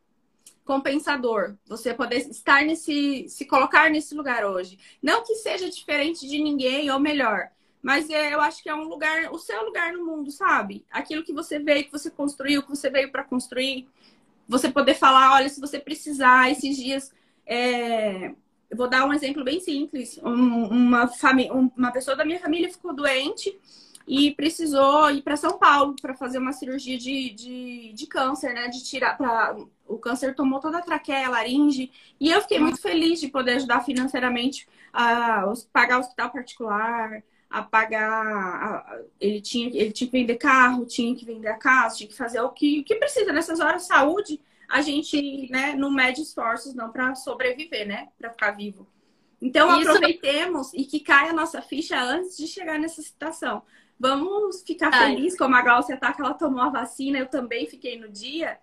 compensador 0.68 1.56
você 1.66 1.94
poder 1.94 2.18
estar 2.28 2.62
nesse, 2.62 3.26
se 3.26 3.46
colocar 3.46 3.88
nesse 3.88 4.14
lugar 4.14 4.44
hoje. 4.44 4.78
Não 5.02 5.24
que 5.24 5.34
seja 5.36 5.70
diferente 5.70 6.28
de 6.28 6.38
ninguém 6.38 6.90
ou 6.90 7.00
melhor, 7.00 7.48
mas 7.80 8.10
é, 8.10 8.34
eu 8.34 8.40
acho 8.42 8.62
que 8.62 8.68
é 8.68 8.74
um 8.74 8.86
lugar, 8.86 9.32
o 9.32 9.38
seu 9.38 9.64
lugar 9.64 9.94
no 9.94 10.04
mundo, 10.04 10.30
sabe? 10.30 10.84
Aquilo 10.90 11.24
que 11.24 11.32
você 11.32 11.58
veio, 11.58 11.84
que 11.84 11.90
você 11.90 12.10
construiu, 12.10 12.62
que 12.62 12.68
você 12.68 12.90
veio 12.90 13.10
para 13.10 13.24
construir. 13.24 13.88
Você 14.46 14.70
poder 14.70 14.92
falar, 14.92 15.32
olha, 15.32 15.48
se 15.48 15.58
você 15.58 15.78
precisar, 15.78 16.50
esses 16.50 16.76
dias 16.76 17.12
é, 17.46 18.34
eu 18.68 18.76
vou 18.76 18.90
dar 18.90 19.06
um 19.06 19.12
exemplo 19.14 19.42
bem 19.42 19.60
simples. 19.60 20.20
Um, 20.22 20.66
uma, 20.66 21.08
família, 21.08 21.50
uma 21.50 21.90
pessoa 21.90 22.14
da 22.14 22.26
minha 22.26 22.40
família 22.40 22.70
ficou 22.70 22.94
doente 22.94 23.58
e 24.08 24.30
precisou 24.34 25.10
ir 25.10 25.20
para 25.20 25.36
São 25.36 25.58
Paulo 25.58 25.94
para 26.00 26.14
fazer 26.14 26.38
uma 26.38 26.52
cirurgia 26.52 26.96
de, 26.96 27.28
de, 27.30 27.92
de, 27.92 28.06
câncer, 28.06 28.54
né? 28.54 28.68
De 28.68 28.82
tirar 28.82 29.18
para 29.18 29.54
o 29.86 29.98
câncer 29.98 30.34
tomou 30.34 30.60
toda 30.60 30.78
a 30.78 30.82
traqueia, 30.82 31.26
a 31.26 31.30
laringe, 31.30 31.92
e 32.18 32.30
eu 32.30 32.40
fiquei 32.40 32.58
muito 32.58 32.80
feliz 32.80 33.20
de 33.20 33.28
poder 33.28 33.56
ajudar 33.56 33.84
financeiramente 33.84 34.66
a 34.92 35.52
pagar 35.70 35.98
o 35.98 36.00
hospital 36.00 36.30
particular, 36.30 37.22
a 37.50 37.62
pagar. 37.62 38.98
Ele, 39.20 39.42
tinha, 39.42 39.68
ele 39.68 39.92
tinha 39.92 40.10
que 40.10 40.18
vender 40.18 40.36
carro, 40.36 40.86
tinha 40.86 41.14
que 41.14 41.26
vender 41.26 41.48
a 41.48 41.58
casa, 41.58 41.96
tinha 41.96 42.08
que 42.08 42.16
fazer 42.16 42.40
o 42.40 42.48
que, 42.48 42.80
o 42.80 42.84
que 42.84 42.94
precisa 42.94 43.30
nessas 43.30 43.60
horas. 43.60 43.86
Saúde 43.86 44.40
a 44.68 44.80
gente 44.80 45.50
né, 45.50 45.74
não 45.74 45.90
mede 45.90 46.22
esforços 46.22 46.74
não 46.74 46.90
para 46.90 47.14
sobreviver, 47.14 47.86
né? 47.86 48.08
Para 48.18 48.30
ficar 48.30 48.52
vivo. 48.52 48.86
Então 49.40 49.80
Isso... 49.80 49.90
aproveitemos 49.90 50.72
e 50.72 50.84
que 50.84 51.00
caia 51.00 51.30
a 51.30 51.34
nossa 51.34 51.60
ficha 51.60 51.98
antes 52.00 52.36
de 52.38 52.46
chegar 52.46 52.78
nessa 52.78 53.02
situação. 53.02 53.62
Vamos 53.98 54.62
ficar 54.62 54.90
Ai. 54.92 55.16
feliz, 55.16 55.36
como 55.36 55.54
a 55.56 55.62
Glaucia 55.62 55.96
tá, 55.96 56.12
que 56.12 56.20
ela 56.20 56.34
tomou 56.34 56.60
a 56.60 56.70
vacina, 56.70 57.18
eu 57.18 57.26
também 57.26 57.66
fiquei 57.66 57.98
no 57.98 58.08
dia. 58.08 58.58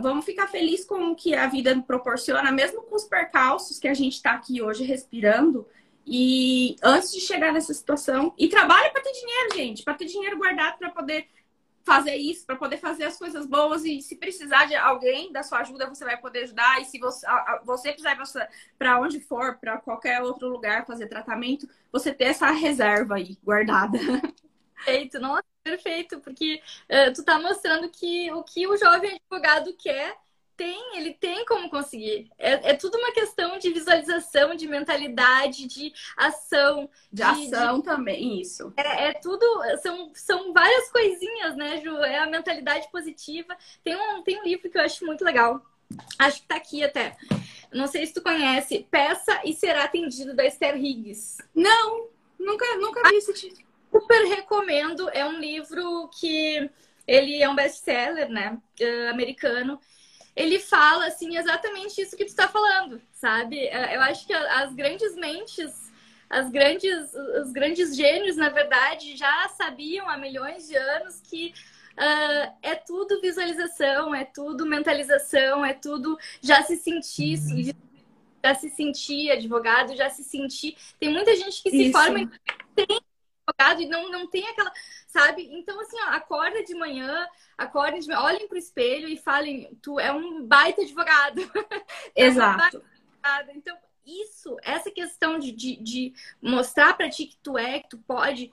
Vamos 0.00 0.24
ficar 0.24 0.46
feliz 0.46 0.84
com 0.84 1.10
o 1.10 1.16
que 1.16 1.34
a 1.34 1.48
vida 1.48 1.80
proporciona, 1.82 2.52
mesmo 2.52 2.82
com 2.82 2.94
os 2.94 3.04
percalços 3.04 3.80
que 3.80 3.88
a 3.88 3.94
gente 3.94 4.14
está 4.14 4.32
aqui 4.32 4.62
hoje 4.62 4.84
respirando. 4.84 5.66
E 6.06 6.76
antes 6.82 7.12
de 7.12 7.20
chegar 7.20 7.52
nessa 7.52 7.74
situação, 7.74 8.32
e 8.38 8.48
trabalhe 8.48 8.90
para 8.90 9.02
ter 9.02 9.12
dinheiro, 9.12 9.54
gente, 9.56 9.82
para 9.82 9.94
ter 9.94 10.04
dinheiro 10.04 10.36
guardado 10.36 10.78
para 10.78 10.90
poder 10.90 11.28
fazer 11.84 12.14
isso, 12.14 12.46
para 12.46 12.56
poder 12.56 12.76
fazer 12.76 13.04
as 13.04 13.16
coisas 13.16 13.46
boas. 13.46 13.84
E 13.84 14.00
se 14.00 14.16
precisar 14.16 14.66
de 14.66 14.74
alguém 14.76 15.32
da 15.32 15.42
sua 15.42 15.58
ajuda, 15.58 15.88
você 15.88 16.04
vai 16.04 16.16
poder 16.16 16.44
ajudar. 16.44 16.80
E 16.80 16.84
se 16.84 16.98
você, 16.98 17.26
você 17.64 17.92
precisar 17.92 18.16
para 18.78 19.00
onde 19.00 19.20
for, 19.20 19.56
para 19.58 19.78
qualquer 19.78 20.22
outro 20.22 20.48
lugar 20.48 20.86
fazer 20.86 21.08
tratamento, 21.08 21.68
você 21.90 22.12
ter 22.12 22.26
essa 22.26 22.50
reserva 22.50 23.16
aí 23.16 23.36
guardada. 23.42 23.98
Perfeito, 24.84 25.20
nossa, 25.20 25.44
perfeito, 25.62 26.20
porque 26.20 26.60
uh, 26.90 27.12
tu 27.14 27.24
tá 27.24 27.38
mostrando 27.38 27.88
que 27.88 28.32
o 28.32 28.42
que 28.42 28.66
o 28.66 28.76
jovem 28.76 29.14
advogado 29.16 29.72
quer 29.74 30.16
tem, 30.56 30.96
ele 30.96 31.14
tem 31.14 31.44
como 31.44 31.70
conseguir. 31.70 32.30
É, 32.38 32.70
é 32.70 32.74
tudo 32.74 32.96
uma 32.96 33.12
questão 33.12 33.58
de 33.58 33.72
visualização, 33.72 34.54
de 34.54 34.68
mentalidade, 34.68 35.66
de 35.66 35.92
ação. 36.16 36.88
De, 37.10 37.16
de 37.16 37.22
ação 37.22 37.78
de... 37.78 37.84
também, 37.84 38.40
isso. 38.40 38.72
É, 38.76 39.08
é, 39.08 39.12
tudo, 39.14 39.44
são, 39.82 40.12
são 40.14 40.52
várias 40.52 40.90
coisinhas, 40.90 41.56
né, 41.56 41.80
Ju? 41.80 41.96
É 41.98 42.18
a 42.18 42.26
mentalidade 42.26 42.88
positiva. 42.90 43.56
Tem 43.82 43.96
um, 43.96 44.22
tem 44.22 44.40
um 44.40 44.44
livro 44.44 44.70
que 44.70 44.78
eu 44.78 44.82
acho 44.82 45.04
muito 45.04 45.24
legal. 45.24 45.60
Acho 46.18 46.42
que 46.42 46.46
tá 46.48 46.56
aqui 46.56 46.84
até. 46.84 47.16
Não 47.72 47.86
sei 47.86 48.06
se 48.06 48.14
tu 48.14 48.22
conhece. 48.22 48.86
Peça 48.90 49.40
e 49.44 49.52
Será 49.54 49.84
Atendido, 49.84 50.34
da 50.34 50.44
Esther 50.46 50.76
Higgs. 50.76 51.38
Não, 51.54 52.08
nunca, 52.38 52.64
nunca 52.76 53.08
vi 53.08 53.16
esse 53.16 53.34
título. 53.34 53.71
Super 53.92 54.24
recomendo. 54.24 55.08
É 55.10 55.24
um 55.24 55.38
livro 55.38 56.08
que 56.18 56.70
ele 57.06 57.42
é 57.42 57.48
um 57.48 57.54
best-seller, 57.54 58.28
né? 58.28 58.58
Uh, 58.80 59.10
americano 59.10 59.78
ele 60.34 60.58
fala 60.58 61.06
assim 61.06 61.36
exatamente 61.36 62.00
isso 62.00 62.16
que 62.16 62.24
tu 62.24 62.28
está 62.28 62.48
falando, 62.48 63.00
sabe? 63.12 63.66
É, 63.66 63.96
eu 63.96 64.00
acho 64.00 64.26
que 64.26 64.32
as 64.32 64.74
grandes 64.74 65.14
mentes, 65.14 65.92
as 66.28 66.50
grandes, 66.50 67.12
os 67.42 67.52
grandes 67.52 67.94
gênios, 67.94 68.36
na 68.36 68.48
verdade, 68.48 69.16
já 69.16 69.48
sabiam 69.48 70.08
há 70.08 70.16
milhões 70.16 70.66
de 70.66 70.76
anos 70.76 71.20
que 71.20 71.52
uh, 71.92 72.52
é 72.62 72.74
tudo 72.74 73.20
visualização, 73.20 74.14
é 74.14 74.24
tudo 74.24 74.64
mentalização, 74.64 75.64
é 75.64 75.74
tudo 75.74 76.18
já 76.40 76.62
se 76.62 76.76
sentir, 76.76 77.38
uhum. 77.38 77.72
já 78.42 78.54
se 78.54 78.70
sentir 78.70 79.30
advogado, 79.30 79.94
já 79.94 80.08
se 80.08 80.24
sentir. 80.24 80.76
Tem 80.98 81.10
muita 81.10 81.36
gente 81.36 81.62
que 81.62 81.70
se 81.70 81.82
isso. 81.84 81.92
forma 81.92 82.20
e 82.22 82.28
tem 82.74 83.00
advogado 83.46 83.82
e 83.82 83.86
não, 83.86 84.10
não 84.10 84.26
tem 84.26 84.46
aquela 84.48 84.72
sabe? 85.12 85.46
Então, 85.52 85.78
assim, 85.78 85.96
ó, 86.06 86.10
acorda 86.12 86.64
de 86.64 86.74
manhã, 86.74 87.26
acordem 87.56 88.00
de 88.00 88.08
manhã, 88.08 88.20
olhem 88.20 88.48
pro 88.48 88.56
espelho 88.56 89.06
e 89.08 89.18
falem, 89.18 89.76
tu 89.82 90.00
é 90.00 90.10
um 90.10 90.44
baita 90.46 90.80
advogado. 90.80 91.42
É 92.14 92.24
Exato. 92.24 92.82
é 93.22 93.54
então, 93.54 93.76
isso, 94.04 94.56
essa 94.62 94.90
questão 94.90 95.38
de, 95.38 95.52
de, 95.52 95.76
de 95.76 96.14
mostrar 96.40 96.94
para 96.94 97.08
ti 97.08 97.26
que 97.26 97.36
tu 97.42 97.56
é, 97.56 97.80
que 97.80 97.90
tu 97.90 97.98
pode, 97.98 98.52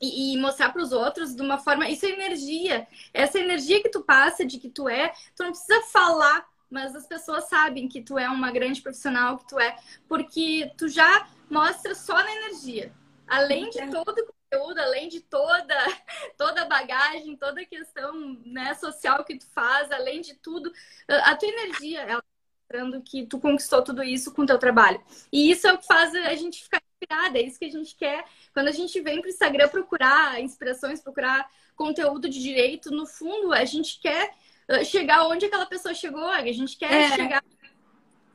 e 0.00 0.36
mostrar 0.38 0.70
para 0.70 0.82
os 0.82 0.92
outros 0.92 1.34
de 1.34 1.42
uma 1.42 1.58
forma. 1.58 1.88
Isso 1.88 2.06
é 2.06 2.10
energia. 2.10 2.86
Essa 3.12 3.38
energia 3.38 3.82
que 3.82 3.90
tu 3.90 4.02
passa 4.02 4.44
de 4.44 4.58
que 4.58 4.68
tu 4.68 4.88
é, 4.88 5.12
tu 5.36 5.42
não 5.42 5.50
precisa 5.50 5.82
falar, 5.92 6.46
mas 6.70 6.94
as 6.94 7.06
pessoas 7.06 7.48
sabem 7.48 7.88
que 7.88 8.02
tu 8.02 8.18
é 8.18 8.28
uma 8.28 8.50
grande 8.50 8.80
profissional, 8.80 9.38
que 9.38 9.48
tu 9.48 9.58
é, 9.58 9.76
porque 10.08 10.72
tu 10.76 10.88
já 10.88 11.28
mostra 11.50 11.94
só 11.94 12.14
na 12.14 12.34
energia. 12.34 12.92
Além 13.30 13.70
de 13.70 13.80
é. 13.80 13.88
todo 13.88 14.14
conteúdo, 14.50 14.78
além 14.78 15.08
de 15.08 15.20
toda 15.20 15.74
toda 16.36 16.62
a 16.62 16.66
bagagem, 16.66 17.36
toda 17.36 17.60
a 17.60 17.64
questão 17.64 18.12
né, 18.44 18.74
social 18.74 19.24
que 19.24 19.38
tu 19.38 19.46
faz, 19.46 19.90
além 19.90 20.20
de 20.20 20.34
tudo, 20.34 20.72
a 21.08 21.36
tua 21.36 21.48
energia, 21.48 22.00
ela 22.00 22.20
tá 22.20 22.28
mostrando 22.58 23.02
que 23.02 23.26
tu 23.26 23.38
conquistou 23.38 23.82
tudo 23.82 24.02
isso 24.02 24.34
com 24.34 24.42
o 24.42 24.46
teu 24.46 24.58
trabalho. 24.58 25.00
E 25.32 25.50
isso 25.50 25.66
é 25.66 25.72
o 25.72 25.78
que 25.78 25.86
faz 25.86 26.14
a 26.14 26.34
gente 26.34 26.62
ficar 26.62 26.82
inspirada, 26.92 27.38
é 27.38 27.42
isso 27.42 27.58
que 27.58 27.64
a 27.64 27.70
gente 27.70 27.96
quer. 27.96 28.24
Quando 28.52 28.68
a 28.68 28.72
gente 28.72 29.00
vem 29.00 29.20
para 29.20 29.28
o 29.28 29.30
Instagram 29.30 29.68
procurar 29.68 30.40
inspirações, 30.40 31.00
procurar 31.00 31.48
conteúdo 31.76 32.28
de 32.28 32.40
direito, 32.40 32.90
no 32.90 33.06
fundo, 33.06 33.52
a 33.52 33.64
gente 33.64 34.00
quer 34.00 34.34
chegar 34.84 35.26
onde 35.26 35.46
aquela 35.46 35.66
pessoa 35.66 35.94
chegou, 35.94 36.28
a 36.28 36.44
gente 36.52 36.76
quer 36.76 36.92
é. 36.92 37.16
chegar 37.16 37.42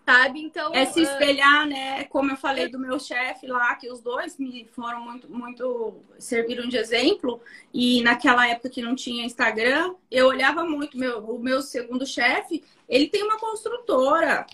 sabe? 0.05 0.41
Então. 0.41 0.73
É 0.73 0.85
se 0.85 1.01
espelhar, 1.01 1.65
uh... 1.65 1.69
né? 1.69 2.03
Como 2.05 2.31
eu 2.31 2.37
falei 2.37 2.67
do 2.67 2.77
meu 2.77 2.99
chefe 2.99 3.47
lá, 3.47 3.75
que 3.75 3.91
os 3.91 3.99
dois 3.99 4.37
me 4.37 4.65
foram 4.71 5.01
muito, 5.01 5.29
muito. 5.29 5.95
serviram 6.19 6.67
de 6.67 6.77
exemplo. 6.77 7.41
E 7.73 8.01
naquela 8.01 8.47
época 8.47 8.69
que 8.69 8.81
não 8.81 8.95
tinha 8.95 9.25
Instagram, 9.25 9.95
eu 10.11 10.27
olhava 10.27 10.63
muito. 10.63 10.97
Meu, 10.97 11.19
o 11.19 11.39
meu 11.39 11.61
segundo 11.61 12.05
chefe, 12.05 12.63
ele 12.87 13.07
tem 13.07 13.23
uma 13.23 13.39
construtora 13.39 14.45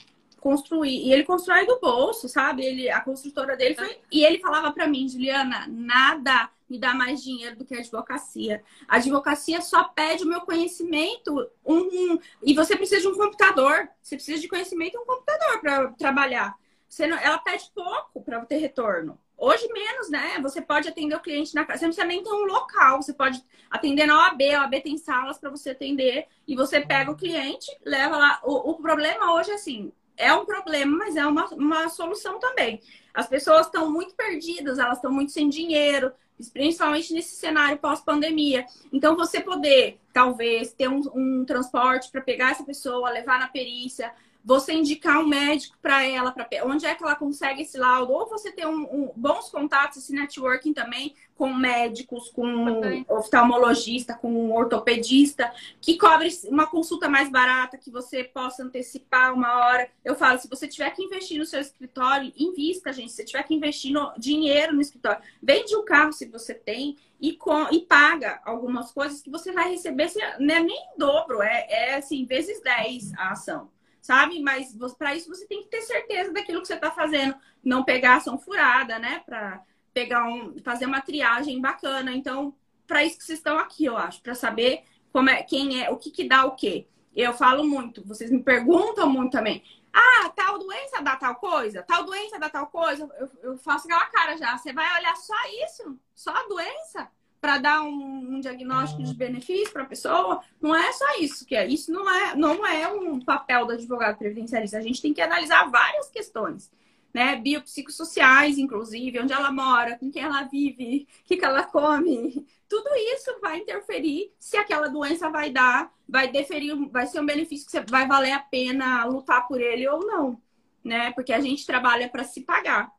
construir. 0.41 1.07
E 1.07 1.13
ele 1.13 1.23
constrói 1.23 1.65
do 1.65 1.79
bolso, 1.79 2.27
sabe? 2.27 2.65
Ele, 2.65 2.89
a 2.89 2.99
construtora 2.99 3.55
dele 3.55 3.75
foi. 3.75 3.99
E 4.11 4.25
ele 4.25 4.39
falava 4.39 4.73
para 4.73 4.87
mim, 4.87 5.07
Juliana, 5.07 5.67
nada 5.69 6.49
me 6.67 6.79
dá 6.79 6.93
mais 6.93 7.21
dinheiro 7.21 7.57
do 7.57 7.65
que 7.65 7.75
a 7.75 7.79
advocacia. 7.79 8.63
A 8.87 8.95
advocacia 8.95 9.61
só 9.61 9.83
pede 9.83 10.23
o 10.23 10.27
meu 10.27 10.41
conhecimento. 10.41 11.47
Um, 11.65 11.79
um, 11.79 12.19
e 12.41 12.53
você 12.53 12.75
precisa 12.75 13.01
de 13.01 13.07
um 13.07 13.15
computador. 13.15 13.87
Você 14.01 14.15
precisa 14.15 14.41
de 14.41 14.47
conhecimento 14.47 14.95
e 14.95 14.97
um 14.97 15.05
computador 15.05 15.61
para 15.61 15.87
trabalhar. 15.91 16.55
Você 16.89 17.05
não, 17.05 17.17
ela 17.17 17.37
pede 17.37 17.69
pouco 17.73 18.21
para 18.23 18.43
ter 18.45 18.57
retorno. 18.57 19.17
Hoje 19.37 19.67
menos, 19.73 20.09
né? 20.09 20.39
Você 20.41 20.61
pode 20.61 20.87
atender 20.87 21.15
o 21.15 21.19
cliente 21.19 21.53
na 21.53 21.65
casa. 21.65 21.79
Você 21.79 21.85
não 21.85 21.93
precisa 21.93 22.07
nem 22.07 22.23
ter 22.23 22.29
um 22.29 22.45
local. 22.45 23.01
Você 23.01 23.13
pode 23.13 23.43
atender 23.69 24.05
na 24.05 24.17
OAB. 24.17 24.41
A 24.41 24.61
OAB 24.61 24.81
tem 24.81 24.97
salas 24.97 25.37
para 25.37 25.49
você 25.49 25.71
atender. 25.71 26.27
E 26.47 26.55
você 26.55 26.81
pega 26.81 27.11
o 27.11 27.17
cliente, 27.17 27.67
leva 27.85 28.17
lá. 28.17 28.39
O, 28.43 28.71
o 28.71 28.75
problema 28.75 29.33
hoje 29.33 29.51
é 29.51 29.55
assim: 29.55 29.91
é 30.21 30.33
um 30.33 30.45
problema, 30.45 30.97
mas 30.97 31.15
é 31.15 31.25
uma, 31.25 31.47
uma 31.47 31.89
solução 31.89 32.39
também. 32.39 32.79
As 33.13 33.27
pessoas 33.27 33.65
estão 33.65 33.91
muito 33.91 34.13
perdidas, 34.15 34.79
elas 34.79 34.97
estão 34.97 35.11
muito 35.11 35.31
sem 35.31 35.49
dinheiro, 35.49 36.11
principalmente 36.53 37.13
nesse 37.13 37.35
cenário 37.35 37.77
pós-pandemia. 37.77 38.65
Então, 38.93 39.15
você 39.15 39.41
poder, 39.41 39.99
talvez, 40.13 40.71
ter 40.73 40.87
um, 40.87 41.01
um 41.13 41.45
transporte 41.45 42.09
para 42.09 42.21
pegar 42.21 42.51
essa 42.51 42.63
pessoa, 42.63 43.09
levar 43.09 43.39
na 43.39 43.47
perícia, 43.47 44.13
você 44.43 44.73
indicar 44.73 45.19
um 45.19 45.27
médico 45.27 45.77
para 45.81 46.03
ela, 46.03 46.31
para 46.31 46.47
onde 46.65 46.85
é 46.85 46.95
que 46.95 47.03
ela 47.03 47.15
consegue 47.15 47.61
esse 47.61 47.77
laudo, 47.77 48.11
ou 48.11 48.27
você 48.27 48.51
ter 48.51 48.65
um, 48.65 48.81
um, 48.83 49.11
bons 49.15 49.49
contatos, 49.49 49.97
esse 49.97 50.13
networking 50.13 50.73
também 50.73 51.13
com 51.35 51.53
médicos, 51.53 52.29
com 52.29 52.45
um 52.45 53.05
oftalmologista, 53.09 54.13
com 54.13 54.31
um 54.31 54.53
ortopedista, 54.53 55.51
que 55.79 55.97
cobre 55.97 56.29
uma 56.47 56.67
consulta 56.67 57.09
mais 57.09 57.29
barata, 57.29 57.77
que 57.77 57.89
você 57.89 58.23
possa 58.23 58.63
antecipar 58.63 59.33
uma 59.33 59.57
hora. 59.57 59.89
Eu 60.03 60.15
falo, 60.15 60.39
se 60.39 60.47
você 60.47 60.67
tiver 60.67 60.91
que 60.91 61.03
investir 61.03 61.39
no 61.39 61.45
seu 61.45 61.59
escritório, 61.59 62.31
invista, 62.37 62.93
gente. 62.93 63.09
Se 63.09 63.17
você 63.17 63.25
tiver 63.25 63.43
que 63.43 63.55
investir 63.55 63.91
no, 63.91 64.11
dinheiro 64.17 64.73
no 64.73 64.81
escritório, 64.81 65.21
vende 65.41 65.75
o 65.75 65.83
carro 65.83 66.13
se 66.13 66.25
você 66.25 66.53
tem 66.53 66.97
e, 67.19 67.33
com, 67.33 67.69
e 67.71 67.81
paga 67.81 68.39
algumas 68.45 68.91
coisas 68.91 69.21
que 69.21 69.29
você 69.29 69.51
vai 69.51 69.71
receber, 69.71 70.11
não 70.39 70.55
é 70.55 70.59
nem 70.59 70.77
em 70.77 70.97
dobro, 70.97 71.41
é, 71.41 71.65
é 71.69 71.95
assim, 71.95 72.25
vezes 72.25 72.61
10 72.61 73.13
a 73.13 73.31
ação 73.31 73.69
sabe? 74.01 74.41
Mas 74.41 74.75
para 74.97 75.15
isso 75.15 75.29
você 75.29 75.45
tem 75.45 75.61
que 75.61 75.69
ter 75.69 75.81
certeza 75.81 76.33
daquilo 76.33 76.61
que 76.61 76.67
você 76.67 76.73
está 76.73 76.91
fazendo, 76.91 77.35
não 77.63 77.83
pegar 77.83 78.15
ação 78.15 78.37
furada, 78.37 78.97
né? 78.99 79.21
Para 79.25 79.63
pegar 79.93 80.25
um, 80.27 80.57
fazer 80.63 80.85
uma 80.85 81.01
triagem 81.01 81.61
bacana. 81.61 82.11
Então, 82.11 82.53
para 82.87 83.05
isso 83.05 83.17
que 83.17 83.23
vocês 83.23 83.39
estão 83.39 83.57
aqui, 83.57 83.85
eu 83.85 83.95
acho, 83.95 84.21
para 84.21 84.33
saber 84.33 84.83
como 85.13 85.29
é, 85.29 85.43
quem 85.43 85.83
é, 85.83 85.89
o 85.89 85.97
que 85.97 86.09
que 86.09 86.27
dá 86.27 86.45
o 86.45 86.55
quê. 86.55 86.87
Eu 87.15 87.33
falo 87.33 87.63
muito, 87.63 88.05
vocês 88.05 88.31
me 88.31 88.41
perguntam 88.41 89.09
muito 89.09 89.31
também. 89.31 89.63
Ah, 89.93 90.29
tal 90.29 90.57
doença 90.57 91.01
dá 91.01 91.17
tal 91.17 91.35
coisa? 91.35 91.83
Tal 91.83 92.05
doença 92.05 92.39
dá 92.39 92.49
tal 92.49 92.67
coisa? 92.67 93.09
Eu, 93.19 93.29
eu 93.43 93.57
faço 93.57 93.87
aquela 93.87 94.05
cara 94.05 94.37
já. 94.37 94.57
Você 94.57 94.71
vai 94.71 94.99
olhar 94.99 95.15
só 95.17 95.35
isso? 95.65 95.99
Só 96.15 96.31
a 96.31 96.47
doença? 96.47 97.11
Para 97.41 97.57
dar 97.57 97.81
um, 97.81 98.35
um, 98.35 98.39
diagnóstico 98.39 99.01
de 99.01 99.15
benefício 99.15 99.73
para 99.73 99.81
a 99.81 99.87
pessoa, 99.87 100.41
não 100.61 100.75
é 100.75 100.93
só 100.93 101.17
isso 101.19 101.43
que 101.43 101.55
é. 101.55 101.67
Isso 101.67 101.91
não 101.91 102.07
é, 102.07 102.35
não 102.35 102.65
é 102.65 102.87
um 102.87 103.19
papel 103.19 103.65
do 103.65 103.73
advogado 103.73 104.19
previdenciarista. 104.19 104.77
A 104.77 104.81
gente 104.81 105.01
tem 105.01 105.11
que 105.11 105.21
analisar 105.21 105.69
várias 105.71 106.07
questões, 106.11 106.71
né? 107.11 107.35
Biopsicossociais, 107.37 108.59
inclusive, 108.59 109.19
onde 109.19 109.33
ela 109.33 109.51
mora, 109.51 109.97
com 109.97 110.11
quem 110.11 110.21
ela 110.21 110.43
vive, 110.43 111.07
o 111.23 111.25
que, 111.25 111.35
que 111.35 111.43
ela 111.43 111.63
come. 111.63 112.45
Tudo 112.69 112.89
isso 112.95 113.31
vai 113.41 113.57
interferir 113.57 114.31
se 114.37 114.55
aquela 114.55 114.87
doença 114.87 115.27
vai 115.29 115.49
dar, 115.49 115.91
vai 116.07 116.31
deferir, 116.31 116.75
vai 116.91 117.07
ser 117.07 117.19
um 117.19 117.25
benefício 117.25 117.67
que 117.67 117.91
vai 117.91 118.07
valer 118.07 118.33
a 118.33 118.39
pena 118.39 119.03
lutar 119.05 119.47
por 119.47 119.59
ele 119.59 119.87
ou 119.87 120.05
não, 120.05 120.39
né? 120.83 121.11
Porque 121.13 121.33
a 121.33 121.41
gente 121.41 121.65
trabalha 121.65 122.07
para 122.07 122.23
se 122.23 122.41
pagar. 122.41 122.93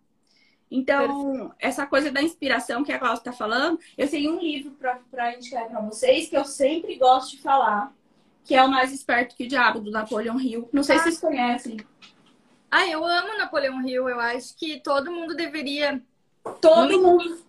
Então, 0.75 1.53
essa 1.59 1.87
coisa 1.87 2.11
da 2.11 2.23
inspiração 2.23 2.83
que 2.83 2.91
a 2.91 2.99
Cláudia 2.99 3.19
está 3.21 3.33
falando, 3.33 3.79
eu 3.97 4.09
tenho 4.09 4.35
um 4.35 4.41
livro 4.41 4.75
para 5.11 5.37
indicar 5.37 5.69
para 5.69 5.81
vocês 5.81 6.31
que 6.31 6.37
eu 6.37 6.47
sempre 6.47 6.97
gosto 6.97 7.33
de 7.33 7.43
falar, 7.43 7.93
que 8.43 8.55
é 8.55 8.65
o 8.65 8.71
Mais 8.71 8.91
Esperto 8.91 9.37
que 9.37 9.45
o 9.45 9.49
Diabo, 9.49 9.81
do 9.81 9.91
Napoleão 9.91 10.41
Hill. 10.41 10.71
Não 10.73 10.83
sei 10.83 10.97
ah. 10.97 10.99
se 11.01 11.05
vocês 11.05 11.21
conhecem. 11.21 11.77
Ah, 12.71 12.89
eu 12.89 13.05
amo 13.05 13.37
Napoleão 13.37 13.87
Hill. 13.87 14.09
Eu 14.09 14.19
acho 14.19 14.57
que 14.57 14.81
todo 14.81 15.13
mundo 15.13 15.37
deveria. 15.37 16.03
Todo 16.59 17.03
mundo. 17.03 17.45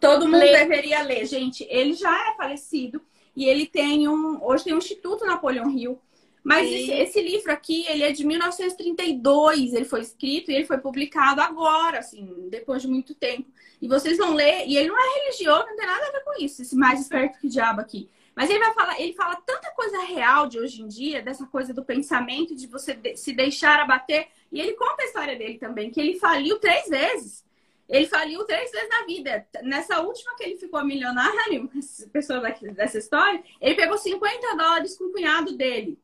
Todo 0.00 0.26
mundo 0.26 0.38
ler. 0.38 0.58
deveria 0.58 1.00
ler. 1.02 1.26
Gente, 1.26 1.64
ele 1.70 1.94
já 1.94 2.12
é 2.28 2.36
falecido 2.36 3.00
e 3.36 3.44
ele 3.44 3.66
tem 3.66 4.08
um. 4.08 4.44
Hoje 4.44 4.64
tem 4.64 4.74
um 4.74 4.78
Instituto 4.78 5.24
Napoleão 5.24 5.70
Hill 5.70 5.96
mas 6.44 6.70
esse, 6.70 6.92
esse, 6.92 7.22
livro 7.22 7.50
aqui, 7.50 7.86
ele 7.88 8.02
é 8.02 8.12
de 8.12 8.22
1932, 8.22 9.72
ele 9.72 9.86
foi 9.86 10.02
escrito 10.02 10.50
e 10.50 10.54
ele 10.54 10.66
foi 10.66 10.76
publicado 10.76 11.40
agora, 11.40 12.00
assim, 12.00 12.48
depois 12.50 12.82
de 12.82 12.88
muito 12.88 13.14
tempo. 13.14 13.50
E 13.80 13.88
vocês 13.88 14.18
vão 14.18 14.34
ler, 14.34 14.66
e 14.66 14.76
ele 14.76 14.88
não 14.88 14.98
é 14.98 15.20
religioso, 15.20 15.64
não 15.66 15.74
tem 15.74 15.86
nada 15.86 16.06
a 16.06 16.12
ver 16.12 16.22
com 16.22 16.44
isso, 16.44 16.60
esse 16.60 16.76
mais 16.76 17.00
esperto 17.00 17.40
que 17.40 17.46
o 17.46 17.50
diabo 17.50 17.80
aqui. 17.80 18.10
Mas 18.36 18.50
ele 18.50 18.58
vai 18.58 18.74
falar, 18.74 19.00
ele 19.00 19.14
fala 19.14 19.36
tanta 19.36 19.70
coisa 19.70 20.02
real 20.02 20.46
de 20.46 20.58
hoje 20.58 20.82
em 20.82 20.86
dia, 20.86 21.22
dessa 21.22 21.46
coisa 21.46 21.72
do 21.72 21.82
pensamento, 21.82 22.54
de 22.54 22.66
você 22.66 22.98
se 23.16 23.32
deixar 23.32 23.80
abater. 23.80 24.28
E 24.52 24.60
ele 24.60 24.74
conta 24.74 25.02
a 25.02 25.06
história 25.06 25.36
dele 25.36 25.56
também, 25.56 25.90
que 25.90 26.00
ele 26.00 26.18
faliu 26.18 26.58
três 26.58 26.88
vezes. 26.88 27.42
Ele 27.88 28.06
faliu 28.06 28.44
três 28.44 28.70
vezes 28.70 28.88
na 28.90 29.06
vida. 29.06 29.46
Nessa 29.62 30.00
última 30.02 30.36
que 30.36 30.42
ele 30.42 30.56
ficou 30.58 30.84
milionário, 30.84 31.70
pessoa 32.12 32.40
dessa 32.74 32.98
história, 32.98 33.42
ele 33.62 33.76
pegou 33.76 33.96
50 33.96 34.56
dólares 34.56 34.98
com 34.98 35.04
o 35.04 35.12
cunhado 35.12 35.56
dele 35.56 35.98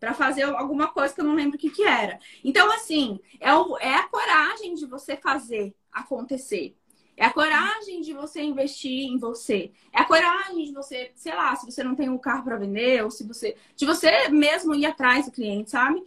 para 0.00 0.14
fazer 0.14 0.42
alguma 0.44 0.88
coisa 0.88 1.14
que 1.14 1.20
eu 1.20 1.26
não 1.26 1.34
lembro 1.34 1.56
o 1.56 1.60
que, 1.60 1.68
que 1.68 1.84
era. 1.84 2.18
Então, 2.42 2.72
assim, 2.72 3.20
é, 3.38 3.54
o, 3.54 3.76
é 3.78 3.94
a 3.94 4.08
coragem 4.08 4.74
de 4.74 4.86
você 4.86 5.14
fazer 5.14 5.74
acontecer. 5.92 6.74
É 7.14 7.26
a 7.26 7.30
coragem 7.30 8.00
de 8.00 8.14
você 8.14 8.40
investir 8.40 9.06
em 9.06 9.18
você. 9.18 9.70
É 9.92 10.00
a 10.00 10.06
coragem 10.06 10.64
de 10.64 10.72
você, 10.72 11.12
sei 11.14 11.34
lá, 11.34 11.54
se 11.54 11.70
você 11.70 11.84
não 11.84 11.94
tem 11.94 12.08
um 12.08 12.16
carro 12.16 12.44
para 12.44 12.56
vender, 12.56 13.04
ou 13.04 13.10
se 13.10 13.24
você. 13.28 13.54
de 13.76 13.84
você 13.84 14.28
mesmo 14.30 14.74
ir 14.74 14.86
atrás 14.86 15.26
do 15.26 15.32
cliente, 15.32 15.70
sabe? 15.70 16.02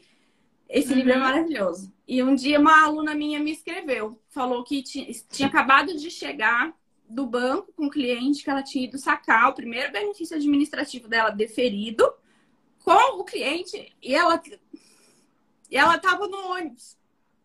Esse 0.68 0.90
uhum. 0.90 0.96
livro 0.96 1.12
é 1.12 1.18
maravilhoso. 1.18 1.94
E 2.08 2.24
um 2.24 2.34
dia 2.34 2.60
uma 2.60 2.84
aluna 2.84 3.14
minha 3.14 3.40
me 3.40 3.52
escreveu, 3.52 4.20
falou 4.30 4.64
que 4.64 4.82
tinha, 4.82 5.08
tinha 5.30 5.48
acabado 5.48 5.96
de 5.96 6.10
chegar 6.10 6.74
do 7.08 7.28
banco 7.28 7.72
com 7.74 7.86
um 7.86 7.90
cliente 7.90 8.44
que 8.44 8.50
ela 8.50 8.64
tinha 8.64 8.86
ido 8.86 8.98
sacar 8.98 9.52
o 9.52 9.54
primeiro 9.54 9.92
benefício 9.92 10.36
administrativo 10.36 11.08
dela 11.08 11.30
deferido 11.30 12.12
com 12.84 13.20
o 13.20 13.24
cliente 13.24 13.96
e 14.02 14.14
ela 14.14 14.42
e 15.70 15.78
ela 15.78 15.98
tava 15.98 16.28
no 16.28 16.38
ônibus. 16.52 16.98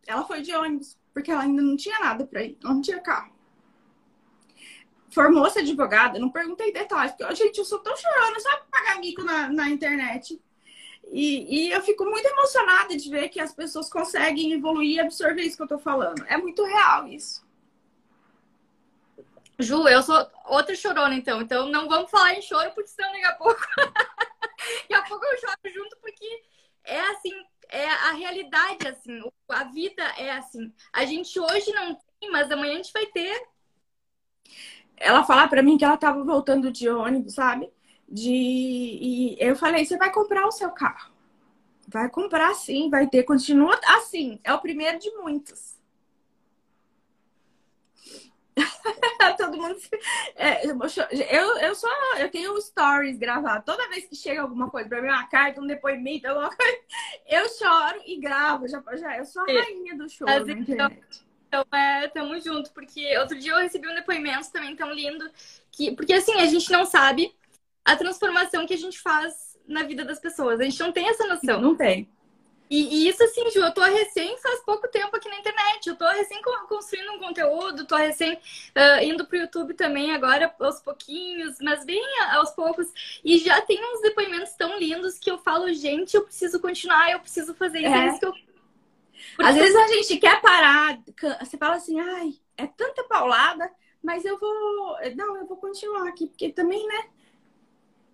Ela 0.06 0.24
foi 0.24 0.42
de 0.42 0.54
ônibus, 0.54 0.98
porque 1.14 1.30
ela 1.30 1.42
ainda 1.42 1.62
não 1.62 1.76
tinha 1.76 1.98
nada 1.98 2.26
para 2.26 2.42
ir, 2.42 2.58
ela 2.62 2.74
não 2.74 2.82
tinha 2.82 3.00
carro. 3.00 3.32
Formou-se 5.10 5.58
advogada, 5.58 6.18
não 6.18 6.30
perguntei 6.30 6.72
detalhes, 6.72 7.12
porque, 7.12 7.34
gente, 7.34 7.58
eu 7.58 7.64
sou 7.64 7.78
tão 7.78 7.96
chorona, 7.96 8.38
sabe 8.40 8.62
pagar 8.70 9.00
mico 9.00 9.22
na, 9.22 9.48
na 9.48 9.70
internet. 9.70 10.40
E, 11.10 11.68
e, 11.68 11.72
eu 11.72 11.80
fico 11.80 12.04
muito 12.04 12.26
emocionada 12.26 12.94
de 12.94 13.08
ver 13.08 13.30
que 13.30 13.40
as 13.40 13.54
pessoas 13.54 13.88
conseguem 13.88 14.52
evoluir 14.52 14.96
e 14.96 15.00
absorver 15.00 15.42
isso 15.42 15.56
que 15.56 15.62
eu 15.62 15.68
tô 15.68 15.78
falando. 15.78 16.22
É 16.26 16.36
muito 16.36 16.62
real 16.64 17.08
isso. 17.08 17.46
Ju, 19.58 19.88
eu 19.88 20.02
sou 20.02 20.30
outra 20.44 20.74
chorona, 20.74 21.14
então. 21.14 21.40
Então 21.40 21.68
não 21.70 21.88
vamos 21.88 22.10
falar 22.10 22.34
em 22.34 22.42
choro, 22.42 22.70
porque 22.74 22.90
senão 22.90 23.10
daqui 23.10 23.24
a 23.24 23.32
pouco 23.32 23.60
Daqui 24.80 24.94
a 24.94 25.02
pouco 25.02 25.24
eu 25.24 25.38
choro 25.38 25.74
junto, 25.74 25.96
porque 26.00 26.42
é 26.84 27.00
assim, 27.00 27.32
é 27.68 27.88
a 27.88 28.12
realidade, 28.12 28.88
assim, 28.88 29.20
a 29.48 29.64
vida 29.64 30.02
é 30.18 30.30
assim. 30.32 30.72
A 30.92 31.04
gente 31.04 31.38
hoje 31.38 31.72
não 31.72 31.94
tem, 32.20 32.30
mas 32.30 32.50
amanhã 32.50 32.74
a 32.74 32.76
gente 32.76 32.92
vai 32.92 33.06
ter. 33.06 33.46
Ela 34.96 35.24
falar 35.24 35.48
para 35.48 35.62
mim 35.62 35.78
que 35.78 35.84
ela 35.84 35.96
tava 35.96 36.24
voltando 36.24 36.72
de 36.72 36.88
ônibus, 36.88 37.34
sabe? 37.34 37.70
De 38.08 38.32
e 38.32 39.36
eu 39.38 39.54
falei, 39.54 39.84
você 39.84 39.96
vai 39.96 40.12
comprar 40.12 40.46
o 40.46 40.52
seu 40.52 40.70
carro. 40.70 41.12
Vai 41.86 42.08
comprar 42.10 42.54
sim, 42.54 42.90
vai 42.90 43.06
ter, 43.06 43.22
continua 43.22 43.78
assim, 43.86 44.40
é 44.44 44.52
o 44.52 44.60
primeiro 44.60 44.98
de 44.98 45.10
muitos. 45.12 45.77
Todo 49.36 49.56
mundo. 49.56 49.76
É, 50.34 50.66
eu, 50.66 51.58
eu 51.58 51.74
só. 51.74 51.88
Eu 52.18 52.30
tenho 52.30 52.60
stories 52.60 53.18
gravados. 53.18 53.64
Toda 53.64 53.88
vez 53.88 54.06
que 54.06 54.16
chega 54.16 54.42
alguma 54.42 54.70
coisa 54.70 54.88
pra 54.88 55.00
mim, 55.00 55.08
uma 55.08 55.26
carta, 55.26 55.60
um 55.60 55.66
depoimento, 55.66 56.28
alguma 56.28 56.54
coisa, 56.54 56.78
eu 57.28 57.48
choro 57.50 58.00
e 58.06 58.18
gravo. 58.18 58.68
Já, 58.68 58.82
já, 58.96 59.18
eu 59.18 59.24
sou 59.24 59.42
a 59.42 59.46
rainha 59.46 59.96
do 59.96 60.06
Mas, 60.20 60.46
na 60.46 60.52
então. 60.52 60.90
Então, 61.48 61.64
é, 61.72 62.08
tamo 62.08 62.38
junto, 62.40 62.70
porque 62.72 63.16
outro 63.18 63.38
dia 63.38 63.52
eu 63.52 63.58
recebi 63.58 63.88
um 63.88 63.94
depoimento 63.94 64.52
também 64.52 64.76
tão 64.76 64.92
lindo. 64.92 65.30
Que, 65.72 65.92
porque 65.92 66.12
assim, 66.12 66.34
a 66.40 66.46
gente 66.46 66.70
não 66.70 66.84
sabe 66.84 67.34
a 67.84 67.96
transformação 67.96 68.66
que 68.66 68.74
a 68.74 68.78
gente 68.78 69.00
faz 69.00 69.58
na 69.66 69.82
vida 69.82 70.04
das 70.04 70.18
pessoas. 70.18 70.60
A 70.60 70.64
gente 70.64 70.80
não 70.80 70.92
tem 70.92 71.08
essa 71.08 71.26
noção. 71.26 71.60
Não 71.60 71.74
tem. 71.74 72.08
E, 72.70 73.04
e, 73.04 73.08
isso 73.08 73.22
assim, 73.22 73.48
Ju, 73.50 73.60
eu 73.60 73.72
tô 73.72 73.82
recém 73.82 74.36
faz 74.38 74.60
pouco 74.60 74.88
tempo 74.88 75.16
aqui 75.16 75.28
na 75.28 75.38
internet. 75.38 75.88
Eu 75.88 75.96
tô 75.96 76.06
recém 76.08 76.40
construindo 76.68 77.12
um 77.12 77.18
conteúdo, 77.18 77.86
tô 77.86 77.96
recém 77.96 78.34
uh, 78.34 79.02
indo 79.02 79.26
pro 79.26 79.38
YouTube 79.38 79.74
também 79.74 80.12
agora 80.12 80.54
aos 80.60 80.80
pouquinhos, 80.80 81.56
mas 81.60 81.84
bem 81.84 82.02
aos 82.32 82.50
poucos. 82.50 82.86
E 83.24 83.38
já 83.38 83.60
tem 83.62 83.80
uns 83.82 84.00
depoimentos 84.02 84.52
tão 84.52 84.78
lindos 84.78 85.18
que 85.18 85.30
eu 85.30 85.38
falo, 85.38 85.72
gente, 85.72 86.14
eu 86.14 86.24
preciso 86.24 86.60
continuar, 86.60 87.10
eu 87.10 87.20
preciso 87.20 87.54
fazer 87.54 87.80
isso. 87.80 87.88
É. 87.88 87.98
é 87.98 88.08
isso 88.08 88.20
que 88.20 88.26
eu... 88.26 88.34
Às 89.40 89.54
vezes 89.54 89.76
a 89.76 89.86
gente 89.88 90.16
quer 90.18 90.40
parar, 90.40 90.98
você 91.40 91.56
fala 91.56 91.76
assim, 91.76 91.98
ai, 92.00 92.34
é 92.56 92.66
tanta 92.66 93.04
paulada, 93.04 93.70
mas 94.02 94.24
eu 94.24 94.38
vou. 94.38 94.96
Não, 95.16 95.36
eu 95.36 95.46
vou 95.46 95.56
continuar 95.56 96.08
aqui, 96.08 96.26
porque 96.26 96.50
também, 96.50 96.86
né? 96.86 97.04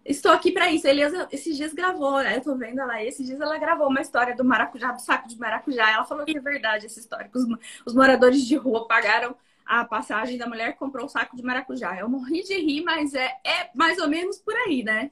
Estou 0.05 0.33
aqui 0.33 0.53
para 0.53 0.71
isso. 0.71 0.87
Elias 0.87 1.13
esses 1.33 1.57
dias 1.57 1.73
gravou, 1.73 2.19
né? 2.23 2.37
Eu 2.37 2.43
tô 2.43 2.57
vendo 2.57 2.81
ela, 2.81 3.03
esses 3.03 3.27
dias 3.27 3.41
ela 3.41 3.59
gravou 3.59 3.89
uma 3.89 4.01
história 4.01 4.35
do 4.37 4.45
maracujá, 4.45 4.93
do 4.93 5.01
saco 5.01 5.29
de 5.29 5.39
maracujá. 5.39 5.91
Ela 5.91 6.05
falou 6.05 6.27
que 6.27 6.37
é 6.37 6.41
verdade 6.41 6.87
essa 6.87 7.01
história, 7.01 7.29
que 7.29 7.39
os, 7.39 7.47
os 7.87 7.95
moradores 7.95 8.45
de 8.47 8.57
rua 8.57 8.87
pagaram 8.87 9.35
a 9.65 9.85
passagem 9.85 10.37
da 10.37 10.47
mulher 10.47 10.73
que 10.75 10.79
comprou 10.79 11.07
o 11.07 11.09
saco 11.09 11.37
de 11.37 11.43
maracujá. 11.43 11.99
Eu 11.99 12.09
morri 12.09 12.43
de 12.43 12.55
rir, 12.55 12.83
mas 12.85 13.15
é, 13.15 13.27
é 13.45 13.71
mais 13.75 13.99
ou 13.99 14.09
menos 14.09 14.39
por 14.39 14.55
aí, 14.55 14.83
né? 14.85 15.11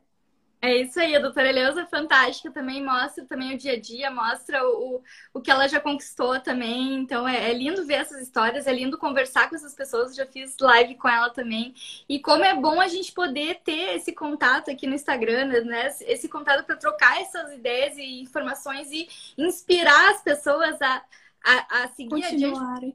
É 0.64 0.76
isso 0.76 1.00
aí, 1.00 1.16
a 1.16 1.18
doutora 1.18 1.48
Eleusa 1.48 1.82
é 1.82 1.86
fantástica 1.86 2.48
também, 2.52 2.84
mostra 2.84 3.24
também 3.26 3.52
o 3.52 3.58
dia 3.58 3.72
a 3.72 3.80
dia, 3.80 4.12
mostra 4.12 4.64
o, 4.64 5.02
o 5.34 5.40
que 5.40 5.50
ela 5.50 5.66
já 5.66 5.80
conquistou 5.80 6.38
também. 6.38 6.94
Então 6.94 7.26
é, 7.26 7.50
é 7.50 7.52
lindo 7.52 7.84
ver 7.84 7.94
essas 7.94 8.22
histórias, 8.22 8.68
é 8.68 8.72
lindo 8.72 8.96
conversar 8.96 9.48
com 9.50 9.56
essas 9.56 9.74
pessoas, 9.74 10.14
já 10.14 10.24
fiz 10.24 10.56
live 10.60 10.94
com 10.94 11.08
ela 11.08 11.30
também. 11.30 11.74
E 12.08 12.20
como 12.20 12.44
é 12.44 12.54
bom 12.54 12.80
a 12.80 12.86
gente 12.86 13.10
poder 13.12 13.60
ter 13.64 13.96
esse 13.96 14.12
contato 14.12 14.70
aqui 14.70 14.86
no 14.86 14.94
Instagram, 14.94 15.46
né? 15.64 15.92
Esse 16.02 16.28
contato 16.28 16.64
para 16.64 16.76
trocar 16.76 17.20
essas 17.20 17.52
ideias 17.52 17.96
e 17.98 18.20
informações 18.20 18.88
e 18.92 19.08
inspirar 19.36 20.12
as 20.12 20.22
pessoas 20.22 20.80
a, 20.80 21.02
a, 21.44 21.82
a 21.82 21.88
seguir 21.88 22.22
adiante 22.24 22.94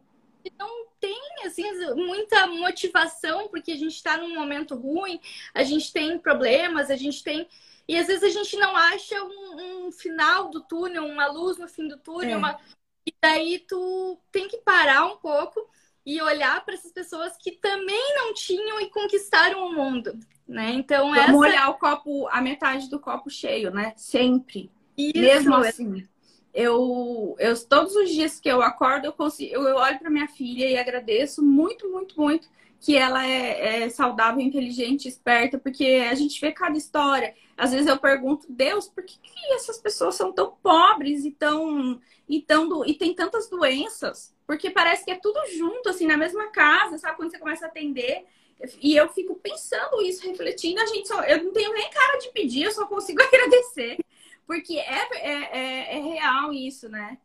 não 0.58 0.88
tem 1.00 1.20
assim 1.45 1.64
muita 1.95 2.48
motivação 2.48 3.48
porque 3.48 3.72
a 3.72 3.78
gente 3.78 3.95
está 3.95 4.18
num 4.18 4.34
momento 4.34 4.76
ruim, 4.76 5.20
a 5.54 5.64
gente 5.64 5.91
tem 5.91 6.18
problemas, 6.18 6.89
a 6.89 6.95
gente 6.95 7.24
tem 7.24 7.48
e 7.88 7.98
às 7.98 8.08
vezes 8.08 8.24
a 8.24 8.30
gente 8.30 8.58
não 8.58 8.76
acha 8.76 9.16
um, 9.24 9.88
um 9.88 9.91
final 9.91 10.50
do 10.50 10.62
túnel, 10.62 11.06
uma 11.06 11.28
luz 11.28 11.58
no 11.58 11.68
fim 11.68 11.88
do 11.88 11.98
túnel, 11.98 12.32
é. 12.32 12.38
uma... 12.38 12.60
e 13.06 13.14
daí 13.22 13.60
tu 13.60 14.20
tem 14.32 14.48
que 14.48 14.58
parar 14.58 15.06
um 15.06 15.18
pouco 15.18 15.70
e 16.06 16.22
olhar 16.22 16.64
para 16.66 16.74
essas 16.74 16.91
pessoas 16.91 17.38
que 17.38 17.52
também 17.52 18.16
não 18.16 18.34
tinham 18.34 18.82
e 18.82 18.89
conquistaram 18.89 19.66
o 19.66 19.74
mundo, 19.74 20.20
né? 20.48 20.72
Então 20.72 21.12
Vamos 21.12 21.18
essa... 21.18 21.36
olhar 21.36 21.70
o 21.70 21.76
copo, 21.76 22.28
a 22.28 22.41
metade 22.41 22.89
do 22.89 23.00
copo 23.00 23.30
cheio, 23.30 23.72
né? 23.72 23.93
Sempre. 23.95 24.70
Isso, 24.98 25.20
Mesmo 25.20 25.56
assim 25.56 26.08
eu, 26.58 27.36
eu 27.38 27.68
todos 27.68 27.95
os 27.95 28.10
dias 28.10 28.39
que 28.39 28.49
eu 28.49 28.64
acordo, 28.64 29.05
eu, 29.05 29.14
consigo, 29.14 29.53
eu, 29.53 29.76
olho 29.76 29.99
para 29.99 30.10
minha 30.10 30.28
filha 30.28 30.66
e 30.66 30.76
agradeço 30.76 31.43
muito, 31.43 31.88
muito, 31.88 32.20
muito 32.20 32.49
que 32.80 32.97
ela 32.97 33.24
é, 33.24 33.84
é, 33.84 33.89
saudável, 33.89 34.41
inteligente, 34.41 35.08
esperta, 35.08 35.60
porque 35.60 36.08
a 36.10 36.16
gente 36.16 36.41
vê 36.41 36.51
cada 36.51 36.76
história. 36.76 37.36
Às 37.55 37.72
vezes 37.72 37.86
eu 37.86 37.97
pergunto, 37.97 38.47
Deus, 38.49 38.88
por 38.88 39.03
que, 39.03 39.20
que 39.20 39.53
essas 39.53 39.78
pessoas 39.78 40.16
são 40.16 40.32
tão 40.32 40.51
pobres 40.64 41.26
e 41.26 41.32
tão, 41.32 42.01
e 42.28 42.41
tão 42.41 42.84
e 42.86 42.95
tem 42.95 43.14
tantas 43.14 43.47
doenças? 43.47 44.34
Porque 44.47 44.72
parece 44.72 45.05
que 45.05 45.12
é 45.12 45.16
tudo 45.16 45.39
junto, 45.55 45.89
assim, 45.89 46.08
na 46.08 46.18
mesma 46.18 46.47
casa, 46.49 46.97
sabe? 46.97 47.18
Quando 47.18 47.30
você 47.30 47.38
começa 47.38 47.66
a 47.66 47.70
atender. 47.70 48.26
E 48.82 48.95
eu 48.95 49.08
fico 49.10 49.36
pensando 49.36 50.01
isso, 50.01 50.28
refletindo, 50.28 50.82
a 50.82 50.88
gente 50.88 51.08
só. 51.08 51.22
Eu 51.24 51.43
não 51.43 51.53
tenho 51.53 51.72
nem 51.72 51.88
cara 51.91 52.18
de 52.18 52.30
pedir, 52.30 52.64
eu 52.64 52.72
só 52.72 52.88
consigo 52.88 53.22
agradecer. 53.22 53.99
Porque 54.47 54.80
é, 54.80 55.08
é, 55.12 55.58
é, 55.58 55.97
isso, 56.51 56.89
né? 56.89 57.17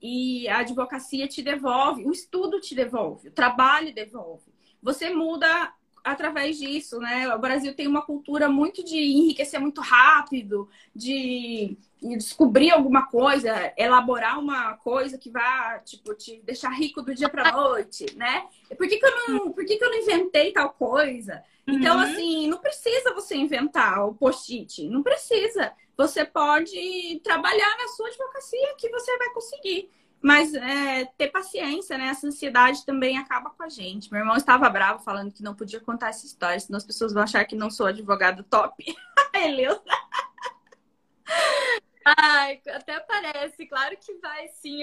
E 0.00 0.48
a 0.48 0.58
advocacia 0.58 1.26
te 1.26 1.42
devolve, 1.42 2.04
o 2.04 2.12
estudo 2.12 2.60
te 2.60 2.74
devolve, 2.74 3.28
o 3.28 3.32
trabalho 3.32 3.92
devolve. 3.92 4.52
Você 4.82 5.10
muda 5.10 5.72
através 6.04 6.58
disso, 6.58 6.98
né? 6.98 7.34
O 7.34 7.38
Brasil 7.38 7.74
tem 7.74 7.86
uma 7.86 8.02
cultura 8.02 8.48
muito 8.48 8.84
de 8.84 8.96
enriquecer 8.96 9.60
muito 9.60 9.80
rápido, 9.80 10.68
de 10.94 11.76
descobrir 12.00 12.70
alguma 12.70 13.06
coisa, 13.06 13.72
elaborar 13.76 14.38
uma 14.38 14.74
coisa 14.76 15.18
que 15.18 15.30
vá, 15.30 15.80
tipo, 15.84 16.14
te 16.14 16.40
deixar 16.44 16.70
rico 16.70 17.02
do 17.02 17.14
dia 17.14 17.28
para 17.28 17.50
noite, 17.52 18.06
né? 18.16 18.46
Por 18.76 18.88
que, 18.88 18.98
que, 18.98 19.04
eu 19.04 19.28
não, 19.28 19.52
por 19.52 19.64
que, 19.64 19.76
que 19.76 19.84
eu 19.84 19.90
não 19.90 19.98
inventei 19.98 20.52
tal 20.52 20.70
coisa? 20.70 21.42
Então, 21.66 21.96
uhum. 21.96 22.02
assim, 22.02 22.46
não 22.46 22.58
precisa 22.58 23.12
você 23.12 23.36
inventar 23.36 24.06
o 24.06 24.14
post-it, 24.14 24.88
não 24.88 25.02
precisa 25.02 25.72
você 25.98 26.24
pode 26.24 27.20
trabalhar 27.24 27.76
na 27.76 27.88
sua 27.88 28.06
advocacia 28.06 28.76
que 28.78 28.88
você 28.88 29.18
vai 29.18 29.30
conseguir. 29.30 29.90
Mas 30.22 30.54
é, 30.54 31.04
ter 31.16 31.28
paciência, 31.28 31.98
né? 31.98 32.06
Essa 32.06 32.26
ansiedade 32.26 32.86
também 32.86 33.18
acaba 33.18 33.50
com 33.50 33.62
a 33.62 33.68
gente. 33.68 34.10
Meu 34.10 34.20
irmão 34.20 34.36
estava 34.36 34.68
bravo 34.68 35.02
falando 35.02 35.32
que 35.32 35.42
não 35.42 35.54
podia 35.54 35.80
contar 35.80 36.08
essa 36.08 36.26
história, 36.26 36.58
senão 36.58 36.76
as 36.76 36.84
pessoas 36.84 37.12
vão 37.12 37.22
achar 37.22 37.44
que 37.44 37.56
não 37.56 37.70
sou 37.70 37.86
advogado 37.86 38.44
top. 38.44 38.84
Beleza? 39.32 39.82
Ai, 42.04 42.60
até 42.68 42.98
parece, 43.00 43.66
claro 43.66 43.96
que 44.00 44.14
vai 44.14 44.48
sim. 44.48 44.80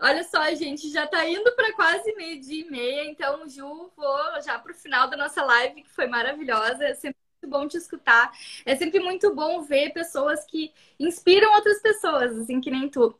Olha 0.00 0.24
só, 0.24 0.38
a 0.38 0.54
gente 0.54 0.90
já 0.90 1.04
está 1.04 1.26
indo 1.26 1.54
para 1.54 1.72
quase 1.74 2.12
meio-dia 2.14 2.66
e 2.66 2.70
meia, 2.70 3.04
então, 3.04 3.48
Ju, 3.48 3.92
vou 3.96 4.42
já 4.42 4.58
para 4.58 4.72
o 4.72 4.74
final 4.74 5.08
da 5.08 5.16
nossa 5.16 5.42
live, 5.44 5.82
que 5.82 5.90
foi 5.90 6.06
maravilhosa. 6.08 6.94
Sempre 6.94 7.17
muito 7.48 7.50
bom 7.50 7.66
te 7.66 7.76
escutar. 7.76 8.30
É 8.64 8.76
sempre 8.76 9.00
muito 9.00 9.34
bom 9.34 9.62
ver 9.62 9.92
pessoas 9.92 10.44
que 10.44 10.72
inspiram 11.00 11.54
outras 11.54 11.80
pessoas, 11.80 12.36
assim, 12.38 12.60
que 12.60 12.70
nem 12.70 12.88
tu. 12.88 13.18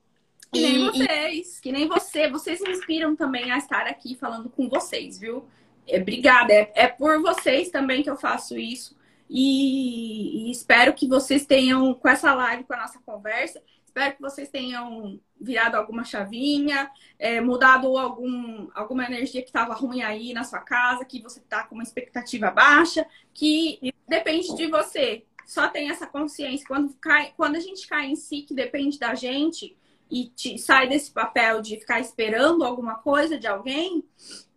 Que 0.53 0.61
nem 0.61 0.77
e, 0.77 0.85
vocês, 0.85 1.59
e... 1.59 1.63
que 1.63 1.73
nem 1.73 1.89
você. 1.89 2.29
Vocês 2.29 2.61
me 2.61 2.71
inspiram 2.71 3.17
também 3.17 3.51
a 3.51 3.59
estar 3.59 3.87
aqui 3.87 4.15
falando 4.15 4.49
com 4.49 4.69
vocês, 4.69 5.19
viu? 5.19 5.47
É, 5.87 6.01
obrigada. 6.01 6.53
É, 6.53 6.73
é 6.75 6.87
por 6.87 7.21
vocês 7.21 7.71
também 7.71 8.03
que 8.03 8.11
eu 8.11 8.17
faço 8.17 8.57
isso. 8.59 8.97
E, 9.29 10.49
e, 10.49 10.51
espero 10.51 10.95
que 10.95 11.07
vocês 11.07 11.45
tenham, 11.45 11.93
com 11.95 12.09
essa 12.09 12.33
live, 12.35 12.65
com 12.65 12.73
a 12.73 12.79
nossa 12.79 12.99
conversa, 13.01 13.63
espero 13.85 14.15
que 14.15 14.23
vocês 14.23 14.49
tenham 14.49 15.21
virado 15.41 15.77
alguma 15.77 16.05
chavinha, 16.05 16.91
é, 17.19 17.41
mudado 17.41 17.99
algum, 17.99 18.69
alguma 18.75 19.05
energia 19.05 19.43
que 19.43 19.49
estava 19.49 19.75
ruim 19.75 20.03
aí 20.03 20.33
na 20.33 20.45
sua 20.45 20.61
casa, 20.61 21.05
que 21.05 21.21
você 21.21 21.41
está 21.41 21.65
com 21.65 21.75
uma 21.75 21.83
expectativa 21.83 22.51
baixa, 22.51 23.07
que 23.35 23.79
depende 24.09 24.55
de 24.57 24.67
você. 24.67 25.25
Só 25.47 25.69
tem 25.69 25.91
essa 25.91 26.07
consciência. 26.07 26.67
Quando, 26.67 26.95
cai, 26.95 27.33
quando 27.37 27.57
a 27.57 27.61
gente 27.61 27.87
cai 27.87 28.07
em 28.07 28.17
si, 28.17 28.43
que 28.43 28.55
depende 28.55 28.99
da 28.99 29.15
gente, 29.15 29.77
e 30.11 30.27
te, 30.27 30.59
sai 30.59 30.89
desse 30.89 31.11
papel 31.11 31.61
de 31.61 31.79
ficar 31.79 32.01
esperando 32.01 32.65
alguma 32.65 32.97
coisa 32.97 33.39
de 33.39 33.47
alguém, 33.47 34.05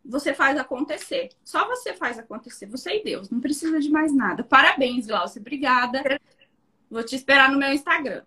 você 0.03 0.33
faz 0.33 0.57
acontecer. 0.57 1.29
Só 1.43 1.67
você 1.67 1.93
faz 1.93 2.17
acontecer, 2.17 2.65
você 2.65 2.97
e 2.97 3.03
Deus. 3.03 3.29
Não 3.29 3.39
precisa 3.39 3.79
de 3.79 3.89
mais 3.89 4.13
nada. 4.13 4.43
Parabéns, 4.43 5.07
Glaucia. 5.07 5.39
Obrigada. 5.39 6.03
Vou 6.89 7.03
te 7.03 7.15
esperar 7.15 7.51
no 7.51 7.57
meu 7.57 7.71
Instagram. 7.71 8.23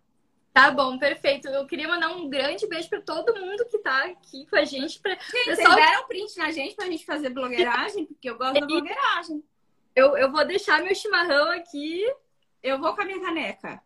Tá 0.52 0.70
bom, 0.70 0.96
perfeito. 0.98 1.48
Eu 1.48 1.66
queria 1.66 1.88
mandar 1.88 2.10
um 2.10 2.28
grande 2.28 2.66
beijo 2.68 2.88
para 2.88 3.00
todo 3.00 3.34
mundo 3.34 3.66
que 3.68 3.78
tá 3.78 4.04
aqui 4.04 4.46
com 4.46 4.56
a 4.56 4.64
gente. 4.64 5.00
Pra... 5.00 5.10
Gente, 5.10 5.44
Pessoal... 5.46 5.72
vocês 5.72 5.86
deram 5.86 6.06
print 6.06 6.38
na 6.38 6.50
gente 6.52 6.76
pra 6.76 6.86
gente 6.86 7.04
fazer 7.04 7.30
blogueiragem? 7.30 8.06
Porque 8.06 8.30
eu 8.30 8.38
gosto 8.38 8.60
da 8.60 8.66
blogueiragem. 8.66 9.42
Eu, 9.94 10.16
eu 10.16 10.30
vou 10.30 10.44
deixar 10.44 10.82
meu 10.82 10.94
chimarrão 10.94 11.50
aqui. 11.50 12.04
Eu 12.62 12.78
vou 12.78 12.94
com 12.94 13.02
a 13.02 13.04
minha 13.04 13.20
caneca. 13.20 13.82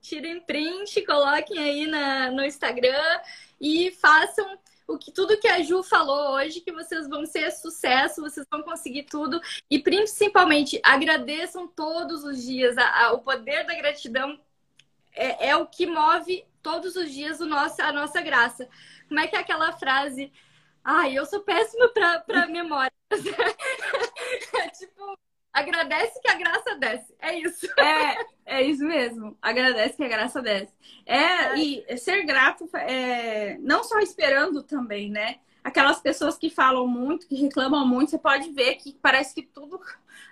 Tirem 0.00 0.40
print, 0.40 1.04
coloquem 1.04 1.58
aí 1.58 1.86
na, 1.86 2.30
no 2.30 2.44
Instagram 2.44 3.20
e 3.60 3.90
façam 3.92 4.58
o 4.86 4.96
que 4.96 5.10
tudo 5.10 5.38
que 5.38 5.48
a 5.48 5.62
Ju 5.62 5.82
falou 5.82 6.34
hoje, 6.34 6.60
que 6.60 6.70
vocês 6.70 7.08
vão 7.08 7.26
ser 7.26 7.50
sucesso, 7.50 8.22
vocês 8.22 8.46
vão 8.50 8.62
conseguir 8.62 9.02
tudo 9.04 9.40
e 9.68 9.80
principalmente 9.80 10.80
agradeçam 10.82 11.66
todos 11.66 12.22
os 12.22 12.42
dias. 12.42 12.78
A, 12.78 13.06
a, 13.06 13.12
o 13.12 13.18
poder 13.18 13.66
da 13.66 13.74
gratidão 13.74 14.40
é, 15.12 15.48
é, 15.48 15.56
o 15.56 15.66
que 15.66 15.86
move 15.86 16.44
todos 16.62 16.94
os 16.94 17.10
dias 17.10 17.40
o 17.40 17.46
nosso, 17.46 17.80
a 17.82 17.92
nossa 17.92 18.20
graça. 18.20 18.68
Como 19.08 19.18
é 19.18 19.26
que 19.26 19.34
é 19.34 19.40
aquela 19.40 19.72
frase? 19.72 20.32
Ai, 20.88 21.18
eu 21.18 21.26
sou 21.26 21.40
péssima 21.40 21.88
para 21.88 22.46
memória. 22.46 22.92
tipo, 24.78 25.18
agradece 25.52 26.20
que 26.20 26.28
a 26.28 26.34
graça 26.34 26.76
desce. 26.76 27.12
É 27.18 27.40
isso. 27.40 27.66
É, 27.76 28.26
é 28.58 28.62
isso 28.62 28.84
mesmo. 28.84 29.36
Agradece 29.42 29.96
que 29.96 30.04
a 30.04 30.08
graça 30.08 30.40
desce. 30.40 30.72
É, 31.04 31.16
é. 31.16 31.58
e 31.58 31.98
ser 31.98 32.24
grato, 32.24 32.70
é, 32.76 33.58
não 33.58 33.82
só 33.82 33.98
esperando 33.98 34.62
também, 34.62 35.10
né? 35.10 35.40
Aquelas 35.64 35.98
pessoas 35.98 36.38
que 36.38 36.48
falam 36.48 36.86
muito, 36.86 37.26
que 37.26 37.34
reclamam 37.34 37.84
muito, 37.84 38.12
você 38.12 38.18
pode 38.18 38.52
ver 38.52 38.76
que 38.76 38.96
parece 39.02 39.34
que 39.34 39.42
tudo. 39.42 39.80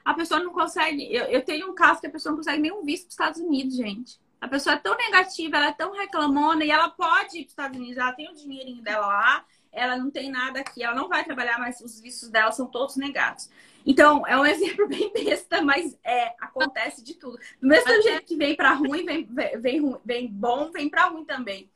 A 0.05 0.14
pessoa 0.14 0.38
não 0.38 0.52
consegue. 0.52 1.12
Eu, 1.12 1.24
eu 1.24 1.44
tenho 1.44 1.68
um 1.68 1.74
caso 1.74 2.00
que 2.00 2.07
a 2.07 2.11
pessoa 2.11 2.30
não 2.30 2.38
consegue 2.38 2.62
nenhum 2.62 2.84
visto 2.84 3.07
para 3.07 3.09
os 3.09 3.14
Estados 3.14 3.40
Unidos, 3.40 3.74
gente. 3.74 4.20
A 4.40 4.46
pessoa 4.46 4.76
é 4.76 4.78
tão 4.78 4.96
negativa, 4.96 5.57
ela 5.57 5.68
é 5.68 5.72
tão 5.72 5.90
reclamona 5.92 6.64
e 6.64 6.70
ela 6.70 6.90
pode 6.90 7.38
ir 7.38 7.42
para 7.42 7.46
os 7.46 7.50
Estados 7.50 7.76
Unidos, 7.76 7.96
ela 7.96 8.12
tem 8.12 8.30
o 8.30 8.34
dinheirinho 8.34 8.82
dela 8.82 9.07
lá, 9.07 9.44
ela 9.75 9.97
não 9.97 10.11
tem 10.11 10.31
nada 10.31 10.61
aqui, 10.61 10.83
ela 10.83 10.95
não 10.95 11.09
vai 11.09 11.25
trabalhar, 11.25 11.59
mas 11.59 11.81
os 11.81 12.01
vistos 12.01 12.31
dela 12.31 12.53
são 12.53 12.66
todos 12.66 12.97
negados. 12.97 13.51
Então, 13.87 14.27
é 14.27 14.37
um 14.37 14.47
exemplo 14.47 14.89
bem 14.89 15.12
besta, 15.12 15.62
mas 15.62 15.99
é, 16.05 16.35
acontece 16.41 17.03
de 17.05 17.14
tudo. 17.14 17.39
Do 17.61 17.68
mesmo 17.68 17.91
Até... 17.91 18.03
jeito 18.03 18.27
que 18.27 18.37
vem 18.37 18.55
para 18.57 18.72
ruim, 18.72 19.05
vem, 19.05 19.29
vem, 19.59 19.97
vem 20.05 20.29
bom, 20.29 20.70
vem 20.70 20.89
para 20.89 21.09
ruim 21.09 21.25
também. 21.25 21.68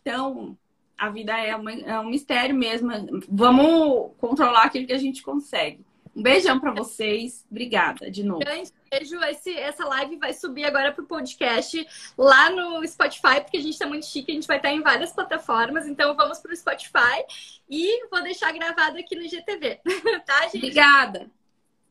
Então, 0.00 0.56
a 0.98 1.08
vida 1.08 1.36
é, 1.36 1.56
uma, 1.56 1.72
é 1.72 1.98
um 1.98 2.10
mistério 2.10 2.54
mesmo. 2.54 2.90
Vamos 3.28 4.12
controlar 4.18 4.64
aquilo 4.64 4.86
que 4.86 4.92
a 4.92 4.98
gente 4.98 5.22
consegue. 5.22 5.84
Um 6.14 6.22
beijão 6.22 6.60
para 6.60 6.70
vocês. 6.70 7.44
Obrigada 7.50 8.10
de 8.10 8.22
novo. 8.22 8.40
Grande 8.40 8.70
beijo. 8.90 9.20
Esse, 9.24 9.52
essa 9.56 9.84
live 9.84 10.16
vai 10.16 10.32
subir 10.32 10.64
agora 10.64 10.92
pro 10.92 11.04
podcast 11.04 11.86
lá 12.16 12.50
no 12.50 12.86
Spotify, 12.86 13.40
porque 13.40 13.56
a 13.56 13.62
gente 13.62 13.78
tá 13.78 13.86
muito 13.86 14.06
chique, 14.06 14.30
a 14.30 14.34
gente 14.34 14.46
vai 14.46 14.58
estar 14.58 14.70
em 14.70 14.82
várias 14.82 15.12
plataformas. 15.12 15.86
Então 15.86 16.14
vamos 16.14 16.38
pro 16.38 16.56
Spotify 16.56 17.24
e 17.68 18.06
vou 18.08 18.22
deixar 18.22 18.52
gravado 18.52 18.98
aqui 18.98 19.16
no 19.16 19.28
GTV. 19.28 19.80
tá, 20.24 20.42
gente? 20.42 20.58
Obrigada. 20.58 21.30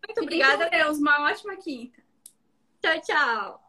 Muito 0.08 0.22
obrigada. 0.22 0.70
Deus. 0.70 0.98
Uma 0.98 1.30
ótima 1.30 1.56
quinta. 1.58 2.02
Tchau, 2.82 3.02
tchau. 3.02 3.64